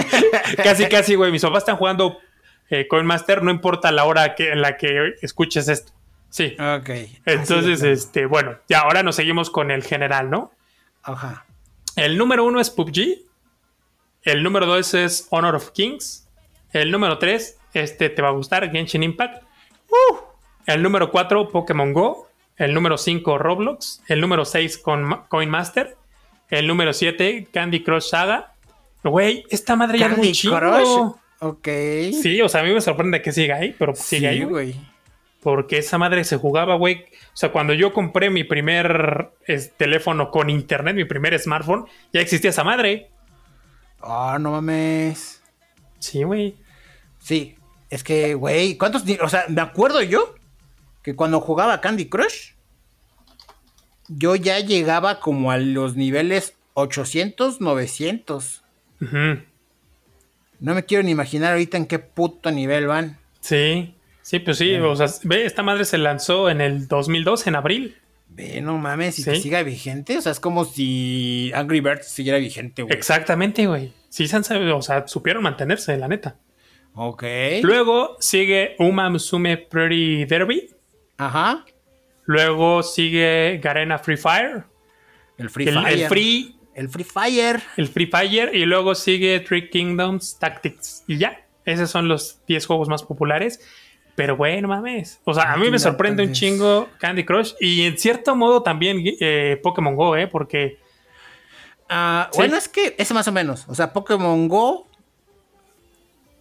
casi, 0.58 0.90
casi, 0.90 1.16
güey. 1.16 1.32
Mis 1.32 1.42
papás 1.42 1.60
están 1.60 1.78
jugando 1.78 2.18
eh, 2.70 2.90
Coin 2.90 3.06
Master, 3.06 3.42
no 3.42 3.50
importa 3.50 3.94
la 3.94 4.04
hora 4.04 4.36
que, 4.36 4.52
en 4.52 4.62
la 4.62 4.76
que 4.76 5.16
escuches 5.22 5.70
esto. 5.70 5.94
Sí. 6.30 6.58
Ok. 6.60 6.90
Entonces, 7.26 7.80
de 7.80 7.94
este, 7.94 8.26
bueno, 8.26 8.58
ya 8.68 8.80
ahora 8.80 9.02
nos 9.02 9.16
seguimos 9.16 9.50
con 9.50 9.72
el 9.72 9.82
general, 9.82 10.30
¿no? 10.30 10.52
Ajá. 11.04 11.46
El 11.96 12.18
número 12.18 12.44
uno 12.44 12.60
es 12.60 12.70
PUBG. 12.70 13.20
El 14.24 14.44
número 14.44 14.66
dos 14.66 14.94
es 14.94 15.28
Honor 15.30 15.56
of 15.56 15.72
Kings. 15.72 16.28
El 16.74 16.92
número 16.92 17.18
tres, 17.18 17.58
este 17.82 18.10
te 18.10 18.22
va 18.22 18.30
a 18.30 18.32
gustar, 18.32 18.70
Genshin 18.72 19.04
Impact. 19.04 19.44
Uh. 19.90 20.18
El 20.66 20.84
número 20.84 21.12
cuatro, 21.12 21.50
Pokémon 21.50 21.94
Go. 21.94 22.28
El 22.58 22.74
número 22.74 22.98
cinco, 22.98 23.38
Roblox. 23.38 24.02
El 24.08 24.20
número 24.20 24.44
seis, 24.46 24.78
con 24.78 25.24
Coin 25.30 25.50
Master. 25.50 25.96
El 26.50 26.68
número 26.68 26.94
siete, 26.94 27.48
Candy 27.52 27.84
Crush 27.84 28.10
Saga. 28.10 28.54
Güey, 29.04 29.46
esta 29.50 29.76
madre 29.76 30.00
ya 30.00 30.08
es. 30.08 30.42
Crush. 30.42 31.12
Ok. 31.40 31.68
Sí, 32.22 32.42
o 32.42 32.50
sea, 32.50 32.62
a 32.62 32.64
mí 32.64 32.74
me 32.74 32.82
sorprende 32.82 33.22
que 33.22 33.32
siga 33.32 33.58
ahí, 33.58 33.76
pero 33.78 33.96
sigue 33.96 34.28
ahí, 34.28 34.40
Sí, 34.40 34.44
güey. 34.44 34.72
güey. 34.72 34.88
Porque 35.42 35.78
esa 35.78 35.98
madre 35.98 36.24
se 36.24 36.38
jugaba, 36.38 36.76
güey. 36.76 37.06
O 37.34 37.38
sea, 37.38 37.52
cuando 37.52 37.74
yo 37.74 37.94
compré 37.94 38.30
mi 38.30 38.44
primer 38.44 39.30
es, 39.46 39.72
teléfono 39.78 40.32
con 40.32 40.50
internet, 40.50 40.96
mi 40.96 41.06
primer 41.06 41.38
smartphone, 41.40 41.86
ya 42.12 42.22
existía 42.22 42.50
esa 42.50 42.64
madre. 42.64 43.10
Ah, 44.02 44.38
no 44.42 44.52
mames. 44.52 45.42
Sí, 46.00 46.24
güey. 46.24 46.56
Sí, 47.20 47.57
es 47.90 48.04
que, 48.04 48.34
güey, 48.34 48.78
¿cuántos? 48.78 49.04
O 49.22 49.30
sea, 49.30 49.46
me 49.50 49.62
acuerdo 49.62 50.02
yo 50.02 50.36
que 51.04 51.16
cuando 51.16 51.40
jugaba 51.40 51.80
Candy 51.82 52.08
Crush, 52.10 52.52
yo 54.10 54.36
ya 54.36 54.60
llegaba 54.60 55.20
como 55.20 55.52
a 55.52 55.58
los 55.58 55.96
niveles 55.96 56.54
800, 56.74 57.62
900. 57.62 58.64
Ujú. 59.02 59.42
No 60.60 60.74
me 60.74 60.86
quiero 60.86 61.04
ni 61.04 61.12
imaginar 61.12 61.52
ahorita 61.54 61.78
en 61.78 61.86
qué 61.86 62.00
puto 62.00 62.52
nivel 62.52 62.88
van. 62.88 63.18
Sí, 63.42 63.94
sí, 64.22 64.40
pues 64.40 64.58
sí. 64.58 64.76
O 64.76 64.96
sea, 64.96 65.08
ve, 65.24 65.46
esta 65.46 65.62
madre 65.64 65.86
se 65.86 65.98
lanzó 65.98 66.50
en 66.50 66.62
el 66.62 66.88
2002, 66.88 67.48
en 67.48 67.56
abril. 67.56 67.98
Ve, 68.30 68.62
no 68.62 68.78
mames, 68.78 69.20
y 69.20 69.24
Sí. 69.24 69.32
que 69.32 69.40
siga 69.40 69.64
vigente. 69.64 70.18
O 70.18 70.22
sea, 70.22 70.32
es 70.32 70.40
como 70.40 70.66
si 70.66 71.52
Angry 71.54 71.80
Birds 71.82 72.08
siguiera 72.08 72.38
vigente, 72.40 72.84
güey. 72.84 72.96
Exactamente, 72.96 73.68
güey. 73.68 73.94
Sí, 74.10 74.28
se 74.28 74.36
han 74.36 74.44
sabido, 74.44 74.78
o 74.78 74.82
sea, 74.82 75.08
supieron 75.08 75.44
mantenerse, 75.44 75.96
la 75.98 76.08
neta. 76.08 76.38
Ok. 76.98 77.24
Luego 77.62 78.18
sigue 78.20 78.76
Uma 78.80 79.10
Musume 79.10 79.58
Pretty 79.58 80.26
Derby. 80.26 80.70
Ajá. 81.18 81.64
Luego 82.26 82.84
sigue 82.84 83.60
Garena 83.64 84.00
Free 84.00 84.18
Fire. 84.18 84.64
El 85.38 85.50
Free 85.50 85.68
El, 85.68 85.74
Fire. 85.76 86.02
el 86.02 86.08
Free, 86.10 86.56
El 86.74 86.90
Free 86.90 87.04
Fire. 87.04 87.62
el 87.78 87.88
Free 87.88 88.08
Fire. 88.08 88.56
Y 88.56 88.66
luego 88.66 88.96
sigue 88.96 89.40
Three 89.42 89.70
Kingdoms 89.70 90.38
Tactics. 90.40 91.04
Y 91.08 91.18
ya. 91.18 91.46
Esos 91.66 91.90
son 91.90 92.08
los 92.08 92.42
10 92.48 92.66
juegos 92.66 92.90
más 92.90 93.04
populares. 93.04 93.60
Pero 94.16 94.36
bueno, 94.36 94.68
mames. 94.68 95.22
O 95.26 95.34
sea, 95.34 95.54
a 95.54 95.58
mí 95.58 95.70
me 95.70 95.78
sorprende 95.78 96.24
un 96.24 96.34
chingo 96.34 96.90
Candy 96.98 97.24
Crush. 97.24 97.54
Y 97.60 97.84
en 97.86 97.98
cierto 98.00 98.36
modo 98.36 98.64
también 98.64 99.04
eh, 99.20 99.60
Pokémon 99.62 99.96
Go, 99.96 100.16
¿eh? 100.16 100.26
Porque 100.28 100.80
Ah, 101.90 102.30
Sí. 102.32 102.40
Bueno, 102.40 102.58
es 102.58 102.68
que 102.68 102.96
es 102.98 103.12
más 103.14 103.28
o 103.28 103.32
menos. 103.32 103.66
O 103.68 103.76
sea, 103.76 103.94
Pokémon 103.94 104.48
Go 104.48 104.88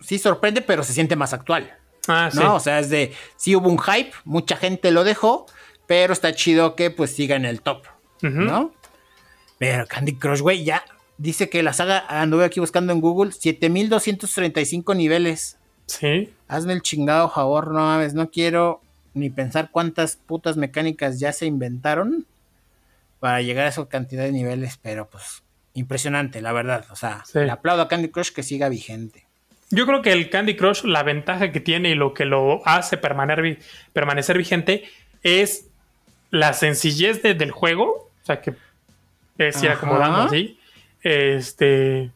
sí 0.07 0.19
sorprende, 0.19 0.63
pero 0.63 0.83
se 0.85 0.93
siente 0.93 1.17
más 1.17 1.33
actual. 1.33 1.77
Ah, 2.09 2.29
sí. 2.33 2.39
¿No? 2.39 2.55
O 2.57 2.61
sea, 2.61 2.79
es 2.79 2.89
de. 2.89 3.13
Sí 3.37 3.57
hubo 3.57 3.69
un 3.69 3.79
hype, 3.79 4.13
mucha 4.25 4.57
gente 4.57 4.91
lo 4.93 5.03
dejó, 5.05 5.47
pero 5.87 6.13
está 6.13 6.35
chido 6.35 6.77
que 6.77 6.91
pues 6.91 7.11
siga 7.15 7.37
en 7.37 7.45
el 7.45 7.61
top. 7.63 7.85
¿No? 8.23 8.73
Pero 9.59 9.87
Candy 9.87 10.15
Crush, 10.17 10.41
güey, 10.41 10.65
ya. 10.65 10.85
Dice 11.19 11.49
que 11.49 11.63
la 11.63 11.73
saga, 11.73 12.05
anduve 12.09 12.45
aquí 12.45 12.61
buscando 12.61 12.93
en 12.93 13.01
Google, 13.01 13.33
7235 13.33 14.95
niveles. 14.95 15.59
Sí. 15.87 16.33
Hazme 16.49 16.73
el 16.75 16.83
chingado 16.83 17.31
favor, 17.31 17.69
no 17.69 17.81
mames, 17.81 18.15
no 18.15 18.31
quiero 18.31 18.83
ni 19.15 19.31
pensar 19.31 19.71
cuántas 19.71 20.17
putas 20.17 20.57
mecánicas 20.57 21.19
ya 21.19 21.33
se 21.33 21.47
inventaron 21.47 22.27
para 23.21 23.41
llegar 23.41 23.67
a 23.67 23.71
esa 23.71 23.87
cantidad 23.89 24.25
de 24.25 24.33
niveles, 24.33 24.79
pero 24.83 25.09
pues 25.09 25.43
impresionante, 25.75 26.43
la 26.43 26.53
verdad. 26.53 26.85
O 26.91 26.97
sea, 26.97 27.23
Sí. 27.27 27.39
le 27.39 27.51
aplaudo 27.51 27.83
a 27.83 27.89
Candy 27.89 28.09
Crush 28.09 28.33
que 28.33 28.43
siga 28.43 28.69
vigente. 28.69 29.26
Yo 29.71 29.85
creo 29.87 30.01
que 30.03 30.13
el 30.13 30.31
Candy 30.31 30.55
Crush, 30.57 30.85
la 30.85 31.03
ventaja 31.03 31.51
que 31.53 31.61
tiene 31.61 31.91
y 31.91 31.95
lo 31.95 32.15
que 32.15 32.25
lo 32.25 32.63
hace 32.67 32.97
permanecer, 32.97 33.59
permanecer 33.93 34.39
vigente 34.39 34.85
es 35.23 35.67
la 36.31 36.53
sencillez 36.53 37.23
de- 37.23 37.35
del 37.35 37.51
juego. 37.51 38.11
O 38.23 38.27
sea, 38.27 38.41
que 38.41 38.55
es 39.39 39.63
ir 39.63 39.71
Ajá. 39.71 39.79
acomodando 39.79 40.19
así. 40.23 40.59
Este. 41.03 42.11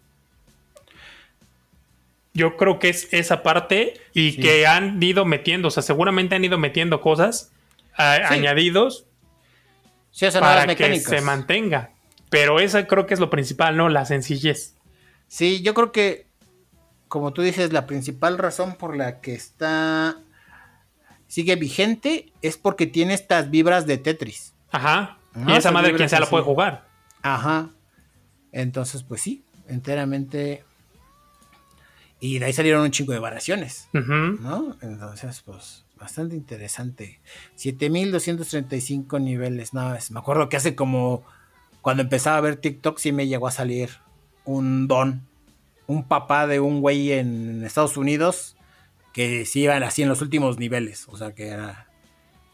Yo 2.32 2.57
creo 2.57 2.78
que 2.78 2.88
es 2.88 3.12
esa 3.12 3.42
parte 3.42 3.94
y 4.14 4.32
Sí. 4.32 4.40
que 4.40 4.66
han 4.66 5.03
ido 5.03 5.24
metiendo, 5.24 5.68
o 5.68 5.70
sea, 5.70 5.82
seguramente 5.82 6.36
han 6.36 6.44
ido 6.44 6.59
metiendo 6.59 7.01
cosas 7.01 7.51
a- 7.96 8.16
Sí. 8.28 8.34
añadidos 8.34 9.05
Sí, 10.12 10.26
o 10.26 10.30
sea, 10.30 10.40
para 10.40 10.74
que 10.74 10.98
se 11.01 11.20
mantenga. 11.20 11.90
Pero 12.30 12.59
esa 12.61 12.86
creo 12.88 13.07
que 13.07 13.14
es 13.14 13.20
lo 13.20 13.30
principal, 13.30 13.76
¿no? 13.76 13.88
La 13.88 14.05
sencillez. 14.07 14.74
Sí, 15.28 15.62
yo 15.62 15.72
creo 15.74 15.92
que, 15.92 16.26
como 17.11 17.32
tú 17.34 17.42
dices, 17.42 17.72
la 17.74 17.86
principal 17.86 18.38
razón 18.38 18.76
por 18.76 18.96
la 18.96 19.20
que 19.20 19.34
está 19.34 20.16
sigue 21.26 21.56
vigente 21.56 22.32
es 22.40 22.56
porque 22.56 22.86
tiene 22.86 23.14
estas 23.14 23.50
vibras 23.50 23.84
de 23.86 23.98
Tetris. 23.98 24.54
Ajá. 24.70 25.18
Y 25.46 25.52
esa 25.52 25.70
madre 25.72 25.94
quien 25.94 26.08
sea 26.08 26.20
la 26.20 26.26
puede 26.26 26.44
jugar. 26.44 26.86
Ajá. 27.22 27.70
Entonces, 28.52 29.02
pues 29.02 29.20
sí, 29.20 29.44
enteramente. 29.68 30.64
Y 32.20 32.38
de 32.38 32.46
ahí 32.46 32.52
salieron 32.52 32.82
un 32.82 32.90
chingo 32.90 33.12
de 33.12 33.18
variaciones, 33.18 33.88
Ujú. 33.94 34.12
¿no? 34.42 34.76
Entonces, 34.82 35.42
pues, 35.44 35.84
bastante 35.98 36.36
interesante. 36.36 37.20
7235 37.54 39.18
niveles, 39.18 39.72
no, 39.74 39.94
es- 39.94 40.11
me 40.11 40.18
acuerdo 40.20 40.48
que 40.48 40.56
hace 40.56 40.74
como 40.74 41.22
cuando 41.80 42.02
empezaba 42.02 42.36
a 42.36 42.40
ver 42.42 42.56
TikTok 42.56 42.98
sí 42.98 43.12
me 43.12 43.26
llegó 43.26 43.48
a 43.48 43.52
salir 43.52 43.90
un 44.44 44.86
don, 44.86 45.26
un 45.91 46.05
papá 46.05 46.47
de 46.47 46.61
un 46.61 46.80
güey 46.80 47.12
en 47.12 47.64
Estados 47.64 47.97
Unidos 47.97 48.57
que 49.12 49.45
sí 49.45 49.62
iban 49.62 49.82
así 49.82 50.03
en 50.03 50.09
los 50.09 50.22
últimos 50.22 50.57
niveles, 50.57 51.07
o 51.09 51.16
sea, 51.16 51.34
que 51.34 51.49
era 51.49 51.88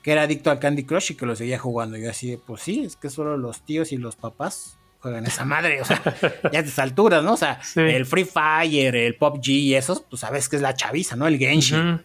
que 0.02 0.12
era 0.12 0.22
adicto 0.22 0.50
al 0.50 0.58
Candy 0.58 0.84
Crush 0.84 1.12
y 1.12 1.14
que 1.16 1.26
lo 1.26 1.34
seguía 1.34 1.58
jugando. 1.58 1.98
Y 1.98 2.04
yo 2.04 2.10
así, 2.10 2.38
pues 2.46 2.62
sí, 2.62 2.84
es 2.84 2.96
que 2.96 3.10
solo 3.10 3.36
los 3.36 3.66
tíos 3.66 3.92
y 3.92 3.98
los 3.98 4.16
papás 4.16 4.78
juegan 5.00 5.26
esa 5.26 5.44
madre, 5.44 5.82
o 5.82 5.84
sea, 5.84 6.00
ya 6.52 6.60
a 6.60 6.62
estas 6.62 6.78
alturas, 6.78 7.22
¿no? 7.22 7.34
O 7.34 7.36
sea, 7.36 7.60
el 7.74 8.06
Free 8.06 8.24
Fire, 8.24 8.96
el 8.96 9.16
Pop 9.16 9.38
G 9.38 9.48
y 9.48 9.74
esos, 9.74 10.00
pues 10.00 10.20
sabes 10.20 10.48
que 10.48 10.56
es 10.56 10.62
la 10.62 10.74
chaviza, 10.74 11.16
¿no? 11.16 11.26
El 11.26 11.38
Genshin, 11.38 12.02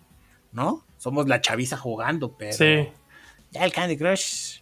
¿no? 0.51 0.85
Somos 0.97 1.27
la 1.27 1.39
chaviza 1.39 1.77
jugando, 1.77 2.35
pero 2.35 2.53
sí. 2.53 2.89
ya 3.51 3.63
el 3.63 3.71
Candy 3.71 3.95
Crush, 3.95 4.61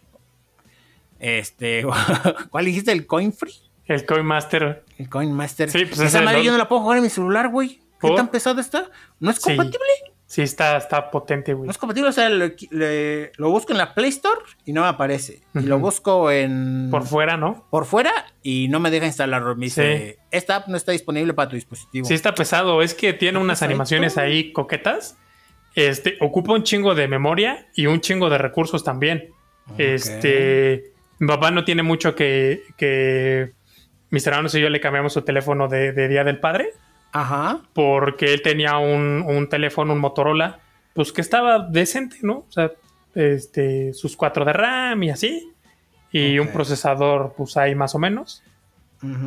este, 1.18 1.84
¿cuál 2.50 2.64
dijiste? 2.66 2.92
¿El 2.92 3.06
Coin 3.06 3.32
Free? 3.32 3.69
El 3.90 4.06
Coin 4.06 4.24
Master. 4.24 4.84
El 4.98 5.08
Coin 5.08 5.32
Master. 5.32 5.68
Sí, 5.68 5.84
pues 5.84 5.98
esa 5.98 6.22
madre 6.22 6.44
yo 6.44 6.52
no 6.52 6.58
la 6.58 6.68
puedo 6.68 6.82
jugar 6.82 6.98
en 6.98 7.02
mi 7.02 7.10
celular, 7.10 7.48
güey. 7.48 7.80
¿Qué 8.00 8.08
tan 8.14 8.28
pesado 8.28 8.60
está? 8.60 8.88
¿No 9.18 9.32
es 9.32 9.40
compatible? 9.40 9.80
Sí, 10.26 10.42
está, 10.42 10.76
está 10.76 11.10
potente, 11.10 11.54
güey. 11.54 11.66
No 11.66 11.72
es 11.72 11.76
compatible, 11.76 12.08
o 12.08 12.12
sea, 12.12 12.28
lo 12.30 13.50
busco 13.50 13.72
en 13.72 13.78
la 13.78 13.92
Play 13.92 14.10
Store 14.10 14.40
y 14.64 14.72
no 14.72 14.82
me 14.82 14.86
aparece. 14.86 15.40
Y 15.56 15.62
lo 15.62 15.80
busco 15.80 16.30
en... 16.30 16.86
Por 16.88 17.04
fuera, 17.04 17.36
¿no? 17.36 17.66
Por 17.68 17.84
fuera 17.84 18.12
y 18.44 18.68
no 18.68 18.78
me 18.78 18.92
deja 18.92 19.06
instalarlo. 19.06 19.56
Me 19.56 19.66
dice, 19.66 20.18
esta 20.30 20.54
app 20.54 20.68
no 20.68 20.76
está 20.76 20.92
disponible 20.92 21.34
para 21.34 21.48
tu 21.48 21.56
dispositivo. 21.56 22.06
Sí, 22.06 22.14
está 22.14 22.32
pesado. 22.32 22.82
Es 22.82 22.94
que 22.94 23.12
tiene 23.12 23.40
unas 23.40 23.60
animaciones 23.62 24.16
ahí 24.18 24.52
coquetas. 24.52 25.16
Este, 25.74 26.16
ocupa 26.20 26.52
un 26.52 26.62
chingo 26.62 26.94
de 26.94 27.08
memoria 27.08 27.66
y 27.74 27.86
un 27.86 28.00
chingo 28.00 28.30
de 28.30 28.38
recursos 28.38 28.84
también. 28.84 29.30
Este, 29.78 30.92
mi 31.18 31.26
papá 31.26 31.50
no 31.50 31.64
tiene 31.64 31.82
mucho 31.82 32.14
que, 32.14 32.62
que 32.76 33.52
mis 34.10 34.26
hermanos 34.26 34.54
y 34.54 34.60
yo 34.60 34.68
le 34.68 34.80
cambiamos 34.80 35.12
su 35.12 35.22
teléfono 35.22 35.68
de 35.68 36.08
Día 36.08 36.24
del 36.24 36.38
Padre. 36.38 36.74
Ajá. 37.12 37.60
Porque 37.72 38.32
él 38.32 38.42
tenía 38.42 38.78
un, 38.78 39.48
teléfono, 39.50 39.92
un 39.92 39.98
Motorola, 39.98 40.60
pues 40.94 41.12
que 41.12 41.20
estaba 41.20 41.58
decente, 41.58 42.18
¿no? 42.22 42.44
O 42.48 42.52
sea, 42.52 42.72
este, 43.14 43.92
sus 43.94 44.16
4 44.16 44.44
de 44.44 44.52
RAM 44.52 45.02
y 45.02 45.10
así. 45.10 45.52
Y 46.12 46.38
un 46.38 46.48
procesador, 46.48 47.34
pues 47.36 47.56
ahí 47.56 47.74
más 47.74 47.94
o 47.94 47.98
menos. 47.98 48.42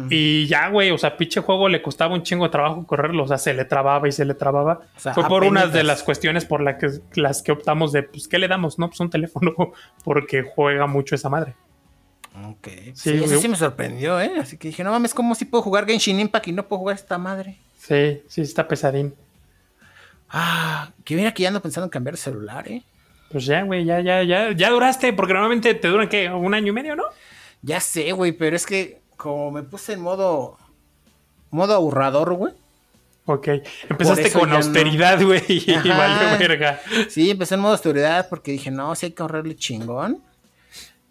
Y 0.09 0.45
ya, 0.45 0.69
güey, 0.69 0.91
o 0.91 0.99
sea, 0.99 1.17
pinche 1.17 1.41
juego 1.41 1.67
le 1.67 1.81
costaba 1.81 2.13
un 2.13 2.21
chingo 2.21 2.45
de 2.45 2.51
trabajo 2.51 2.85
correrlo, 2.85 3.23
o 3.23 3.27
sea, 3.27 3.39
se 3.39 3.55
le 3.55 3.65
trababa 3.65 4.07
y 4.07 4.11
se 4.11 4.23
le 4.23 4.35
trababa. 4.35 4.81
Fue 4.97 5.27
por 5.27 5.43
una 5.43 5.65
de 5.65 5.83
las 5.83 6.03
cuestiones 6.03 6.45
por 6.45 6.61
la 6.61 6.77
que, 6.77 6.89
las 7.15 7.41
que 7.41 7.51
optamos 7.51 7.91
de, 7.91 8.03
pues, 8.03 8.27
¿qué 8.27 8.37
le 8.37 8.47
damos? 8.47 8.77
No, 8.77 8.87
pues 8.87 8.99
un 8.99 9.09
teléfono, 9.09 9.53
porque 10.03 10.43
juega 10.43 10.85
mucho 10.85 11.15
esa 11.15 11.29
madre. 11.29 11.55
Ok. 12.35 12.67
Sí, 12.95 13.11
eso 13.23 13.39
sí 13.39 13.47
me 13.47 13.55
sorprendió, 13.55 14.19
¿eh? 14.19 14.31
Así 14.39 14.57
que 14.57 14.69
dije, 14.69 14.83
no 14.83 14.91
mames, 14.91 15.13
¿cómo 15.13 15.35
si 15.35 15.45
puedo 15.45 15.61
jugar 15.61 15.85
Genshin 15.85 16.19
Impact 16.19 16.47
y 16.47 16.51
no 16.51 16.67
puedo 16.67 16.79
jugar 16.79 16.95
esta 16.95 17.17
madre? 17.17 17.57
Sí, 17.77 18.21
sí, 18.27 18.41
está 18.41 18.67
pesadín. 18.67 19.13
Ah, 20.29 20.89
que 21.03 21.15
mira 21.15 21.33
que 21.33 21.43
ya 21.43 21.49
ando 21.49 21.61
pensando 21.61 21.85
en 21.85 21.91
cambiar 21.91 22.15
de 22.15 22.21
celular, 22.21 22.67
¿eh? 22.67 22.81
Pues 23.31 23.45
ya, 23.45 23.61
güey, 23.63 23.85
ya, 23.85 23.99
ya, 23.99 24.23
ya, 24.23 24.51
ya 24.51 24.69
duraste, 24.69 25.13
porque 25.13 25.33
normalmente 25.33 25.73
te 25.75 25.87
duran, 25.87 26.09
¿qué? 26.09 26.29
¿Un 26.29 26.53
año 26.53 26.69
y 26.69 26.71
medio, 26.71 26.95
no? 26.95 27.03
Ya 27.61 27.79
sé, 27.79 28.11
güey, 28.11 28.31
pero 28.31 28.55
es 28.55 28.65
que 28.65 29.01
como 29.15 29.51
me 29.51 29.63
puse 29.63 29.93
en 29.93 30.01
modo, 30.01 30.57
modo 31.51 31.73
ahorrador, 31.73 32.33
güey. 32.33 32.53
Ok, 33.25 33.47
empezaste 33.89 34.31
con 34.31 34.51
austeridad, 34.51 35.23
güey, 35.23 35.41
y 35.47 35.89
valió 35.89 36.37
verga. 36.37 36.81
Sí, 37.09 37.29
empecé 37.29 37.55
en 37.55 37.61
modo 37.61 37.73
austeridad 37.73 38.27
porque 38.27 38.51
dije, 38.51 38.69
no, 38.69 38.93
sí 38.95 39.05
hay 39.05 39.11
que 39.13 39.21
ahorrarle 39.21 39.55
chingón. 39.55 40.21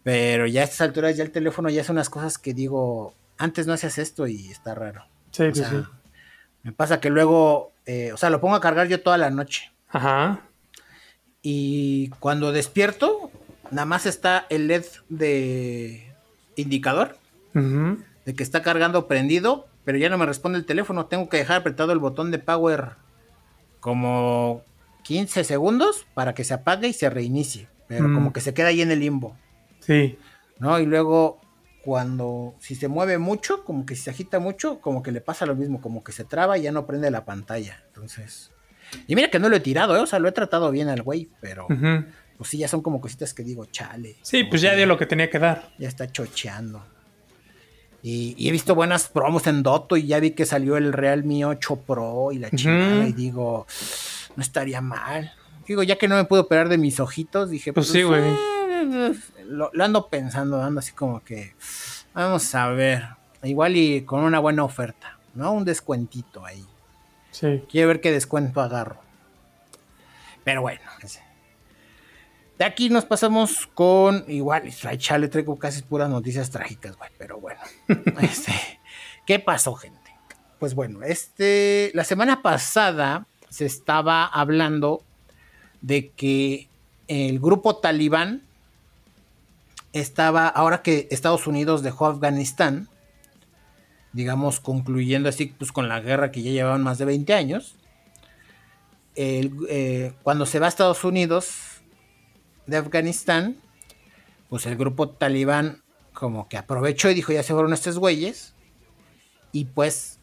Pero 0.03 0.46
ya 0.46 0.62
a 0.62 0.64
estas 0.64 0.80
alturas 0.80 1.16
ya 1.16 1.24
el 1.24 1.30
teléfono 1.30 1.68
ya 1.70 1.84
son 1.84 1.96
unas 1.96 2.11
cosas 2.11 2.38
que 2.38 2.55
digo, 2.55 3.14
antes 3.38 3.66
no 3.66 3.72
hacías 3.72 3.98
esto 3.98 4.26
y 4.26 4.50
está 4.50 4.74
raro. 4.74 5.05
Sí, 5.30 5.44
sí, 5.53 5.62
sí. 5.64 5.82
Me 6.62 6.72
pasa 6.72 7.00
que 7.00 7.11
luego, 7.11 7.72
eh, 7.86 8.12
o 8.12 8.16
sea, 8.16 8.30
lo 8.30 8.40
pongo 8.40 8.55
a 8.55 8.61
cargar 8.61 8.88
yo 8.88 9.00
toda 9.03 9.18
la 9.18 9.30
noche. 9.30 9.72
Ajá. 9.88 10.40
Y 11.42 12.09
cuando 12.20 12.53
despierto, 12.53 13.30
nada 13.70 13.86
más 13.86 14.07
está 14.07 14.46
el 14.48 14.68
LED 14.68 14.84
de 15.09 16.14
indicador 16.57 17.16
de 17.55 18.34
que 18.34 18.42
está 18.42 18.62
cargando 18.62 19.09
prendido, 19.09 19.66
pero 19.84 19.98
ya 19.98 20.09
no 20.09 20.16
me 20.18 20.26
responde 20.26 20.59
el 20.59 20.64
teléfono. 20.64 21.07
Tengo 21.07 21.28
que 21.28 21.38
dejar 21.38 21.61
apretado 21.61 21.92
el 21.92 21.98
botón 21.98 22.30
de 22.30 22.38
power 22.38 22.92
como 23.80 24.62
15 25.03 25.44
segundos 25.44 26.07
para 26.14 26.34
que 26.34 26.44
se 26.44 26.55
apague 26.55 26.88
y 26.88 26.92
se 26.92 27.11
reinicie. 27.11 27.68
Pero 27.88 28.05
como 28.05 28.30
mm. 28.30 28.32
que 28.32 28.40
se 28.40 28.55
queda 28.55 28.68
ahí 28.68 28.80
en 28.80 28.90
el 28.90 29.00
limbo. 29.00 29.36
Sí. 29.83 30.18
¿No? 30.59 30.78
Y 30.80 30.87
luego 30.87 31.41
cuando 31.83 32.55
si 32.61 32.74
se 32.74 32.89
mueve 32.89 33.18
mucho, 33.18 33.64
como 33.64 33.85
que 33.85 33.97
si 33.97 34.03
se 34.03 34.11
agita 34.11 34.39
mucho, 34.39 34.80
como 34.80 35.03
que 35.03 35.12
le 35.12 35.20
pasa 35.20 35.45
lo 35.47 35.57
mismo, 35.57 35.80
como 35.80 36.05
que 36.05 36.12
se 36.12 36.24
traba 36.24 36.57
y 36.57 36.62
ya 36.62 36.72
no 36.72 36.87
prende 36.87 37.11
la 37.11 37.24
pantalla. 37.24 37.83
Entonces, 37.89 38.53
y 39.07 39.16
mira 39.16 39.28
que 39.28 39.39
no 39.39 39.49
lo 39.49 39.57
he 39.57 39.61
tirado, 39.61 39.97
¿eh? 39.97 40.01
o 40.01 40.07
sea, 40.07 40.18
lo 40.18 40.28
he 40.28 40.33
tratado 40.33 40.70
bien 40.70 40.89
al 40.89 41.03
güey, 41.03 41.28
pero 41.41 41.66
pues 42.37 42.51
sí, 42.51 42.59
ya 42.59 42.68
son 42.68 42.83
como 42.83 43.01
cositas 43.01 43.35
que 43.35 43.43
digo, 43.43 43.66
chale. 43.66 44.16
Sí, 44.22 44.45
pues 44.45 44.62
ya 44.62 44.74
dio 44.74 44.87
lo 44.87 44.97
que 44.97 45.07
tenía 45.07 45.28
que 45.28 45.39
dar. 45.39 45.70
Ya 45.78 45.89
está 45.89 46.11
chocheando. 46.11 46.85
Y, 48.03 48.49
he 48.49 48.51
visto 48.51 48.74
buenas 48.74 49.09
promos 49.09 49.47
en 49.47 49.62
Doto 49.62 49.97
y 49.97 50.07
ya 50.07 50.18
vi 50.18 50.33
que 50.33 50.45
salió 50.45 50.76
el 50.76 50.93
Realme 50.93 51.45
8 51.45 51.76
Pro 51.87 52.33
y 52.33 52.39
la 52.39 52.51
chingada 52.51 53.07
y 53.07 53.12
digo, 53.12 53.66
no 54.35 54.43
estaría 54.43 54.80
mal. 54.80 55.33
Digo, 55.66 55.85
ya 55.85 55.97
que 55.97 56.09
no 56.09 56.16
me 56.16 56.24
puedo 56.24 56.43
operar 56.43 56.68
de 56.68 56.78
mis 56.78 56.99
ojitos, 56.99 57.51
dije, 57.51 57.72
pues, 57.72 57.87
pues 57.87 57.93
sí, 57.93 58.03
güey. 58.03 58.22
Eh, 58.22 59.14
lo, 59.53 59.70
ando 59.82 60.09
pensando, 60.09 60.62
ando 60.62 60.80
así 60.80 60.92
como 60.92 61.22
que, 61.22 61.55
vamos 62.14 62.55
a 62.55 62.68
ver, 62.68 63.07
igual 63.42 63.76
y 63.76 64.03
con 64.03 64.24
una 64.24 64.38
buena 64.38 64.64
oferta, 64.64 65.18
¿no? 65.34 65.53
Un 65.53 65.64
descuentito 65.64 66.44
ahí. 66.44 66.66
Sí. 67.30 67.62
Quiero 67.68 67.88
ver 67.88 68.00
qué 68.00 68.12
descuento 68.12 68.61
agarro. 68.61 69.00
Pero 70.44 70.62
bueno, 70.62 70.82
de 72.59 72.64
aquí 72.64 72.90
nos 72.90 73.05
pasamos 73.05 73.66
con, 73.74 74.24
igual, 74.28 74.64
le 75.18 75.28
traigo 75.28 75.59
casi 75.59 75.82
puras 75.82 76.09
noticias 76.09 76.50
trágicas, 76.50 76.96
güey, 76.96 77.11
pero 77.18 77.38
bueno. 77.40 77.61
este, 78.20 78.53
¿Qué 79.26 79.38
pasó, 79.38 79.74
gente? 79.74 79.98
Pues 80.59 80.74
bueno, 80.74 81.03
este, 81.03 81.90
la 81.94 82.05
semana 82.05 82.42
pasada 82.42 83.26
se 83.48 83.66
estaba 83.66 84.26
hablando 84.26 85.03
de 85.80 86.11
que 86.11 86.68
el 87.09 87.40
grupo 87.40 87.76
talibán 87.76 88.42
estaba, 89.93 90.49
ahora 90.49 90.82
que 90.82 91.09
Estados 91.11 91.47
Unidos 91.47 91.82
dejó 91.82 92.07
Afganistán, 92.07 92.88
digamos, 94.12 94.61
concluyendo 94.61 95.28
así 95.28 95.47
pues, 95.47 95.72
con 95.72 95.88
la 95.88 96.01
guerra 96.01 96.30
que 96.30 96.43
ya 96.43 96.51
llevaban 96.51 96.82
más 96.82 96.99
de 96.99 97.05
20 97.05 97.34
años, 97.34 97.76
eh, 99.14 100.12
cuando 100.22 100.47
se 100.47 100.59
va 100.59 100.66
a 100.66 100.68
Estados 100.68 101.05
Unidos 101.05 101.82
de 102.66 102.76
Afganistán, 102.78 103.57
pues 104.49 104.66
el 104.66 104.76
grupo 104.76 105.09
talibán 105.11 105.82
como 106.12 106.49
que 106.49 106.57
aprovechó 106.57 107.11
y 107.11 107.14
dijo, 107.14 107.32
ya 107.32 107.43
se 107.43 107.53
fueron 107.53 107.72
estos 107.72 107.99
güeyes, 107.99 108.55
y 109.51 109.66
pues 109.66 110.18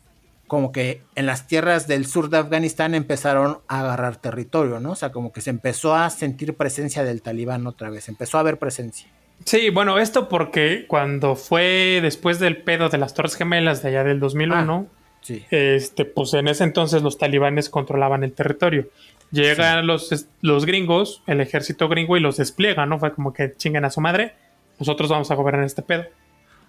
como 0.48 0.72
que 0.72 1.04
en 1.16 1.28
las 1.28 1.48
tierras 1.48 1.88
del 1.88 2.08
sur 2.08 2.30
de 2.30 2.40
Afganistán 2.40 2.96
empezaron 2.96 3.60
a 3.68 3.82
agarrar 3.82 4.18
territorio, 4.18 4.80
¿no? 4.80 4.92
O 4.92 4.96
sea, 4.96 5.12
como 5.12 5.32
que 5.32 5.42
se 5.42 5.52
empezó 5.52 5.96
a 5.96 6.10
sentir 6.10 6.56
presencia 6.58 7.04
del 7.04 7.22
talibán 7.22 7.68
otra 7.68 7.90
vez, 7.92 8.10
empezó 8.10 8.38
a 8.38 8.42
haber 8.42 8.58
presencia. 8.58 9.08
Sí, 9.46 9.70
bueno, 9.70 10.00
esto 10.00 10.30
porque 10.30 10.86
cuando 10.88 11.36
fue 11.36 12.00
después 12.02 12.40
del 12.40 12.58
pedo 12.58 12.90
de 12.90 12.98
las 12.98 13.14
Torres 13.14 13.36
Gemelas 13.36 13.82
de 13.82 13.90
allá 13.90 14.04
del 14.04 14.20
2001, 14.20 14.88
ah, 14.88 14.94
sí. 15.22 15.46
este, 15.50 16.06
pues 16.06 16.34
en 16.34 16.48
ese 16.48 16.64
entonces 16.64 17.02
los 17.02 17.18
talibanes 17.18 17.70
controlaban 17.70 18.24
el 18.24 18.34
territorio. 18.34 18.90
Llegan 19.32 19.86
los, 19.86 20.28
los 20.42 20.66
gringos, 20.66 21.22
el 21.28 21.40
ejército 21.40 21.88
gringo 21.88 22.18
y 22.18 22.20
los 22.20 22.38
despliegan, 22.38 22.90
¿no? 22.90 23.00
Fue 23.00 23.14
como 23.14 23.34
que 23.34 23.56
chinguen 23.56 23.86
a 23.86 23.92
su 23.92 24.02
madre, 24.02 24.34
nosotros 24.80 25.10
vamos 25.10 25.30
a 25.30 25.36
gobernar 25.36 25.66
este 25.66 25.82
pedo. 25.84 26.06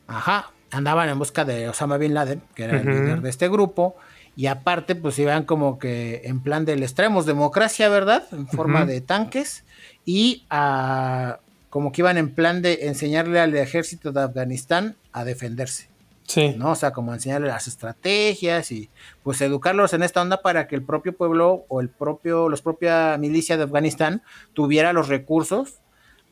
Ajá, 0.06 0.50
andaban 0.70 1.08
en 1.08 1.18
busca 1.18 1.44
de 1.44 1.68
Osama 1.68 1.96
Bin 1.96 2.14
Laden, 2.14 2.42
que 2.54 2.64
era 2.64 2.80
el 2.80 2.86
líder 2.86 3.20
de 3.22 3.30
este 3.30 3.48
grupo, 3.48 3.96
y 4.36 4.46
aparte 4.46 4.94
pues 4.94 5.18
iban 5.18 5.44
como 5.44 5.78
que 5.78 6.22
en 6.24 6.40
plan 6.40 6.64
del 6.64 6.82
extremos 6.82 7.26
democracia, 7.26 7.88
¿verdad? 7.88 8.24
En 8.32 8.46
forma 8.46 8.84
de 8.84 9.00
tanques, 9.00 9.64
y 10.04 10.44
a 10.50 11.40
como 11.70 11.92
que 11.92 12.02
iban 12.02 12.18
en 12.18 12.34
plan 12.34 12.62
de 12.62 12.86
enseñarle 12.88 13.40
al 13.40 13.56
ejército 13.56 14.12
de 14.12 14.20
Afganistán 14.20 14.96
a 15.12 15.24
defenderse. 15.24 15.88
Sí. 16.24 16.54
¿no? 16.56 16.72
O 16.72 16.74
sea, 16.74 16.92
como 16.92 17.12
enseñarle 17.14 17.48
las 17.48 17.66
estrategias 17.66 18.70
y 18.70 18.90
pues 19.22 19.40
educarlos 19.40 19.92
en 19.94 20.02
esta 20.02 20.22
onda 20.22 20.42
para 20.42 20.68
que 20.68 20.76
el 20.76 20.82
propio 20.82 21.16
pueblo 21.16 21.64
o 21.68 21.80
el 21.80 21.88
propio, 21.88 22.48
los 22.48 22.62
propia 22.62 23.16
milicia 23.18 23.56
de 23.56 23.64
Afganistán 23.64 24.22
tuviera 24.52 24.92
los 24.92 25.08
recursos 25.08 25.78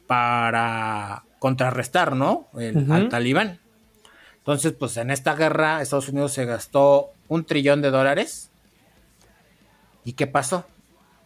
para 0.06 1.24
contrarrestar, 1.38 2.14
¿no? 2.14 2.48
El, 2.58 2.90
Al 2.90 3.08
talibán. 3.08 3.60
Entonces, 4.38 4.72
pues 4.72 4.96
en 4.96 5.10
esta 5.10 5.34
guerra 5.34 5.82
Estados 5.82 6.08
Unidos 6.08 6.32
se 6.32 6.44
gastó 6.44 7.10
un 7.28 7.44
trillón 7.44 7.82
de 7.82 7.90
dólares. 7.90 8.50
¿Y 10.04 10.14
qué 10.14 10.26
pasó? 10.26 10.64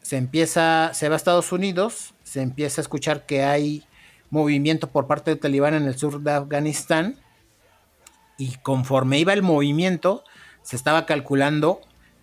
Se 0.02 0.16
empieza, 0.16 0.92
se 0.94 1.08
va 1.08 1.14
a 1.14 1.16
Estados 1.16 1.52
Unidos, 1.52 2.14
se 2.24 2.42
empieza 2.42 2.80
a 2.80 2.82
escuchar 2.82 3.24
que 3.24 3.44
hay 3.44 3.86
movimiento 4.33 4.91
por 4.91 5.07
parte 5.07 5.30
del 5.30 5.39
talibán 5.39 5.74
en 5.74 5.85
el 5.85 5.97
sur 5.97 6.20
de 6.22 6.33
Afganistán 6.33 7.16
y 8.39 8.57
conforme 8.62 9.18
iba 9.18 9.33
el 9.35 9.43
movimiento, 9.43 10.24
se 10.62 10.74
estaba 10.74 11.07
calculando 11.07 11.80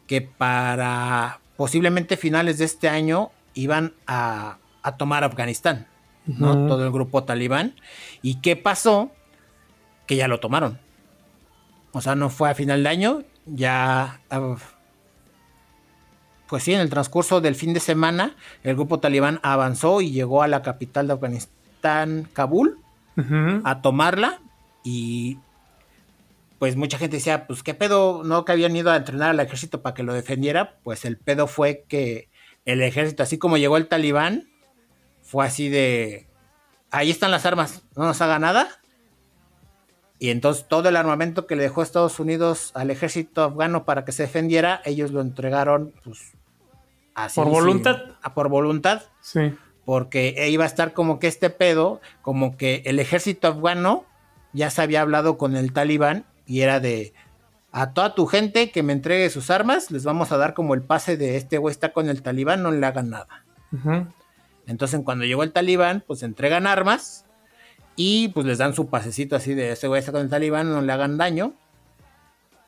que 0.07 0.21
para 0.21 1.39
posiblemente 1.55 2.17
finales 2.17 2.57
de 2.57 2.65
este 2.65 2.89
año 2.89 3.31
iban 3.53 3.93
a, 4.07 4.57
tomar 4.97 5.23
Afganistán, 5.23 5.87
¿no? 6.25 6.67
Todo 6.67 6.83
el 6.83 6.91
grupo 6.91 7.25
talibán. 7.25 7.75
¿Y 8.23 8.41
qué 8.41 8.55
pasó? 8.55 9.11
Que 10.07 10.15
ya 10.15 10.27
lo 10.27 10.39
tomaron. 10.39 10.79
O 11.91 12.01
sea, 12.01 12.15
no 12.15 12.31
fue 12.31 12.49
a 12.49 12.55
final 12.55 12.83
de 12.83 12.89
año, 12.89 13.23
ya... 13.45 14.19
Ah, 14.31 14.55
pues 16.47 16.63
sí, 16.63 16.73
en 16.73 16.81
el 16.81 16.89
transcurso 16.89 17.39
del 17.39 17.53
fin 17.53 17.75
de 17.75 17.79
semana, 17.79 18.35
el 18.63 18.73
grupo 18.73 18.99
talibán 18.99 19.39
avanzó 19.43 20.01
y 20.01 20.09
llegó 20.09 20.41
a 20.41 20.47
la 20.47 20.63
capital 20.63 21.05
de 21.05 21.13
Afganistán, 21.13 21.58
Kabul, 22.33 22.79
a 23.63 23.81
tomarla 23.81 24.39
y 24.83 25.37
pues 26.59 26.75
mucha 26.75 26.97
gente 26.97 27.17
decía, 27.17 27.47
pues 27.47 27.63
qué 27.63 27.73
pedo, 27.73 28.23
no 28.23 28.43
que 28.45 28.51
habían 28.51 28.75
ido 28.75 28.91
a 28.91 28.97
entrenar 28.97 29.29
al 29.29 29.39
ejército 29.39 29.81
para 29.81 29.93
que 29.93 30.03
lo 30.03 30.13
defendiera, 30.13 30.77
pues 30.83 31.05
el 31.05 31.17
pedo 31.17 31.47
fue 31.47 31.85
que 31.87 32.29
el 32.65 32.81
ejército, 32.81 33.23
así 33.23 33.37
como 33.37 33.57
llegó 33.57 33.77
el 33.77 33.87
talibán, 33.87 34.49
fue 35.21 35.45
así 35.45 35.69
de, 35.69 36.27
ahí 36.91 37.09
están 37.09 37.31
las 37.31 37.45
armas, 37.45 37.83
no 37.95 38.03
nos 38.05 38.21
haga 38.21 38.39
nada. 38.39 38.67
Y 40.21 40.31
entonces 40.31 40.67
todo 40.67 40.89
el 40.89 40.97
armamento 40.97 41.47
que 41.47 41.55
le 41.55 41.63
dejó 41.63 41.81
Estados 41.81 42.19
Unidos 42.19 42.71
al 42.75 42.91
ejército 42.91 43.41
afgano 43.41 43.85
para 43.85 44.03
que 44.03 44.11
se 44.11 44.23
defendiera, 44.23 44.81
ellos 44.83 45.11
lo 45.11 45.21
entregaron 45.21 45.93
pues 46.03 46.33
así. 47.15 47.39
¿Por 47.39 47.49
voluntad? 47.49 47.97
a 48.21 48.33
por 48.33 48.49
voluntad. 48.49 49.03
Sí. 49.21 49.55
Porque 49.89 50.47
iba 50.51 50.65
a 50.65 50.67
estar 50.67 50.93
como 50.93 51.17
que 51.17 51.25
este 51.25 51.49
pedo, 51.49 51.99
como 52.21 52.57
que 52.57 52.83
el 52.85 52.99
ejército 52.99 53.47
afgano 53.47 54.05
ya 54.53 54.69
se 54.69 54.83
había 54.83 55.01
hablado 55.01 55.39
con 55.39 55.55
el 55.55 55.73
talibán 55.73 56.25
y 56.45 56.61
era 56.61 56.79
de 56.79 57.11
a 57.71 57.91
toda 57.91 58.13
tu 58.13 58.27
gente 58.27 58.69
que 58.69 58.83
me 58.83 58.93
entregue 58.93 59.31
sus 59.31 59.49
armas, 59.49 59.89
les 59.89 60.03
vamos 60.03 60.31
a 60.31 60.37
dar 60.37 60.53
como 60.53 60.75
el 60.75 60.83
pase 60.83 61.17
de 61.17 61.37
este 61.37 61.57
güey 61.57 61.71
está 61.71 61.91
con 61.91 62.07
el 62.07 62.21
talibán, 62.21 62.61
no 62.61 62.69
le 62.69 62.85
hagan 62.85 63.09
nada. 63.09 63.45
Entonces 64.67 65.01
cuando 65.03 65.25
llegó 65.25 65.41
el 65.41 65.53
talibán, 65.53 66.03
pues 66.05 66.21
entregan 66.21 66.67
armas 66.67 67.25
y 67.95 68.27
pues 68.27 68.45
les 68.45 68.59
dan 68.59 68.75
su 68.75 68.89
pasecito 68.89 69.35
así 69.35 69.55
de 69.55 69.71
este 69.71 69.87
güey 69.87 69.97
está 69.97 70.11
con 70.11 70.21
el 70.21 70.29
talibán, 70.29 70.69
no 70.69 70.81
le 70.81 70.93
hagan 70.93 71.17
daño. 71.17 71.55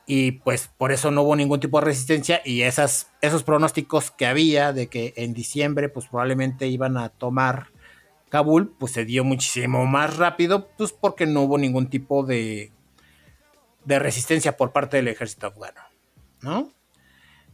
Y 0.06 0.32
pues 0.32 0.68
por 0.76 0.92
eso 0.92 1.10
no 1.10 1.22
hubo 1.22 1.36
ningún 1.36 1.60
tipo 1.60 1.78
de 1.78 1.86
resistencia 1.86 2.42
y 2.44 2.62
esas, 2.62 3.12
esos 3.20 3.44
pronósticos 3.44 4.10
que 4.10 4.26
había 4.26 4.72
de 4.72 4.88
que 4.88 5.14
en 5.16 5.32
diciembre 5.32 5.88
pues 5.88 6.08
probablemente 6.08 6.66
iban 6.66 6.96
a 6.96 7.08
tomar 7.08 7.68
Kabul, 8.28 8.74
pues 8.78 8.92
se 8.92 9.04
dio 9.04 9.24
muchísimo 9.24 9.86
más 9.86 10.16
rápido, 10.16 10.70
pues 10.76 10.92
porque 10.92 11.26
no 11.26 11.42
hubo 11.42 11.58
ningún 11.58 11.88
tipo 11.88 12.24
de 12.24 12.72
de 13.84 13.98
resistencia 13.98 14.56
por 14.56 14.72
parte 14.72 14.96
del 14.96 15.08
ejército 15.08 15.48
afgano, 15.48 15.80
¿no? 16.40 16.72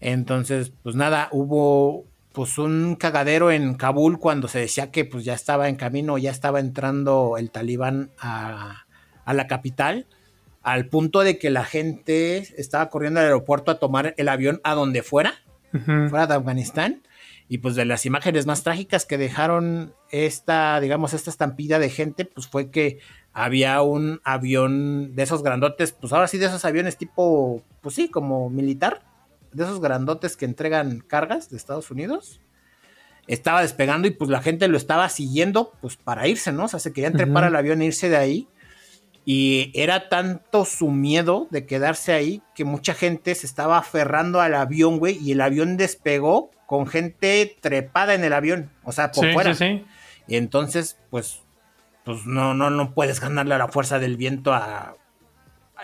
Entonces, 0.01 0.73
pues 0.83 0.95
nada, 0.95 1.29
hubo 1.33 2.07
pues 2.33 2.59
un 2.59 2.97
cagadero 2.97 3.51
en 3.51 3.75
Kabul 3.75 4.19
cuando 4.19 4.47
se 4.47 4.61
decía 4.61 4.91
que 4.91 5.05
pues 5.05 5.25
ya 5.25 5.35
estaba 5.35 5.69
en 5.69 5.77
camino, 5.77 6.19
ya 6.19 6.31
estaba 6.31 6.61
entrando 6.61 7.37
el 7.37 7.51
talibán 7.51 8.13
a, 8.19 8.85
la 9.27 9.47
capital, 9.47 10.07
al 10.73 10.87
punto 10.87 11.21
de 11.21 11.39
que 11.39 11.49
la 11.49 11.65
gente 11.65 12.37
estaba 12.61 12.91
corriendo 12.91 13.21
al 13.21 13.27
aeropuerto 13.27 13.71
a 13.71 13.79
tomar 13.79 14.15
el 14.19 14.29
avión 14.29 14.61
a 14.65 14.75
donde 14.75 15.03
fuera, 15.03 15.35
fuera 15.73 16.27
de 16.27 16.35
Afganistán, 16.35 17.03
y 17.49 17.59
pues 17.59 17.75
de 17.75 17.87
las 17.87 18.05
imágenes 18.05 18.45
más 18.45 18.63
trágicas 18.63 19.07
que 19.07 19.17
dejaron 19.17 19.95
esta, 20.11 20.79
digamos, 20.81 21.15
esta 21.15 21.31
estampida 21.31 21.79
de 21.79 21.89
gente, 21.89 22.27
pues 22.27 22.49
fue 22.49 22.71
que 22.71 22.99
había 23.33 23.81
un 23.81 24.21
avión 24.25 25.15
de 25.15 25.23
esos 25.23 25.43
grandotes, 25.43 25.93
pues 25.93 26.13
ahora 26.13 26.29
sí 26.29 26.37
de 26.37 26.47
esos 26.47 26.67
aviones 26.67 26.99
tipo, 26.99 27.63
pues 27.81 27.95
sí, 27.95 28.11
como 28.11 28.51
militar, 28.51 29.03
de 29.53 29.65
esos 29.65 29.81
grandotes 29.81 30.37
que 30.37 30.45
entregan 30.45 31.01
cargas 31.01 31.49
de 31.49 31.57
Estados 31.57 31.91
Unidos. 31.91 32.43
Estaba 33.27 33.63
despegando 33.63 34.07
y 34.07 34.11
pues 34.11 34.29
la 34.29 34.43
gente 34.43 34.69
lo 34.69 34.77
estaba 34.77 35.09
siguiendo 35.09 35.73
pues 35.81 35.97
para 35.97 36.29
irse, 36.29 36.53
¿no? 36.53 36.65
O 36.65 36.69
sea, 36.69 36.81
se 36.81 36.93
querían 36.93 37.15
trepar 37.15 37.45
al 37.45 37.57
avión 37.57 37.81
e 37.81 37.87
irse 37.87 38.11
de 38.11 38.17
ahí. 38.17 38.49
Y 39.31 39.73
era 39.75 40.09
tanto 40.09 40.65
su 40.65 40.91
miedo 40.91 41.49
de 41.51 41.67
quedarse 41.67 42.15
ahí 42.15 42.41
que 42.55 42.65
mucha 42.65 42.95
gente 42.95 43.35
se 43.35 43.45
estaba 43.45 43.77
aferrando 43.77 44.41
al 44.41 44.55
avión, 44.55 44.99
güey, 44.99 45.19
y 45.21 45.33
el 45.33 45.43
avión 45.43 45.77
despegó 45.77 46.51
con 46.65 46.87
gente 46.87 47.57
trepada 47.61 48.15
en 48.15 48.25
el 48.25 48.33
avión, 48.33 48.71
o 48.85 48.93
sea, 48.93 49.13
por 49.13 49.31
fuera. 49.35 49.55
Sí, 49.55 49.85
y 50.27 50.37
entonces, 50.37 50.99
pues 51.11 51.43
pues 52.09 52.25
no, 52.25 52.55
no, 52.55 52.71
no 52.71 52.95
puedes 52.95 53.21
ganarle 53.21 53.55
a 53.55 53.59
la 53.59 53.69
fuerza 53.69 53.99
del 53.99 54.17
viento 54.17 54.55
a, 54.55 54.97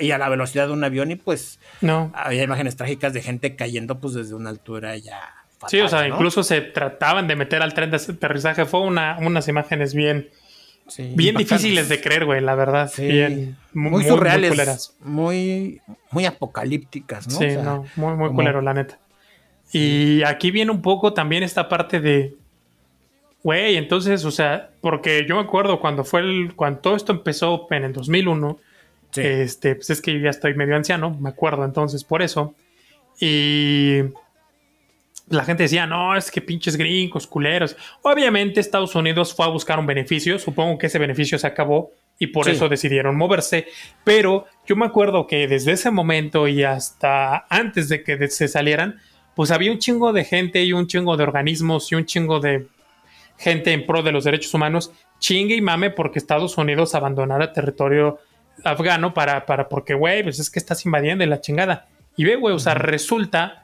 y 0.01 0.11
a 0.11 0.17
la 0.17 0.31
velocidad 0.31 0.69
de 0.69 0.73
un 0.73 0.83
avión 0.83 1.11
y 1.11 1.17
pues 1.17 1.61
no. 1.83 2.11
había 2.15 2.45
imágenes 2.45 2.77
trágicas 2.77 3.13
de 3.13 3.21
gente 3.21 3.57
cayendo 3.57 4.01
pues 4.01 4.15
desde 4.15 4.35
una 4.35 4.49
altura 4.49 4.97
ya. 4.97 5.21
sí, 5.69 5.83
o 5.83 5.89
sea, 5.89 6.09
incluso 6.09 6.43
se 6.43 6.63
trataban 6.63 7.29
de 7.29 7.37
meter 7.37 7.61
al 7.61 7.75
tren 7.75 7.91
de 7.91 7.99
aterrizaje. 7.99 8.65
Fue 8.65 8.81
una, 8.81 9.19
unas 9.21 9.49
imágenes 9.49 9.93
bien, 9.93 10.31
bien 11.15 11.37
difíciles 11.37 11.89
de 11.89 12.01
creer, 12.01 12.25
güey, 12.25 12.41
la 12.41 12.55
verdad. 12.55 12.91
Bien, 12.97 13.57
muy, 13.73 14.05
surreales, 14.05 14.95
muy, 15.01 15.81
muy, 16.11 16.27
apocalípticas, 16.27 17.29
¿no? 17.29 17.39
Sí, 17.39 17.49
no, 17.63 17.85
muy, 17.97 18.15
muy 18.15 18.31
culero, 18.31 18.61
la 18.61 18.75
neta. 18.75 18.99
Y 19.73 20.23
aquí 20.23 20.51
viene 20.51 20.71
un 20.71 20.83
poco 20.83 21.13
también 21.13 21.43
esta 21.43 21.69
parte 21.69 22.01
de 22.01 22.37
Güey, 23.45 23.77
entonces, 23.77 24.25
o 24.25 24.31
sea, 24.31 24.71
porque 24.81 25.27
yo 25.29 25.37
me 25.37 25.43
acuerdo 25.43 25.79
cuando 25.79 26.03
fue 26.03 26.21
el, 26.21 26.55
cuando 26.57 26.81
todo 26.81 26.97
esto 26.97 27.13
empezó 27.13 27.67
en 27.71 27.85
el 27.85 27.93
2001, 27.93 28.59
este, 29.17 29.75
pues 29.75 29.91
es 29.91 30.01
que 30.01 30.15
yo 30.15 30.19
ya 30.19 30.31
estoy 30.31 30.55
medio 30.55 30.75
anciano, 30.75 31.11
me 31.11 31.29
acuerdo 31.29 31.67
entonces 31.67 32.05
por 32.05 32.23
eso. 32.23 32.55
Y 33.21 33.99
la 35.29 35.45
gente 35.45 35.63
decía, 35.65 35.87
no, 35.87 36.17
es 36.17 36.31
que 36.31 36.41
pinches 36.41 36.77
gringos, 36.77 37.27
culeros. 37.27 37.77
Obviamente 38.03 38.61
Estados 38.61 38.95
Unidos 38.95 39.35
fue 39.35 39.47
a 39.47 39.49
buscar 39.49 39.79
un 39.79 39.87
beneficio, 39.87 40.39
supongo 40.39 40.79
que 40.79 40.87
ese 40.87 40.99
beneficio 40.99 41.39
se 41.39 41.47
acabó 41.47 41.93
y 42.19 42.29
por 42.29 42.49
eso 42.49 42.69
decidieron 42.69 43.17
moverse. 43.17 43.67
Pero 44.05 44.47
yo 44.67 44.77
me 44.77 44.87
acuerdo 44.87 45.27
que 45.27 45.49
desde 45.49 45.73
ese 45.73 45.91
momento 45.91 46.47
y 46.47 46.63
hasta 46.63 47.47
antes 47.49 47.89
de 47.89 48.03
que 48.03 48.29
se 48.29 48.49
salieran, 48.49 49.01
pues 49.35 49.51
había 49.51 49.73
un 49.73 49.79
chingo 49.79 50.13
de 50.13 50.25
gente 50.25 50.63
y 50.63 50.73
un 50.73 50.87
chingo 50.87 51.17
de 51.17 51.25
organismos 51.25 51.91
y 51.91 51.97
un 51.97 52.07
chingo 52.07 52.41
de 52.41 52.69
gente 53.37 53.73
en 53.73 53.85
pro 53.85 54.03
de 54.03 54.13
los 54.13 54.25
derechos 54.25 54.55
humanos 54.55 54.93
chingue 55.19 55.57
y 55.57 55.61
mame 55.61 55.91
porque 55.91 56.19
Estados 56.19 56.57
Unidos 56.57 56.95
abandonara 56.95 57.53
territorio 57.53 58.19
afgano 58.63 59.15
para, 59.15 59.47
para 59.47 59.69
porque, 59.69 59.95
güey, 59.95 60.23
pues 60.23 60.39
es 60.39 60.51
que 60.51 60.59
estás 60.59 60.85
invadiendo 60.85 61.27
la 61.27 61.41
chingada. 61.41 61.89
Y 62.17 62.25
ve, 62.25 62.37
güey, 62.37 62.55
o 62.55 62.59
sea, 62.59 62.75
resulta 62.75 63.64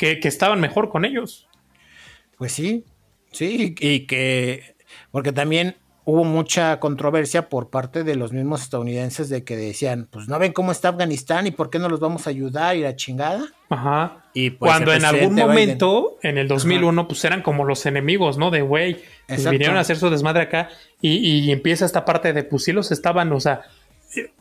que, 0.00 0.28
estaban 0.28 0.60
mejor 0.60 0.88
con 0.88 1.04
ellos. 1.04 1.46
Pues 2.38 2.52
sí, 2.52 2.84
sí, 3.32 3.74
y 3.78 4.06
que, 4.06 4.74
porque 5.10 5.30
también 5.30 5.76
hubo 6.06 6.24
mucha 6.24 6.80
controversia 6.80 7.50
por 7.50 7.68
parte 7.68 8.02
de 8.02 8.16
los 8.16 8.32
mismos 8.32 8.62
estadounidenses 8.62 9.28
de 9.28 9.44
que 9.44 9.58
decían, 9.58 10.08
pues 10.10 10.26
no 10.26 10.38
ven 10.38 10.54
cómo 10.54 10.72
está 10.72 10.88
Afganistán 10.88 11.46
y 11.46 11.50
por 11.50 11.68
qué 11.68 11.78
no 11.78 11.90
los 11.90 12.00
vamos 12.00 12.26
a 12.26 12.30
ayudar 12.30 12.76
y 12.76 12.80
la 12.80 12.96
chingada. 12.96 13.44
Ajá. 13.68 14.24
Y 14.32 14.50
pues 14.50 14.70
Cuando 14.70 14.94
en 14.94 15.04
algún 15.04 15.34
momento, 15.34 16.16
en 16.22 16.38
el 16.38 16.48
2001, 16.48 17.06
pues 17.06 17.22
eran 17.26 17.42
como 17.42 17.64
los 17.64 17.84
enemigos, 17.84 18.38
¿no? 18.38 18.50
De, 18.50 18.62
güey, 18.62 19.02
pues 19.28 19.48
vinieron 19.50 19.76
a 19.76 19.80
hacer 19.80 19.98
su 19.98 20.08
desmadre 20.08 20.44
acá 20.44 20.70
y, 21.02 21.50
empieza 21.52 21.84
esta 21.84 22.06
parte 22.06 22.32
de, 22.32 22.42
pues 22.42 22.64
sí 22.64 22.72
los 22.72 22.90
estaban, 22.90 23.30
o 23.32 23.40
sea, 23.40 23.62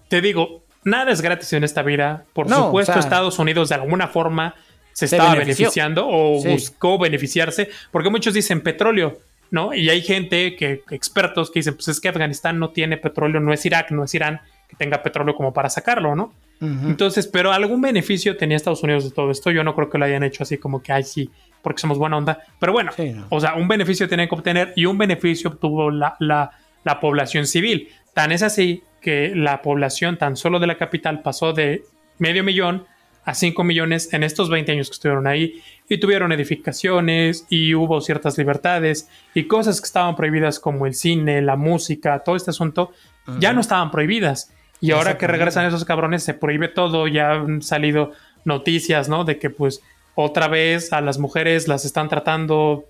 te 0.07 0.21
digo, 0.21 0.63
nada 0.85 1.11
es 1.11 1.21
gratis 1.21 1.51
en 1.51 1.65
esta 1.65 1.81
vida. 1.81 2.23
Por 2.31 2.47
supuesto, 2.49 2.97
Estados 2.97 3.39
Unidos 3.39 3.67
de 3.67 3.75
alguna 3.75 4.07
forma 4.07 4.55
se 4.99 5.15
estaba 5.15 5.35
beneficiando 5.35 6.07
o 6.07 6.43
buscó 6.43 6.97
beneficiarse, 6.97 7.69
porque 7.91 8.09
muchos 8.09 8.33
dicen 8.33 8.61
petróleo, 8.61 9.19
¿no? 9.49 9.73
Y 9.73 9.89
hay 9.89 10.01
gente 10.01 10.55
que, 10.57 10.83
expertos 10.91 11.51
que 11.51 11.59
dicen, 11.59 11.75
pues 11.75 11.87
es 11.87 12.01
que 12.01 12.09
Afganistán 12.09 12.59
no 12.59 12.71
tiene 12.71 12.97
petróleo, 12.97 13.39
no 13.39 13.53
es 13.53 13.65
Irak, 13.65 13.91
no 13.91 14.03
es 14.03 14.13
Irán 14.13 14.41
que 14.67 14.75
tenga 14.75 15.01
petróleo 15.01 15.35
como 15.35 15.53
para 15.53 15.69
sacarlo, 15.69 16.15
¿no? 16.15 16.33
Entonces, 16.61 17.25
pero 17.25 17.53
algún 17.53 17.79
beneficio 17.79 18.35
tenía 18.35 18.57
Estados 18.57 18.83
Unidos 18.83 19.05
de 19.05 19.11
todo 19.11 19.31
esto. 19.31 19.49
Yo 19.49 19.63
no 19.63 19.73
creo 19.73 19.89
que 19.89 19.97
lo 19.97 20.03
hayan 20.03 20.23
hecho 20.23 20.43
así 20.43 20.57
como 20.57 20.83
que, 20.83 20.91
ay, 20.91 21.03
sí, 21.03 21.29
porque 21.61 21.79
somos 21.79 21.97
buena 21.97 22.17
onda. 22.17 22.43
Pero 22.59 22.73
bueno, 22.73 22.91
o 23.29 23.39
sea, 23.39 23.55
un 23.55 23.69
beneficio 23.69 24.09
tenía 24.09 24.27
que 24.27 24.35
obtener 24.35 24.73
y 24.75 24.85
un 24.85 24.97
beneficio 24.97 25.51
obtuvo 25.51 25.89
la, 25.89 26.17
la, 26.19 26.51
la, 26.83 26.99
población 26.99 27.47
civil. 27.47 27.87
Tan 28.13 28.33
es 28.33 28.43
así 28.43 28.83
que 29.01 29.31
la 29.33 29.61
población 29.61 30.17
tan 30.17 30.35
solo 30.35 30.59
de 30.59 30.67
la 30.67 30.77
capital 30.77 31.21
pasó 31.21 31.53
de 31.53 31.83
medio 32.17 32.43
millón 32.43 32.85
a 33.25 33.33
5 33.33 33.63
millones 33.63 34.13
en 34.13 34.23
estos 34.23 34.49
20 34.49 34.71
años 34.71 34.89
que 34.89 34.93
estuvieron 34.93 35.27
ahí 35.27 35.61
y 35.87 35.97
tuvieron 35.97 36.31
edificaciones 36.31 37.45
y 37.49 37.75
hubo 37.75 38.01
ciertas 38.01 38.37
libertades 38.37 39.09
y 39.33 39.43
cosas 39.43 39.81
que 39.81 39.85
estaban 39.85 40.15
prohibidas 40.15 40.59
como 40.59 40.85
el 40.85 40.93
cine, 40.93 41.41
la 41.41 41.55
música, 41.55 42.19
todo 42.19 42.35
este 42.35 42.51
asunto, 42.51 42.91
ya 43.39 43.53
no 43.53 43.61
estaban 43.61 43.91
prohibidas. 43.91 44.51
Y 44.81 44.91
ahora 44.91 45.17
que 45.17 45.27
regresan 45.27 45.65
esos 45.65 45.85
cabrones 45.85 46.23
se 46.23 46.33
prohíbe 46.33 46.69
todo, 46.69 47.07
ya 47.07 47.33
han 47.33 47.61
salido 47.61 48.13
noticias, 48.45 49.09
¿no? 49.09 49.25
De 49.25 49.37
que 49.37 49.49
pues 49.49 49.81
otra 50.15 50.47
vez 50.47 50.93
a 50.93 51.01
las 51.01 51.17
mujeres 51.17 51.67
las 51.67 51.85
están 51.85 52.09
tratando 52.09 52.85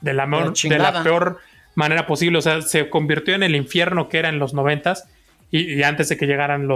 de 0.00 0.14
la, 0.14 0.26
de 0.26 0.78
la 0.78 1.02
peor 1.02 1.38
manera 1.74 2.06
posible. 2.06 2.38
O 2.38 2.42
sea, 2.42 2.62
se 2.62 2.88
convirtió 2.90 3.34
en 3.34 3.42
el 3.42 3.54
infierno 3.54 4.08
que 4.08 4.18
era 4.18 4.28
en 4.28 4.38
los 4.38 4.54
noventas. 4.54 5.08
y, 5.50 5.82
antes 5.82 6.08
de 6.08 6.16
que 6.16 6.26
llegaran 6.26 6.68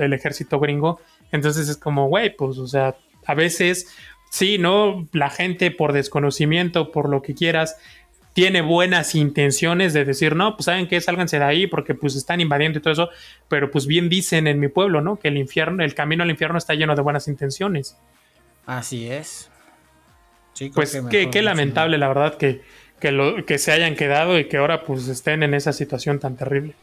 el 0.00 0.12
ejército 0.12 0.58
gringo. 0.58 1.00
Entonces 1.32 1.68
es 1.68 1.76
como, 1.76 2.08
güey, 2.08 2.34
pues, 2.34 2.58
o 2.58 2.66
sea, 2.66 2.96
a 3.26 3.34
veces, 3.34 3.88
sí, 4.30 4.58
¿no? 4.58 5.06
La 5.12 5.30
gente 5.30 5.70
por 5.70 5.92
desconocimiento, 5.92 6.90
por 6.90 7.08
lo 7.08 7.22
que 7.22 7.34
quieras, 7.34 7.76
tiene 8.38 8.62
buenas 8.62 9.16
intenciones 9.16 9.92
de 9.92 10.04
decir, 10.04 10.36
no, 10.36 10.56
pues 10.56 10.66
saben 10.66 10.86
que 10.86 11.00
sálganse 11.00 11.40
de 11.40 11.44
ahí 11.44 11.66
porque 11.66 11.94
pues 11.94 12.14
están 12.14 12.40
invadiendo 12.40 12.78
y 12.78 12.82
todo 12.82 12.92
eso, 12.92 13.10
pero 13.48 13.68
pues 13.70 13.86
bien 13.86 14.08
dicen 14.08 14.46
en 14.46 14.60
mi 14.60 14.68
pueblo, 14.68 15.00
¿no? 15.00 15.18
Que 15.18 15.26
el 15.26 15.36
infierno, 15.36 15.82
el 15.82 15.92
camino 15.94 16.22
al 16.22 16.30
infierno 16.30 16.56
está 16.56 16.74
lleno 16.74 16.94
de 16.94 17.02
buenas 17.02 17.26
intenciones. 17.26 17.96
Así 18.64 19.10
es. 19.10 19.50
pues 20.72 21.02
qué, 21.10 21.42
lamentable, 21.42 21.98
la 21.98 22.06
verdad, 22.06 22.36
que, 22.36 22.62
que, 23.00 23.10
lo, 23.10 23.44
que 23.44 23.58
se 23.58 23.72
hayan 23.72 23.96
quedado 23.96 24.38
y 24.38 24.46
que 24.46 24.58
ahora 24.58 24.84
pues 24.84 25.08
estén 25.08 25.42
en 25.42 25.52
esa 25.52 25.72
situación 25.72 26.20
tan 26.20 26.36
terrible. 26.36 26.74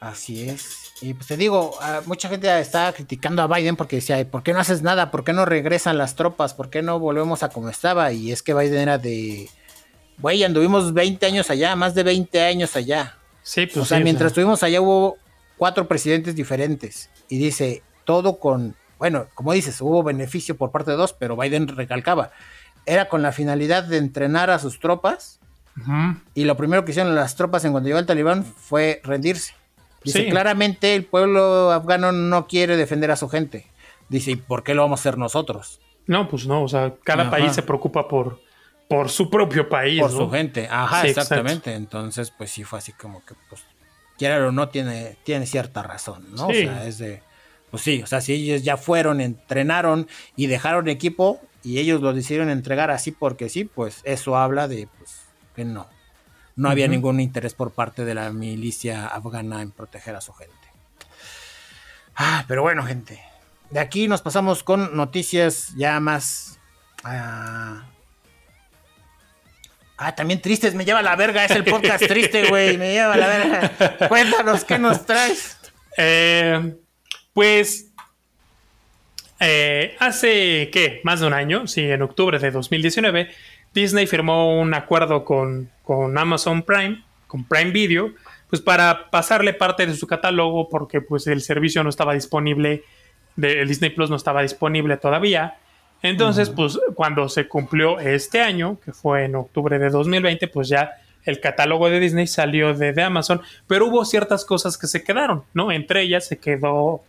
Así 0.00 0.48
es. 0.48 0.83
Y 1.04 1.12
pues 1.12 1.26
te 1.26 1.36
digo, 1.36 1.74
ah, 1.82 2.00
mucha 2.06 2.30
gente 2.30 2.58
está 2.58 2.90
criticando 2.94 3.42
a 3.42 3.46
Biden 3.46 3.76
porque 3.76 3.96
decía, 3.96 4.26
¿por 4.30 4.42
qué 4.42 4.54
no 4.54 4.60
haces 4.60 4.80
nada? 4.80 5.10
¿Por 5.10 5.22
qué 5.22 5.34
no 5.34 5.44
regresan 5.44 5.98
las 5.98 6.14
tropas? 6.16 6.54
¿Por 6.54 6.70
qué 6.70 6.80
no 6.80 6.98
volvemos 6.98 7.42
a 7.42 7.50
como 7.50 7.68
estaba? 7.68 8.10
Y 8.12 8.32
es 8.32 8.42
que 8.42 8.54
Biden 8.54 8.80
era 8.80 8.96
de, 8.96 9.50
güey, 10.16 10.42
anduvimos 10.44 10.94
20 10.94 11.26
años 11.26 11.50
allá, 11.50 11.76
más 11.76 11.94
de 11.94 12.04
20 12.04 12.40
años 12.40 12.74
allá. 12.74 13.18
Sí, 13.42 13.66
pues 13.66 13.76
O 13.76 13.84
sea, 13.84 14.00
mientras 14.00 14.28
estuvimos 14.28 14.62
allá 14.62 14.80
hubo 14.80 15.18
cuatro 15.58 15.86
presidentes 15.88 16.36
diferentes. 16.36 17.10
Y 17.28 17.36
dice, 17.36 17.82
todo 18.06 18.38
con, 18.38 18.74
bueno, 18.98 19.26
como 19.34 19.52
dices, 19.52 19.82
hubo 19.82 20.02
beneficio 20.02 20.56
por 20.56 20.70
parte 20.70 20.92
de 20.92 20.96
dos, 20.96 21.12
pero 21.12 21.36
Biden 21.36 21.68
recalcaba, 21.68 22.30
era 22.86 23.10
con 23.10 23.20
la 23.20 23.32
finalidad 23.32 23.84
de 23.84 23.98
entrenar 23.98 24.48
a 24.48 24.58
sus 24.58 24.80
tropas. 24.80 25.38
Y 26.34 26.44
lo 26.44 26.56
primero 26.56 26.86
que 26.86 26.92
hicieron 26.92 27.14
las 27.14 27.36
tropas 27.36 27.62
en 27.66 27.72
cuanto 27.72 27.88
llegó 27.88 27.98
el 27.98 28.06
talibán 28.06 28.42
fue 28.42 29.02
rendirse. 29.04 29.52
Dice, 30.04 30.28
claramente 30.28 30.94
el 30.94 31.04
pueblo 31.04 31.72
afgano 31.72 32.12
no 32.12 32.46
quiere 32.46 32.76
defender 32.76 33.10
a 33.10 33.16
su 33.16 33.28
gente. 33.28 33.66
Dice, 34.08 34.32
¿y 34.32 34.36
por 34.36 34.62
qué 34.62 34.74
lo 34.74 34.82
vamos 34.82 35.00
a 35.00 35.02
hacer 35.02 35.18
nosotros? 35.18 35.80
No, 36.06 36.28
pues 36.28 36.46
no, 36.46 36.62
o 36.62 36.68
sea, 36.68 36.94
cada 37.02 37.30
país 37.30 37.52
se 37.52 37.62
preocupa 37.62 38.06
por, 38.06 38.40
por 38.88 39.08
su 39.08 39.30
propio 39.30 39.68
país. 39.68 40.00
Por 40.00 40.10
su 40.10 40.30
gente, 40.30 40.68
ajá, 40.70 41.06
exactamente. 41.06 41.74
Entonces, 41.74 42.30
pues 42.30 42.50
sí 42.50 42.64
fue 42.64 42.78
así 42.78 42.92
como 42.92 43.24
que, 43.24 43.34
pues, 43.48 43.64
quiera 44.18 44.46
o 44.46 44.52
no, 44.52 44.68
tiene, 44.68 45.16
tiene 45.24 45.46
cierta 45.46 45.82
razón, 45.82 46.26
¿no? 46.34 46.48
O 46.48 46.52
sea, 46.52 46.86
es 46.86 46.98
de, 46.98 47.22
pues 47.70 47.82
sí, 47.82 48.02
o 48.02 48.06
sea, 48.06 48.20
si 48.20 48.34
ellos 48.34 48.62
ya 48.62 48.76
fueron, 48.76 49.20
entrenaron 49.20 50.06
y 50.36 50.46
dejaron 50.46 50.88
equipo 50.88 51.40
y 51.62 51.78
ellos 51.78 52.02
lo 52.02 52.12
decidieron 52.12 52.50
entregar 52.50 52.90
así 52.90 53.10
porque 53.10 53.48
sí, 53.48 53.64
pues 53.64 54.00
eso 54.04 54.36
habla 54.36 54.68
de, 54.68 54.88
pues, 54.98 55.22
que 55.56 55.64
no. 55.64 55.88
No 56.56 56.68
había 56.68 56.86
ningún 56.86 57.20
interés 57.20 57.52
por 57.54 57.72
parte 57.72 58.04
de 58.04 58.14
la 58.14 58.30
milicia 58.30 59.06
afgana 59.08 59.60
en 59.60 59.72
proteger 59.72 60.14
a 60.14 60.20
su 60.20 60.32
gente. 60.32 60.54
Ah, 62.14 62.44
pero 62.46 62.62
bueno, 62.62 62.84
gente. 62.84 63.20
De 63.70 63.80
aquí 63.80 64.06
nos 64.06 64.22
pasamos 64.22 64.62
con 64.62 64.96
noticias 64.96 65.72
ya 65.76 65.98
más. 65.98 66.60
Ah, 67.02 67.84
ah 69.96 70.14
también 70.14 70.40
tristes. 70.40 70.74
Me 70.74 70.84
lleva 70.84 71.02
la 71.02 71.16
verga. 71.16 71.44
Es 71.44 71.50
el 71.50 71.64
podcast 71.64 72.06
triste, 72.06 72.48
güey. 72.48 72.78
Me 72.78 72.92
lleva 72.92 73.16
la 73.16 73.26
verga. 73.26 74.08
Cuéntanos, 74.08 74.64
¿qué 74.64 74.78
nos 74.78 75.04
traes? 75.04 75.58
Eh, 75.96 76.76
pues. 77.32 77.90
Eh, 79.40 79.96
hace, 79.98 80.70
¿qué? 80.72 81.00
Más 81.02 81.18
de 81.18 81.26
un 81.26 81.32
año, 81.32 81.66
sí, 81.66 81.82
en 81.82 82.02
octubre 82.02 82.38
de 82.38 82.52
2019 82.52 83.30
Disney 83.74 84.06
firmó 84.06 84.58
un 84.58 84.72
acuerdo 84.72 85.24
con, 85.24 85.70
Amazon 86.16 86.62
Prime, 86.62 87.02
con 87.26 87.44
Prime 87.44 87.72
Video, 87.72 88.12
pues 88.48 88.62
para 88.62 89.10
pasarle 89.10 89.52
parte 89.52 89.86
de 89.86 89.94
su 89.94 90.06
catálogo 90.06 90.68
porque 90.68 91.00
pues 91.00 91.26
el 91.26 91.42
servicio 91.42 91.82
no 91.82 91.90
estaba 91.90 92.14
disponible, 92.14 92.84
de, 93.36 93.60
el 93.60 93.68
Disney 93.68 93.90
Plus 93.90 94.08
no 94.08 94.16
estaba 94.16 94.42
disponible 94.42 94.96
todavía. 94.96 95.58
Entonces, 96.02 96.50
pues 96.50 96.78
cuando 96.94 97.28
se 97.28 97.48
cumplió 97.48 97.98
este 97.98 98.40
año, 98.40 98.78
que 98.84 98.92
fue 98.92 99.24
en 99.24 99.34
octubre 99.34 99.78
de 99.78 99.88
2020, 99.88 100.48
pues 100.48 100.68
ya 100.68 100.92
el 101.24 101.40
catálogo 101.40 101.88
de 101.88 101.98
Disney 101.98 102.26
salió 102.26 102.74
de, 102.74 103.02
Amazon, 103.02 103.40
pero 103.66 103.86
hubo 103.86 104.04
ciertas 104.04 104.44
cosas 104.44 104.76
que 104.76 104.86
se 104.86 105.02
quedaron, 105.02 105.44
¿no? 105.54 105.72
Entre 105.72 106.02
ellas 106.02 106.26
se 106.26 106.38
quedó 106.38 107.02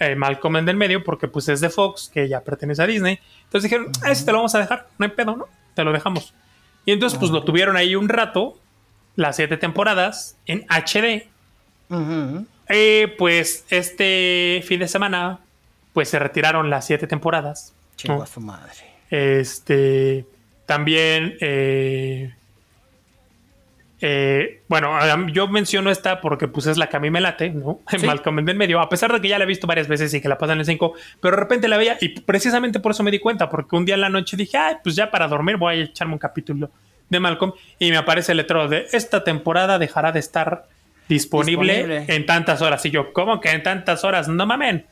eh, 0.00 0.16
Malcolm 0.16 0.56
en 0.56 0.68
el 0.68 0.76
medio 0.76 1.04
porque 1.04 1.28
pues 1.28 1.48
es 1.48 1.60
de 1.60 1.70
Fox, 1.70 2.10
que 2.12 2.28
ya 2.28 2.40
pertenece 2.40 2.82
a 2.82 2.86
Disney. 2.86 3.20
Entonces 3.44 3.70
dijeron, 3.70 3.92
ah, 4.02 4.10
este 4.10 4.26
te 4.26 4.32
lo 4.32 4.38
vamos 4.38 4.54
a 4.56 4.58
dejar, 4.58 4.88
no 4.98 5.06
hay 5.06 5.12
pedo, 5.12 5.36
¿no? 5.36 5.59
Te 5.74 5.84
lo 5.84 5.92
dejamos. 5.92 6.34
Y 6.84 6.92
entonces, 6.92 7.18
pues 7.18 7.30
lo 7.30 7.44
tuvieron 7.44 7.76
ahí 7.76 7.94
un 7.94 8.08
rato, 8.08 8.58
las 9.16 9.36
siete 9.36 9.56
temporadas, 9.56 10.36
en 10.46 10.64
HD. 10.68 11.28
Eh, 12.68 13.14
pues 13.18 13.64
este 13.70 14.62
fin 14.66 14.80
de 14.80 14.88
semana, 14.88 15.40
pues 15.92 16.08
se 16.08 16.18
retiraron 16.18 16.70
las 16.70 16.86
siete 16.86 17.06
temporadas. 17.06 17.74
Chingo 17.96 18.22
a 18.22 18.26
su 18.26 18.40
madre. 18.40 18.72
Este, 19.10 20.24
también 20.66 21.36
eh, 21.40 22.32
eh, 24.02 24.62
bueno, 24.68 24.90
yo 25.28 25.46
menciono 25.48 25.90
esta 25.90 26.20
porque 26.20 26.48
pues 26.48 26.66
es 26.66 26.78
la 26.78 26.88
que 26.88 26.96
a 26.96 27.00
mí 27.00 27.10
me 27.10 27.20
late, 27.20 27.50
¿no? 27.50 27.80
En 27.92 28.06
Malcolm 28.06 28.38
en 28.48 28.56
medio, 28.56 28.80
a 28.80 28.88
pesar 28.88 29.12
de 29.12 29.20
que 29.20 29.28
ya 29.28 29.38
la 29.38 29.44
he 29.44 29.46
visto 29.46 29.66
varias 29.66 29.88
veces 29.88 30.12
y 30.14 30.20
que 30.20 30.28
la 30.28 30.38
pasan 30.38 30.56
en 30.56 30.60
el 30.60 30.66
5, 30.66 30.94
pero 31.20 31.36
de 31.36 31.42
repente 31.42 31.68
la 31.68 31.76
veía 31.76 31.98
y 32.00 32.20
precisamente 32.20 32.80
por 32.80 32.92
eso 32.92 33.02
me 33.02 33.10
di 33.10 33.18
cuenta, 33.18 33.48
porque 33.48 33.76
un 33.76 33.84
día 33.84 33.96
en 33.96 34.00
la 34.00 34.08
noche 34.08 34.36
dije, 34.36 34.56
ay, 34.56 34.76
pues 34.82 34.96
ya 34.96 35.10
para 35.10 35.28
dormir 35.28 35.56
voy 35.56 35.74
a 35.74 35.82
echarme 35.82 36.14
un 36.14 36.18
capítulo 36.18 36.70
de 37.10 37.20
Malcolm 37.20 37.52
y 37.78 37.90
me 37.90 37.98
aparece 37.98 38.32
el 38.32 38.38
letrero 38.38 38.68
de 38.68 38.86
esta 38.92 39.22
temporada 39.22 39.78
dejará 39.78 40.12
de 40.12 40.20
estar 40.20 40.66
disponible, 41.08 42.04
en 42.06 42.24
tantas 42.24 42.62
horas. 42.62 42.86
Y 42.86 42.90
yo, 42.90 43.12
¿cómo 43.12 43.40
que 43.40 43.50
en 43.50 43.62
tantas 43.62 44.04
horas? 44.04 44.28
No 44.28 44.46
mamen. 44.46 44.86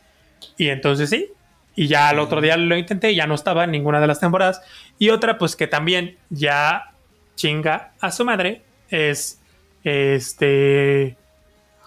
Y 0.56 0.68
entonces 0.68 1.09
sí, 1.11 1.28
y 1.76 1.86
ya 1.86 2.09
al 2.09 2.18
otro 2.18 2.40
día 2.40 2.56
lo 2.56 2.76
intenté 2.76 3.12
y 3.12 3.14
ya 3.14 3.26
no 3.28 3.36
estaba 3.36 3.64
en 3.64 3.70
ninguna 3.70 4.00
de 4.00 4.09
las 4.09 4.18
temporadas. 4.18 4.61
Y 4.98 5.11
otra, 5.11 5.38
pues 5.38 5.54
que 5.54 5.68
también 5.68 6.16
ya 6.28 6.90
chinga 7.36 7.92
a 8.00 8.11
su 8.11 8.24
madre 8.24 8.62
es 8.91 9.41
este 9.84 11.16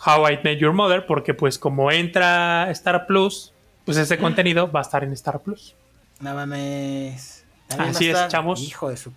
How 0.06 0.30
I 0.30 0.40
Met 0.44 0.60
Your 0.60 0.74
Mother, 0.74 1.06
porque 1.06 1.34
pues 1.34 1.60
como 1.60 1.92
entra 1.92 2.70
Star 2.72 3.06
Plus, 3.06 3.54
pues 3.86 3.98
ese 3.98 4.18
contenido 4.18 4.72
va 4.72 4.80
a 4.80 4.84
estar 4.84 5.04
en 5.04 5.12
Star 5.14 5.40
Plus. 5.40 5.76
No 6.20 6.34
mames. 6.34 7.46
Así 7.78 8.10
es, 8.10 8.28
chavos. 8.28 8.62
Hijo 8.62 8.90
de 8.90 8.98
su 8.98 9.14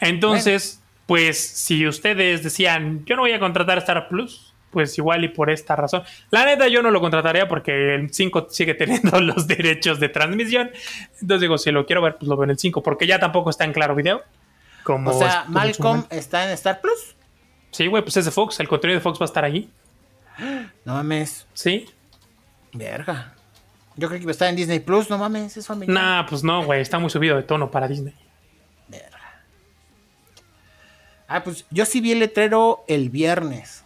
Entonces, 0.00 0.80
pues 1.06 1.38
si 1.38 1.86
ustedes 1.86 2.42
decían, 2.42 3.04
yo 3.04 3.16
no 3.16 3.22
voy 3.22 3.32
a 3.32 3.40
contratar 3.40 3.78
Star 3.78 4.08
Plus, 4.08 4.54
pues 4.70 4.96
igual 4.98 5.24
y 5.24 5.28
por 5.28 5.50
esta 5.50 5.76
razón. 5.76 6.02
La 6.30 6.44
neta 6.44 6.68
yo 6.68 6.82
no 6.82 6.90
lo 6.90 7.00
contrataría 7.00 7.48
porque 7.48 7.94
el 7.94 8.12
5 8.12 8.48
sigue 8.50 8.74
teniendo 8.74 9.20
los 9.20 9.46
derechos 9.46 10.00
de 10.00 10.08
transmisión. 10.08 10.70
Entonces 11.20 11.40
digo, 11.40 11.58
si 11.58 11.70
lo 11.70 11.86
quiero 11.86 12.02
ver, 12.02 12.16
pues 12.16 12.28
lo 12.28 12.36
veo 12.36 12.44
en 12.44 12.50
el 12.50 12.58
5, 12.58 12.82
porque 12.82 13.06
ya 13.06 13.18
tampoco 13.18 13.50
está 13.50 13.64
en 13.64 13.72
claro 13.72 13.94
video 13.94 14.22
o 14.86 15.18
sea, 15.18 15.44
Malcolm 15.48 16.04
está 16.10 16.44
en 16.44 16.50
Star 16.50 16.80
Plus. 16.80 17.16
Sí, 17.70 17.86
güey, 17.86 18.02
pues 18.02 18.16
es 18.16 18.24
de 18.24 18.30
Fox. 18.30 18.60
El 18.60 18.68
contenido 18.68 18.98
de 18.98 19.02
Fox 19.02 19.18
va 19.18 19.24
a 19.24 19.26
estar 19.26 19.44
ahí. 19.44 19.70
No 20.84 20.94
mames. 20.94 21.46
Sí. 21.54 21.86
Verga. 22.72 23.34
Yo 23.96 24.08
creo 24.08 24.20
que 24.20 24.26
va 24.26 24.30
a 24.30 24.32
estar 24.32 24.48
en 24.48 24.56
Disney 24.56 24.80
Plus, 24.80 25.08
no 25.08 25.18
mames, 25.18 25.56
es 25.56 25.66
familiar. 25.66 25.94
Nah, 25.94 26.26
pues 26.26 26.42
no, 26.42 26.64
güey, 26.64 26.80
está 26.80 26.98
muy 26.98 27.10
subido 27.10 27.36
de 27.36 27.44
tono 27.44 27.70
para 27.70 27.86
Disney. 27.86 28.14
Verga. 28.88 29.44
Ah, 31.28 31.44
pues 31.44 31.64
yo 31.70 31.86
sí 31.86 32.00
vi 32.00 32.12
el 32.12 32.18
letrero 32.18 32.84
el 32.88 33.10
viernes. 33.10 33.84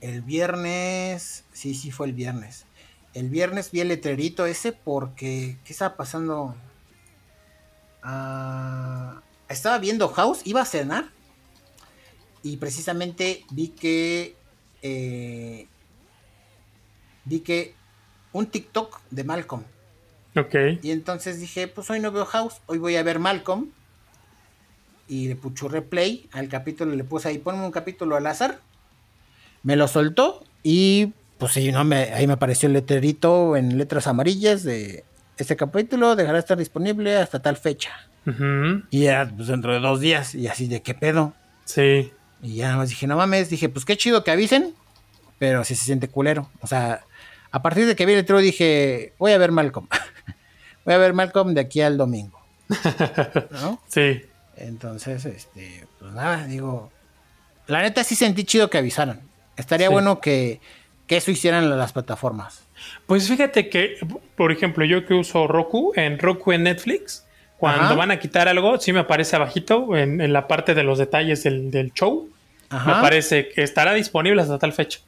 El 0.00 0.22
viernes. 0.22 1.44
Sí, 1.52 1.74
sí, 1.74 1.90
fue 1.90 2.06
el 2.06 2.12
viernes. 2.12 2.66
El 3.14 3.30
viernes 3.30 3.70
vi 3.70 3.80
el 3.80 3.88
letrerito 3.88 4.46
ese 4.46 4.72
porque. 4.72 5.56
¿Qué 5.64 5.72
estaba 5.72 5.96
pasando? 5.96 6.54
Ah, 8.02 9.22
estaba 9.48 9.78
viendo 9.78 10.08
House, 10.08 10.40
iba 10.44 10.60
a 10.60 10.64
cenar 10.64 11.06
y 12.42 12.56
precisamente 12.56 13.44
vi 13.50 13.68
que 13.68 14.36
eh, 14.82 15.66
vi 17.24 17.40
que 17.40 17.74
un 18.32 18.46
TikTok 18.46 19.00
de 19.10 19.24
Malcolm. 19.24 19.64
Ok. 20.36 20.54
Y 20.82 20.90
entonces 20.90 21.40
dije, 21.40 21.68
pues 21.68 21.90
hoy 21.90 22.00
no 22.00 22.12
veo 22.12 22.24
House, 22.26 22.56
hoy 22.66 22.78
voy 22.78 22.96
a 22.96 23.02
ver 23.02 23.18
Malcolm. 23.18 23.70
Y 25.08 25.28
le 25.28 25.36
pucho 25.36 25.68
replay 25.68 26.28
al 26.32 26.48
capítulo, 26.48 26.94
le 26.94 27.02
puse 27.02 27.28
ahí, 27.28 27.38
ponme 27.38 27.64
un 27.64 27.72
capítulo 27.72 28.16
al 28.16 28.26
azar. 28.26 28.60
Me 29.62 29.74
lo 29.74 29.88
soltó 29.88 30.44
y 30.62 31.12
pues 31.38 31.52
sí, 31.52 31.72
no, 31.72 31.84
me, 31.84 32.12
ahí 32.12 32.26
me 32.26 32.34
apareció 32.34 32.66
el 32.66 32.74
letrerito 32.74 33.56
en 33.56 33.78
letras 33.78 34.06
amarillas 34.06 34.64
de 34.64 35.04
este 35.38 35.54
capítulo 35.54 36.16
dejará 36.16 36.34
de 36.34 36.40
estar 36.40 36.58
disponible 36.58 37.16
hasta 37.16 37.40
tal 37.40 37.56
fecha. 37.56 38.07
Y 38.90 39.04
ya, 39.04 39.30
pues 39.34 39.48
dentro 39.48 39.72
de 39.72 39.80
dos 39.80 40.00
días, 40.00 40.34
y 40.34 40.48
así 40.48 40.68
de 40.68 40.82
qué 40.82 40.94
pedo. 40.94 41.32
Sí. 41.64 42.12
Y 42.42 42.56
ya 42.56 42.66
nada 42.66 42.78
más 42.78 42.88
dije, 42.90 43.06
no 43.06 43.16
mames, 43.16 43.48
dije, 43.50 43.68
pues 43.68 43.84
qué 43.84 43.96
chido 43.96 44.22
que 44.22 44.30
avisen, 44.30 44.74
pero 45.38 45.64
si 45.64 45.74
se 45.74 45.84
siente 45.84 46.08
culero. 46.08 46.50
O 46.60 46.66
sea, 46.66 47.04
a 47.50 47.62
partir 47.62 47.86
de 47.86 47.96
que 47.96 48.04
vi 48.06 48.12
el 48.12 48.20
otro 48.20 48.38
dije, 48.38 49.14
voy 49.18 49.32
a 49.32 49.38
ver 49.38 49.50
Malcolm. 49.52 49.88
voy 50.84 50.94
a 50.94 50.98
ver 50.98 51.14
Malcolm 51.14 51.54
de 51.54 51.60
aquí 51.62 51.80
al 51.80 51.96
domingo. 51.96 52.38
¿No? 53.50 53.80
Sí. 53.88 54.22
Entonces, 54.56 55.24
este, 55.24 55.86
pues 55.98 56.12
nada, 56.12 56.46
digo, 56.46 56.90
la 57.66 57.80
neta 57.82 58.04
sí 58.04 58.14
sentí 58.14 58.44
chido 58.44 58.68
que 58.70 58.78
avisaran. 58.78 59.20
Estaría 59.56 59.86
Sí. 59.88 59.92
bueno 59.92 60.20
que, 60.20 60.60
que 61.06 61.16
eso 61.16 61.30
hicieran 61.30 61.76
las 61.78 61.92
plataformas. 61.92 62.64
Pues 63.06 63.26
fíjate 63.28 63.68
que, 63.68 63.96
por 64.36 64.52
ejemplo, 64.52 64.84
yo 64.84 65.06
que 65.06 65.14
uso 65.14 65.46
Roku, 65.46 65.92
en 65.96 66.18
Roku 66.18 66.52
en 66.52 66.64
Netflix, 66.64 67.24
cuando 67.58 67.84
Ajá. 67.84 67.94
van 67.94 68.10
a 68.12 68.18
quitar 68.18 68.48
algo, 68.48 68.78
sí 68.78 68.92
me 68.92 69.00
aparece 69.00 69.36
abajito 69.36 69.96
en, 69.96 70.20
en 70.20 70.32
la 70.32 70.46
parte 70.48 70.74
de 70.74 70.82
los 70.84 70.98
detalles 70.98 71.42
del, 71.42 71.70
del 71.70 71.92
show. 71.92 72.28
Me 72.70 72.76
Ajá. 72.76 72.98
aparece 72.98 73.48
que 73.48 73.62
estará 73.62 73.92
disponible 73.94 74.40
hasta 74.40 74.58
tal 74.58 74.72
fecha. 74.72 75.00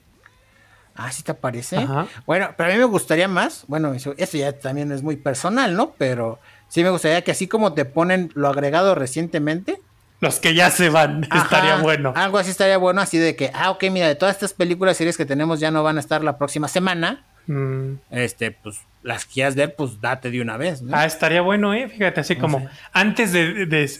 Ah, 0.96 1.12
sí 1.12 1.22
te 1.22 1.32
parece. 1.34 1.76
Ajá. 1.76 2.06
Bueno, 2.26 2.50
pero 2.56 2.68
a 2.68 2.72
mí 2.72 2.78
me 2.78 2.84
gustaría 2.84 3.28
más. 3.28 3.64
Bueno, 3.68 3.94
eso, 3.94 4.14
eso 4.18 4.36
ya 4.36 4.52
también 4.52 4.90
es 4.92 5.02
muy 5.02 5.16
personal, 5.16 5.74
¿no? 5.76 5.92
Pero 5.96 6.40
sí 6.68 6.82
me 6.82 6.90
gustaría 6.90 7.22
que 7.22 7.30
así 7.30 7.46
como 7.46 7.72
te 7.72 7.84
ponen 7.84 8.30
lo 8.34 8.48
agregado 8.48 8.94
recientemente. 8.94 9.80
Los 10.20 10.40
que 10.40 10.52
ya 10.54 10.70
se 10.70 10.90
van, 10.90 11.24
estaría 11.34 11.76
bueno. 11.76 12.12
Algo 12.16 12.36
así 12.38 12.50
estaría 12.50 12.76
bueno, 12.76 13.00
así 13.00 13.16
de 13.16 13.36
que, 13.36 13.50
ah, 13.54 13.70
ok, 13.70 13.84
mira, 13.90 14.08
de 14.08 14.16
todas 14.16 14.34
estas 14.34 14.52
películas, 14.52 14.96
series 14.96 15.16
que 15.16 15.24
tenemos 15.24 15.60
ya 15.60 15.70
no 15.70 15.82
van 15.82 15.96
a 15.96 16.00
estar 16.00 16.22
la 16.24 16.36
próxima 16.36 16.68
semana. 16.68 17.24
Mm. 17.52 17.98
Este, 18.10 18.52
pues, 18.52 18.80
las 19.02 19.24
quieras 19.24 19.56
ver, 19.56 19.74
pues 19.74 20.00
date 20.00 20.30
de 20.30 20.40
una 20.40 20.56
vez, 20.56 20.82
¿no? 20.82 20.96
Ah, 20.96 21.04
estaría 21.04 21.40
bueno, 21.40 21.74
¿eh? 21.74 21.88
Fíjate, 21.88 22.20
así 22.20 22.36
como 22.36 22.60
sé. 22.60 22.68
antes 22.92 23.32
de, 23.32 23.66
de- 23.66 23.90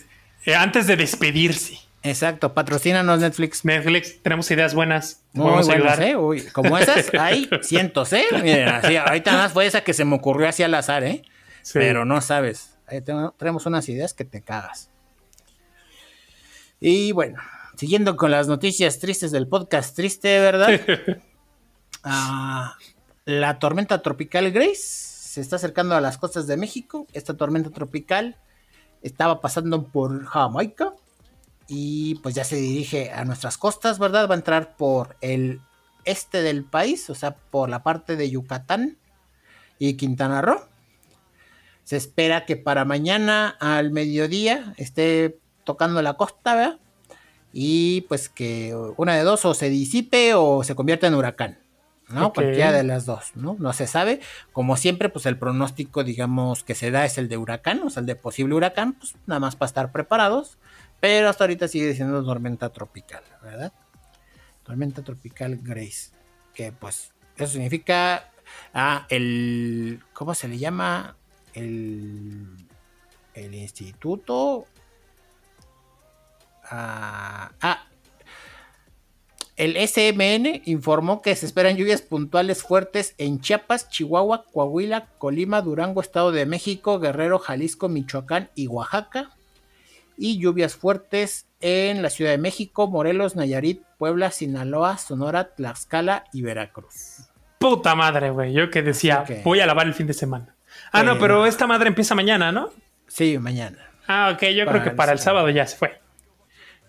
eh, 0.45 0.55
antes 0.55 0.87
de 0.87 0.95
despedirse. 0.95 1.77
Exacto, 2.03 2.53
patrocínanos 2.53 3.19
Netflix. 3.19 3.65
Netflix, 3.65 4.23
tenemos 4.23 4.49
ideas 4.51 4.73
buenas. 4.73 5.21
Muy 5.33 5.63
buenas. 5.63 5.99
¿eh? 5.99 6.15
Uy, 6.15 6.43
como 6.53 6.77
esas, 6.77 7.11
hay 7.19 7.49
cientos, 7.61 8.13
¿eh? 8.13 8.23
Miren, 8.41 8.69
así, 8.69 8.95
ahorita 8.95 9.33
más 9.33 9.51
fue 9.51 9.65
esa 9.65 9.81
que 9.83 9.93
se 9.93 10.05
me 10.05 10.15
ocurrió 10.15 10.47
así 10.47 10.63
al 10.63 10.73
azar, 10.73 11.03
¿eh? 11.03 11.21
Sí. 11.61 11.73
Pero 11.77 12.05
no 12.05 12.21
sabes. 12.21 12.77
Ahí 12.87 13.01
tengo- 13.01 13.35
tenemos 13.37 13.65
unas 13.65 13.87
ideas 13.89 14.13
que 14.13 14.23
te 14.25 14.41
cagas. 14.41 14.89
Y 16.79 17.11
bueno, 17.11 17.37
siguiendo 17.75 18.15
con 18.15 18.31
las 18.31 18.47
noticias 18.47 18.97
tristes 18.99 19.31
del 19.31 19.47
podcast 19.47 19.95
triste, 19.95 20.39
¿verdad? 20.39 20.79
Ah, 22.03 22.77
la 23.25 23.59
tormenta 23.59 24.01
tropical 24.01 24.51
Grace 24.51 25.11
se 25.31 25.41
está 25.41 25.55
acercando 25.55 25.95
a 25.95 26.01
las 26.01 26.17
costas 26.17 26.47
de 26.47 26.57
México. 26.57 27.07
Esta 27.13 27.35
tormenta 27.35 27.69
tropical 27.69 28.37
estaba 29.01 29.41
pasando 29.41 29.83
por 29.83 30.25
Jamaica 30.25 30.93
y 31.67 32.15
pues 32.15 32.35
ya 32.35 32.43
se 32.43 32.57
dirige 32.57 33.11
a 33.11 33.23
nuestras 33.23 33.57
costas, 33.57 33.97
¿verdad? 33.97 34.27
Va 34.29 34.35
a 34.35 34.37
entrar 34.37 34.75
por 34.75 35.15
el 35.21 35.61
este 36.03 36.41
del 36.41 36.65
país, 36.65 37.09
o 37.09 37.15
sea, 37.15 37.35
por 37.35 37.69
la 37.69 37.83
parte 37.83 38.15
de 38.15 38.29
Yucatán 38.29 38.97
y 39.79 39.93
Quintana 39.93 40.41
Roo. 40.41 40.59
Se 41.83 41.95
espera 41.95 42.45
que 42.45 42.57
para 42.57 42.85
mañana 42.85 43.49
al 43.59 43.91
mediodía 43.91 44.73
esté 44.77 45.39
tocando 45.63 46.01
la 46.01 46.15
costa, 46.15 46.55
¿verdad? 46.55 46.79
Y 47.53 48.01
pues 48.01 48.29
que 48.29 48.75
una 48.97 49.15
de 49.15 49.23
dos 49.23 49.45
o 49.45 49.53
se 49.53 49.69
disipe 49.69 50.33
o 50.33 50.63
se 50.63 50.75
convierta 50.75 51.07
en 51.07 51.15
huracán, 51.15 51.59
¿no? 52.13 52.33
Cualquiera 52.33 52.71
de 52.71 52.83
las 52.83 53.05
dos, 53.05 53.31
¿no? 53.35 53.55
No 53.59 53.73
se 53.73 53.87
sabe. 53.87 54.19
Como 54.51 54.77
siempre, 54.77 55.09
pues 55.09 55.25
el 55.25 55.37
pronóstico, 55.37 56.03
digamos, 56.03 56.63
que 56.63 56.75
se 56.75 56.91
da 56.91 57.05
es 57.05 57.17
el 57.17 57.29
de 57.29 57.37
huracán, 57.37 57.81
o 57.83 57.89
sea, 57.89 58.01
el 58.01 58.07
de 58.07 58.15
posible 58.15 58.55
huracán, 58.55 58.93
pues 58.93 59.15
nada 59.25 59.39
más 59.39 59.55
para 59.55 59.67
estar 59.67 59.91
preparados. 59.91 60.57
Pero 60.99 61.29
hasta 61.29 61.45
ahorita 61.45 61.67
sigue 61.67 61.93
siendo 61.95 62.23
tormenta 62.23 62.69
tropical, 62.69 63.23
¿verdad? 63.41 63.73
Tormenta 64.63 65.01
tropical 65.03 65.57
Grace. 65.61 66.11
Que 66.53 66.71
pues 66.71 67.11
eso 67.35 67.53
significa. 67.53 68.29
Ah, 68.73 69.07
el. 69.09 70.03
¿Cómo 70.13 70.35
se 70.35 70.47
le 70.47 70.57
llama? 70.57 71.15
El. 71.53 72.47
El 73.33 73.55
instituto. 73.55 74.65
Ah, 76.63 77.51
ah, 77.61 77.87
el 79.63 79.75
SMN 79.87 80.63
informó 80.65 81.21
que 81.21 81.35
se 81.35 81.45
esperan 81.45 81.77
lluvias 81.77 82.01
puntuales 82.01 82.63
fuertes 82.63 83.13
en 83.19 83.39
Chiapas, 83.41 83.89
Chihuahua, 83.89 84.45
Coahuila, 84.51 85.07
Colima, 85.19 85.61
Durango, 85.61 86.01
Estado 86.01 86.31
de 86.31 86.45
México, 86.45 86.99
Guerrero, 86.99 87.37
Jalisco, 87.37 87.87
Michoacán 87.87 88.49
y 88.55 88.67
Oaxaca. 88.67 89.29
Y 90.17 90.39
lluvias 90.39 90.75
fuertes 90.75 91.45
en 91.59 92.01
la 92.01 92.09
Ciudad 92.09 92.31
de 92.31 92.37
México, 92.37 92.87
Morelos, 92.87 93.35
Nayarit, 93.35 93.81
Puebla, 93.97 94.31
Sinaloa, 94.31 94.97
Sonora, 94.97 95.53
Tlaxcala 95.55 96.23
y 96.33 96.41
Veracruz. 96.41 97.27
Puta 97.59 97.93
madre, 97.95 98.31
güey. 98.31 98.53
Yo 98.53 98.69
que 98.71 98.81
decía, 98.81 99.23
que- 99.25 99.41
voy 99.43 99.59
a 99.59 99.65
lavar 99.67 99.85
el 99.87 99.93
fin 99.93 100.07
de 100.07 100.13
semana. 100.13 100.55
Ah, 100.91 101.03
no, 101.03 101.13
Eh, 101.13 101.17
pero 101.19 101.45
esta 101.45 101.67
madre 101.67 101.87
empieza 101.89 102.15
mañana, 102.15 102.51
¿no? 102.51 102.69
Sí, 103.07 103.37
mañana. 103.37 103.77
Ah, 104.07 104.31
ok. 104.33 104.41
Yo 104.49 104.65
Para 104.65 104.71
creo 104.71 104.83
que 104.83 104.89
el 104.89 104.95
para 104.95 105.11
el 105.11 105.19
sábado. 105.19 105.41
sábado 105.45 105.49
ya 105.55 105.67
se 105.67 105.77
fue. 105.77 106.01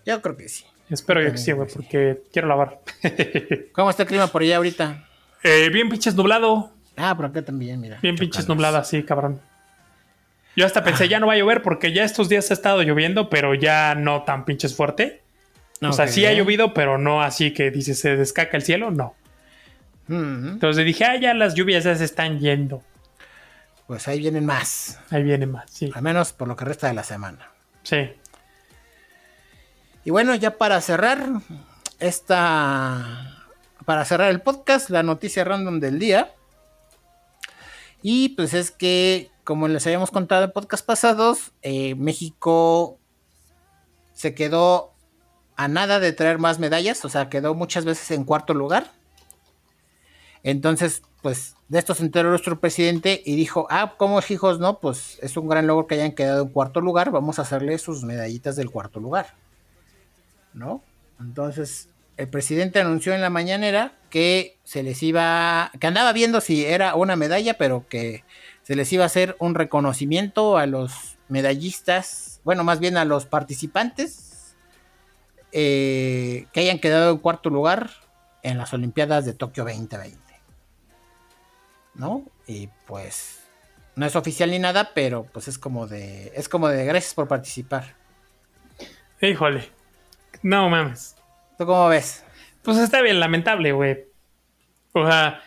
Yo 0.05 0.21
creo 0.21 0.35
que 0.37 0.49
sí. 0.49 0.65
Espero 0.93 1.21
yo 1.21 1.31
que 1.31 1.37
sí, 1.37 1.51
güey, 1.51 1.67
porque 1.73 2.21
quiero 2.31 2.47
lavar. 2.47 2.79
¿Cómo 3.71 3.89
está 3.89 4.03
el 4.03 4.09
clima 4.09 4.27
por 4.27 4.43
allá 4.43 4.57
ahorita? 4.57 5.07
Eh, 5.43 5.69
bien 5.69 5.89
pinches 5.89 6.15
nublado. 6.15 6.71
Ah, 6.95 7.15
por 7.15 7.25
acá 7.25 7.41
también, 7.41 7.81
mira. 7.81 7.99
Bien 8.01 8.15
pinches 8.15 8.43
Chócalas. 8.43 8.49
nublado 8.49 8.77
así, 8.77 9.03
cabrón. 9.03 9.41
Yo 10.55 10.65
hasta 10.67 10.83
pensé, 10.83 11.09
ya 11.09 11.19
no 11.19 11.25
va 11.27 11.33
a 11.33 11.37
llover 11.37 11.63
porque 11.63 11.91
ya 11.93 12.03
estos 12.03 12.29
días 12.29 12.51
ha 12.51 12.53
estado 12.53 12.83
lloviendo, 12.83 13.29
pero 13.29 13.55
ya 13.55 13.95
no 13.95 14.21
tan 14.21 14.45
pinches 14.45 14.75
fuerte. 14.75 15.21
O 15.81 15.91
sea, 15.91 16.07
sí 16.07 16.25
ha 16.25 16.33
llovido, 16.33 16.73
pero 16.73 16.97
no 16.97 17.23
así 17.23 17.51
que 17.51 17.71
dice 17.71 17.95
se 17.95 18.15
descaca 18.15 18.55
el 18.55 18.63
cielo, 18.63 18.91
no. 18.91 19.15
Entonces 20.07 20.85
dije, 20.85 21.05
ah, 21.05 21.15
ya 21.19 21.33
las 21.33 21.55
lluvias 21.55 21.85
ya 21.85 21.95
se 21.95 22.05
están 22.05 22.39
yendo. 22.39 22.83
Pues 23.87 24.07
ahí 24.07 24.19
vienen 24.19 24.45
más. 24.45 24.99
Ahí 25.09 25.23
viene 25.23 25.47
más, 25.47 25.69
sí. 25.71 25.91
Al 25.93 26.03
menos 26.03 26.33
por 26.33 26.47
lo 26.47 26.55
que 26.55 26.65
resta 26.65 26.87
de 26.87 26.93
la 26.93 27.03
semana. 27.03 27.49
Sí. 27.81 28.11
Y 30.05 30.11
bueno, 30.11 30.35
ya 30.35 30.57
para 30.57 30.81
cerrar 30.81 31.27
esta. 31.99 33.39
Para 33.85 34.05
cerrar 34.05 34.29
el 34.29 34.41
podcast, 34.41 34.89
la 34.89 35.03
noticia 35.03 35.43
random 35.43 35.79
del 35.79 35.99
día. 35.99 36.33
Y 38.01 38.29
pues 38.29 38.53
es 38.53 38.71
que, 38.71 39.31
como 39.43 39.67
les 39.67 39.85
habíamos 39.85 40.11
contado 40.11 40.45
en 40.45 40.51
podcast 40.51 40.85
pasados, 40.85 41.51
eh, 41.61 41.95
México 41.95 42.97
se 44.13 44.35
quedó 44.35 44.93
a 45.55 45.67
nada 45.67 45.99
de 45.99 46.13
traer 46.13 46.39
más 46.39 46.59
medallas, 46.59 47.03
o 47.05 47.09
sea, 47.09 47.29
quedó 47.29 47.55
muchas 47.55 47.85
veces 47.85 48.11
en 48.11 48.25
cuarto 48.25 48.53
lugar. 48.53 48.91
Entonces, 50.43 51.01
pues 51.21 51.55
de 51.69 51.79
esto 51.79 51.95
se 51.95 52.03
enteró 52.03 52.29
nuestro 52.29 52.59
presidente 52.59 53.21
y 53.25 53.35
dijo, 53.35 53.67
ah, 53.69 53.95
¿cómo 53.97 54.19
hijos 54.27 54.59
no? 54.59 54.79
Pues 54.79 55.17
es 55.21 55.37
un 55.37 55.47
gran 55.47 55.67
logro 55.67 55.87
que 55.87 55.95
hayan 55.95 56.11
quedado 56.11 56.43
en 56.43 56.49
cuarto 56.49 56.81
lugar, 56.81 57.11
vamos 57.11 57.39
a 57.39 57.43
hacerle 57.43 57.77
sus 57.77 58.03
medallitas 58.03 58.55
del 58.57 58.69
cuarto 58.69 58.99
lugar. 58.99 59.35
¿No? 60.53 60.83
Entonces, 61.19 61.89
el 62.17 62.27
presidente 62.27 62.79
anunció 62.79 63.13
en 63.13 63.21
la 63.21 63.29
mañanera 63.29 63.93
que 64.09 64.57
se 64.63 64.83
les 64.83 65.01
iba, 65.01 65.71
que 65.79 65.87
andaba 65.87 66.13
viendo 66.13 66.41
si 66.41 66.65
era 66.65 66.95
una 66.95 67.15
medalla, 67.15 67.57
pero 67.57 67.87
que 67.87 68.23
se 68.61 68.75
les 68.75 68.91
iba 68.93 69.03
a 69.03 69.07
hacer 69.07 69.35
un 69.39 69.55
reconocimiento 69.55 70.57
a 70.57 70.65
los 70.65 71.17
medallistas, 71.27 72.41
bueno, 72.43 72.63
más 72.63 72.79
bien 72.79 72.97
a 72.97 73.05
los 73.05 73.25
participantes 73.25 74.55
eh, 75.51 76.47
que 76.51 76.61
hayan 76.61 76.79
quedado 76.79 77.11
en 77.11 77.17
cuarto 77.17 77.49
lugar 77.49 77.89
en 78.41 78.57
las 78.57 78.73
Olimpiadas 78.73 79.25
de 79.25 79.33
Tokio 79.33 79.63
2020. 79.63 80.17
¿No? 81.95 82.23
Y 82.47 82.69
pues 82.87 83.39
no 83.95 84.05
es 84.05 84.15
oficial 84.15 84.51
ni 84.51 84.59
nada, 84.59 84.91
pero 84.93 85.25
pues 85.31 85.47
es 85.47 85.57
como 85.57 85.87
de 85.87 86.31
es 86.35 86.49
como 86.49 86.67
de 86.67 86.85
gracias 86.85 87.13
por 87.13 87.27
participar. 87.27 87.95
Híjole. 89.21 89.69
No 90.43 90.69
mames. 90.69 91.15
¿Tú 91.57 91.65
cómo 91.65 91.87
ves? 91.89 92.23
Pues 92.61 92.77
está 92.77 93.01
bien 93.01 93.19
lamentable, 93.19 93.71
güey. 93.71 94.05
O 94.93 95.05
sea, 95.07 95.41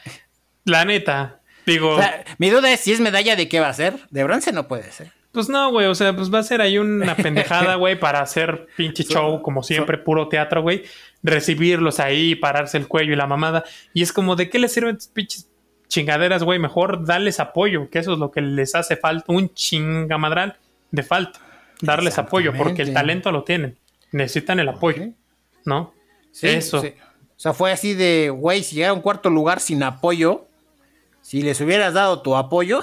la 0.65 0.85
neta. 0.85 1.41
Digo, 1.65 1.95
O 1.95 1.99
sea, 1.99 2.25
mi 2.39 2.51
duda 2.51 2.73
es 2.73 2.81
si 2.81 2.93
es 2.93 3.01
medalla 3.01 3.37
de 3.37 3.49
qué 3.49 3.61
va 3.61 3.69
a 3.69 3.73
ser. 3.75 3.95
De 4.11 4.25
bronce 4.25 4.53
no 4.53 4.69
puede 4.69 4.91
ser. 4.93 5.13
pues 5.33 5.49
no, 5.49 5.71
güey. 5.71 5.87
O 5.87 5.95
sea, 5.95 6.15
pues 6.15 6.33
va 6.33 6.39
a 6.39 6.43
ser 6.43 6.61
ahí 6.61 6.79
una 6.79 7.15
pendejada, 7.17 7.75
güey, 7.77 7.99
para 7.99 8.21
hacer 8.21 8.69
pinche 8.77 9.05
show, 9.05 9.43
como 9.43 9.63
siempre, 9.63 9.99
puro 9.99 10.29
teatro, 10.29 10.63
güey. 10.63 10.85
Recibirlos 11.23 11.99
ahí, 12.01 12.35
pararse 12.37 12.79
el 12.79 12.87
cuello 12.89 13.13
y 13.13 13.17
la 13.17 13.27
mamada. 13.27 13.65
Y 13.93 14.03
es 14.03 14.13
como, 14.13 14.37
¿de 14.37 14.49
qué 14.49 14.59
les 14.59 14.73
sirven 14.73 14.97
estas 14.97 15.09
pinches 15.13 15.51
chingaderas, 15.89 16.43
güey? 16.43 16.59
Mejor 16.59 17.05
darles 17.05 17.41
apoyo, 17.41 17.91
que 17.91 17.99
eso 17.99 18.13
es 18.13 18.19
lo 18.19 18.31
que 18.31 18.41
les 18.41 18.75
hace 18.75 18.97
falta. 18.97 19.25
Un 19.33 19.53
chingamadral 19.53 20.57
de 20.91 21.03
falta. 21.03 21.41
Darles 21.81 22.17
apoyo, 22.19 22.53
porque 22.57 22.83
el 22.83 22.95
talento 22.95 23.31
lo 23.33 23.43
tienen. 23.45 23.77
Necesitan 24.13 24.61
el 24.61 24.69
apoyo. 24.69 25.09
¿no? 25.65 25.93
Sí, 26.33 26.49
Eso. 26.49 26.81
sí. 26.81 26.95
O 27.37 27.39
sea, 27.39 27.53
fue 27.53 27.71
así 27.73 27.93
de, 27.95 28.31
güey, 28.31 28.63
si 28.63 28.77
llegara 28.77 28.93
a 28.93 28.95
un 28.95 29.01
cuarto 29.03 29.29
lugar 29.31 29.61
sin 29.61 29.83
apoyo, 29.83 30.47
si 31.21 31.43
les 31.43 31.61
hubieras 31.61 31.93
dado 31.93 32.23
tu 32.23 32.35
apoyo, 32.37 32.81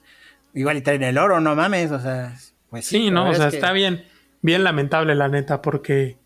igual 0.54 0.76
y 0.76 0.80
traen 0.82 1.02
el 1.02 1.18
oro, 1.18 1.40
no 1.40 1.56
mames, 1.56 1.90
o 1.90 2.00
sea, 2.00 2.36
pues 2.70 2.84
sí. 2.86 2.98
Sí, 2.98 3.10
no, 3.10 3.30
o 3.30 3.34
sea, 3.34 3.46
es 3.46 3.50
que- 3.52 3.56
está 3.56 3.72
bien, 3.72 4.04
bien 4.42 4.62
lamentable 4.62 5.14
la 5.14 5.28
neta, 5.28 5.60
porque, 5.62 6.18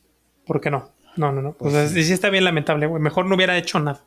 porque 0.44 0.70
no, 0.70 0.92
no, 1.16 1.32
no, 1.32 1.40
no. 1.40 1.52
Pues 1.52 1.72
o 1.72 1.76
sea, 1.76 1.88
sí. 1.88 2.04
sí. 2.04 2.12
está 2.12 2.28
bien 2.28 2.44
lamentable, 2.44 2.86
güey. 2.86 3.00
Mejor 3.02 3.24
no 3.26 3.34
hubiera 3.36 3.56
hecho 3.56 3.78
nada. 3.80 4.02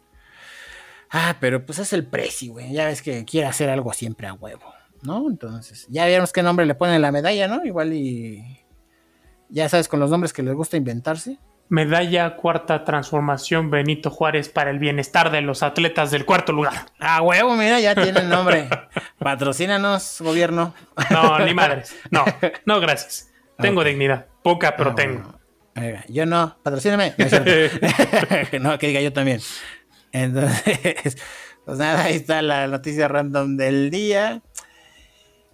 Ah, 1.09 1.37
pero 1.39 1.65
pues 1.65 1.79
es 1.79 1.93
el 1.93 2.05
precio, 2.05 2.53
güey. 2.53 2.73
Ya 2.73 2.85
ves 2.85 3.01
que 3.01 3.23
quiere 3.25 3.47
hacer 3.47 3.69
algo 3.69 3.93
siempre 3.93 4.27
a 4.27 4.33
huevo, 4.33 4.73
¿no? 5.03 5.27
Entonces, 5.29 5.85
ya 5.89 6.05
vieron 6.07 6.27
qué 6.33 6.41
nombre 6.43 6.65
le 6.65 6.75
ponen 6.75 7.01
la 7.01 7.11
medalla, 7.11 7.47
¿no? 7.47 7.63
Igual 7.65 7.93
y. 7.93 8.43
Ya 9.53 9.69
sabes, 9.69 9.87
con 9.87 9.99
los 9.99 10.09
nombres 10.09 10.33
que 10.33 10.41
les 10.41 10.55
gusta 10.55 10.77
inventarse. 10.77 11.37
Medalla 11.69 12.35
Cuarta 12.37 12.83
Transformación 12.83 13.69
Benito 13.69 14.09
Juárez 14.09 14.49
para 14.49 14.71
el 14.71 14.79
bienestar 14.79 15.31
de 15.31 15.41
los 15.41 15.61
atletas 15.61 16.09
del 16.09 16.25
cuarto 16.25 16.53
lugar. 16.53 16.87
Ah, 16.99 17.21
huevo, 17.21 17.55
mira, 17.55 17.79
ya 17.79 17.93
tiene 17.93 18.21
el 18.21 18.29
nombre. 18.29 18.67
Patrocínanos, 19.19 20.21
gobierno. 20.21 20.73
No, 21.11 21.37
ni 21.37 21.53
madres. 21.53 21.95
No, 22.09 22.25
no, 22.65 22.79
gracias. 22.79 23.31
Tengo 23.59 23.83
dignidad. 23.83 24.25
Poca, 24.41 24.75
pero 24.75 24.89
ah, 24.89 24.95
tengo. 24.95 25.39
Yo 26.09 26.25
no, 26.25 26.57
patrocíname. 26.63 27.13
No, 28.59 28.79
que 28.79 28.87
diga 28.87 29.01
yo 29.01 29.13
también. 29.13 29.39
Entonces, 30.11 31.17
pues 31.63 31.77
nada, 31.77 32.05
ahí 32.05 32.15
está 32.15 32.41
la 32.41 32.65
noticia 32.65 33.07
random 33.07 33.55
del 33.55 33.91
día. 33.91 34.41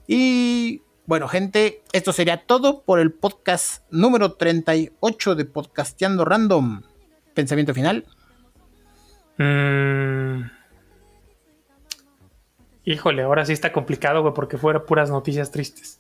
Y 0.08 0.84
bueno, 1.10 1.28
gente, 1.28 1.82
esto 1.92 2.14
sería 2.14 2.46
todo 2.46 2.84
por 2.84 3.00
el 3.00 3.12
podcast 3.12 3.84
número 3.90 4.34
38 4.34 5.34
de 5.34 5.44
Podcasteando 5.46 6.24
Random. 6.24 6.84
¿Pensamiento 7.34 7.74
final? 7.74 8.06
Mm. 9.40 10.52
Híjole, 12.86 13.24
ahora 13.24 13.44
sí 13.44 13.54
está 13.54 13.72
complicado, 13.72 14.36
porque 14.36 14.60
fuera 14.60 14.86
puras 14.86 15.10
noticias 15.10 15.50
tristes. 15.50 16.00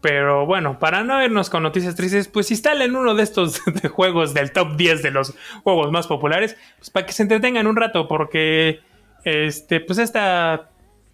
Pero 0.00 0.46
bueno, 0.46 0.78
para 0.78 1.04
no 1.04 1.22
irnos 1.22 1.50
con 1.50 1.62
noticias 1.62 1.94
tristes, 1.94 2.26
pues 2.26 2.50
instalen 2.50 2.96
uno 2.96 3.14
de 3.14 3.24
estos 3.24 3.60
juegos 3.92 4.32
del 4.32 4.52
top 4.52 4.74
10 4.78 5.02
de 5.02 5.10
los 5.10 5.34
juegos 5.64 5.92
más 5.92 6.06
populares, 6.06 6.56
pues 6.78 6.88
para 6.88 7.04
que 7.04 7.12
se 7.12 7.24
entretengan 7.24 7.66
un 7.66 7.76
rato, 7.76 8.08
porque 8.08 8.80
este, 9.22 9.80
pues 9.80 9.98
esta 9.98 10.70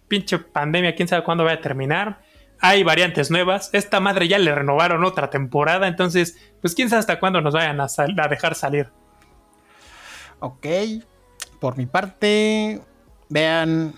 pinche 0.07 0.39
pandemia, 0.39 0.95
quién 0.95 1.09
sabe 1.09 1.25
cuándo 1.25 1.43
va 1.43 1.51
a 1.51 1.59
terminar 1.59 2.31
hay 2.63 2.81
variantes 2.81 3.29
nuevas. 3.29 3.69
Esta 3.73 3.99
madre 3.99 4.29
ya 4.29 4.39
le 4.39 4.55
renovaron 4.55 5.03
otra 5.03 5.29
temporada, 5.29 5.85
entonces, 5.85 6.37
pues 6.61 6.73
quién 6.73 6.89
sabe 6.89 7.01
hasta 7.01 7.19
cuándo 7.19 7.41
nos 7.41 7.53
vayan 7.53 7.81
a, 7.81 8.27
dejar 8.29 8.55
salir. 8.55 8.89
Ok, 10.39 10.65
por 11.59 11.77
mi 11.77 11.85
parte, 11.85 12.81
vean, 13.27 13.93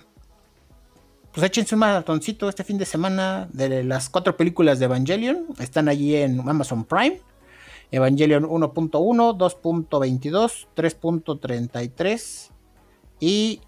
pues 1.32 1.45
échense 1.45 1.76
un 1.76 1.80
maratoncito 1.80 2.49
este 2.49 2.63
fin 2.63 2.80
de 2.80 2.86
semana 2.86 3.47
de 3.53 3.84
las 3.84 4.09
cuatro 4.09 4.36
películas 4.36 4.80
de 4.80 4.86
Evangelion. 4.86 5.45
Están 5.59 5.88
allí 5.88 6.16
en 6.16 6.39
Amazon 6.49 6.86
Prime. 6.86 7.22
Evangelion 7.91 8.45
1.1, 8.45 8.89
2.22, 9.38 10.68
3.33 10.76 12.49
y 13.20 13.61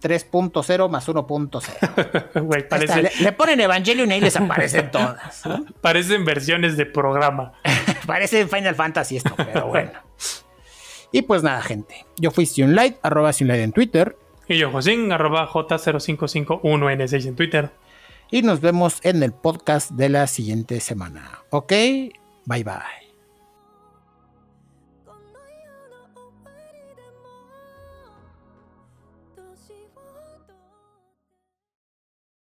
3.0 0.00 0.88
más 0.88 1.08
1.0. 1.08 3.10
le, 3.20 3.32
ponen 3.32 3.60
Evangelion 3.60 4.10
y 4.10 4.14
ahí 4.14 4.20
les 4.20 4.36
aparecen 4.36 4.90
todas. 4.90 5.42
Parecen 5.80 6.24
versiones 6.24 6.76
de 6.76 6.86
programa. 6.86 7.52
Parece 8.06 8.46
Final 8.46 8.74
Fantasy 8.74 9.18
esto, 9.18 9.34
pero 9.36 9.68
bueno. 9.68 9.92
y 11.12 11.22
pues 11.22 11.42
nada, 11.42 11.62
gente. 11.62 12.06
Yo 12.16 12.30
fui 12.30 12.46
Sionlight, 12.46 12.96
arroba 13.02 13.32
Sionlight 13.32 13.62
en 13.62 13.72
Twitter. 13.72 14.16
Y 14.48 14.58
yo, 14.58 14.70
Josín, 14.70 15.12
arroba 15.12 15.48
J0551N6 15.48 17.26
en 17.26 17.36
Twitter. 17.36 17.70
Y 18.30 18.42
nos 18.42 18.60
vemos 18.60 18.98
en 19.02 19.22
el 19.22 19.32
podcast 19.32 19.92
de 19.92 20.08
la 20.08 20.26
siguiente 20.26 20.80
semana. 20.80 21.40
¿Ok? 21.50 21.72
Bye 22.46 22.64
bye. 22.64 23.09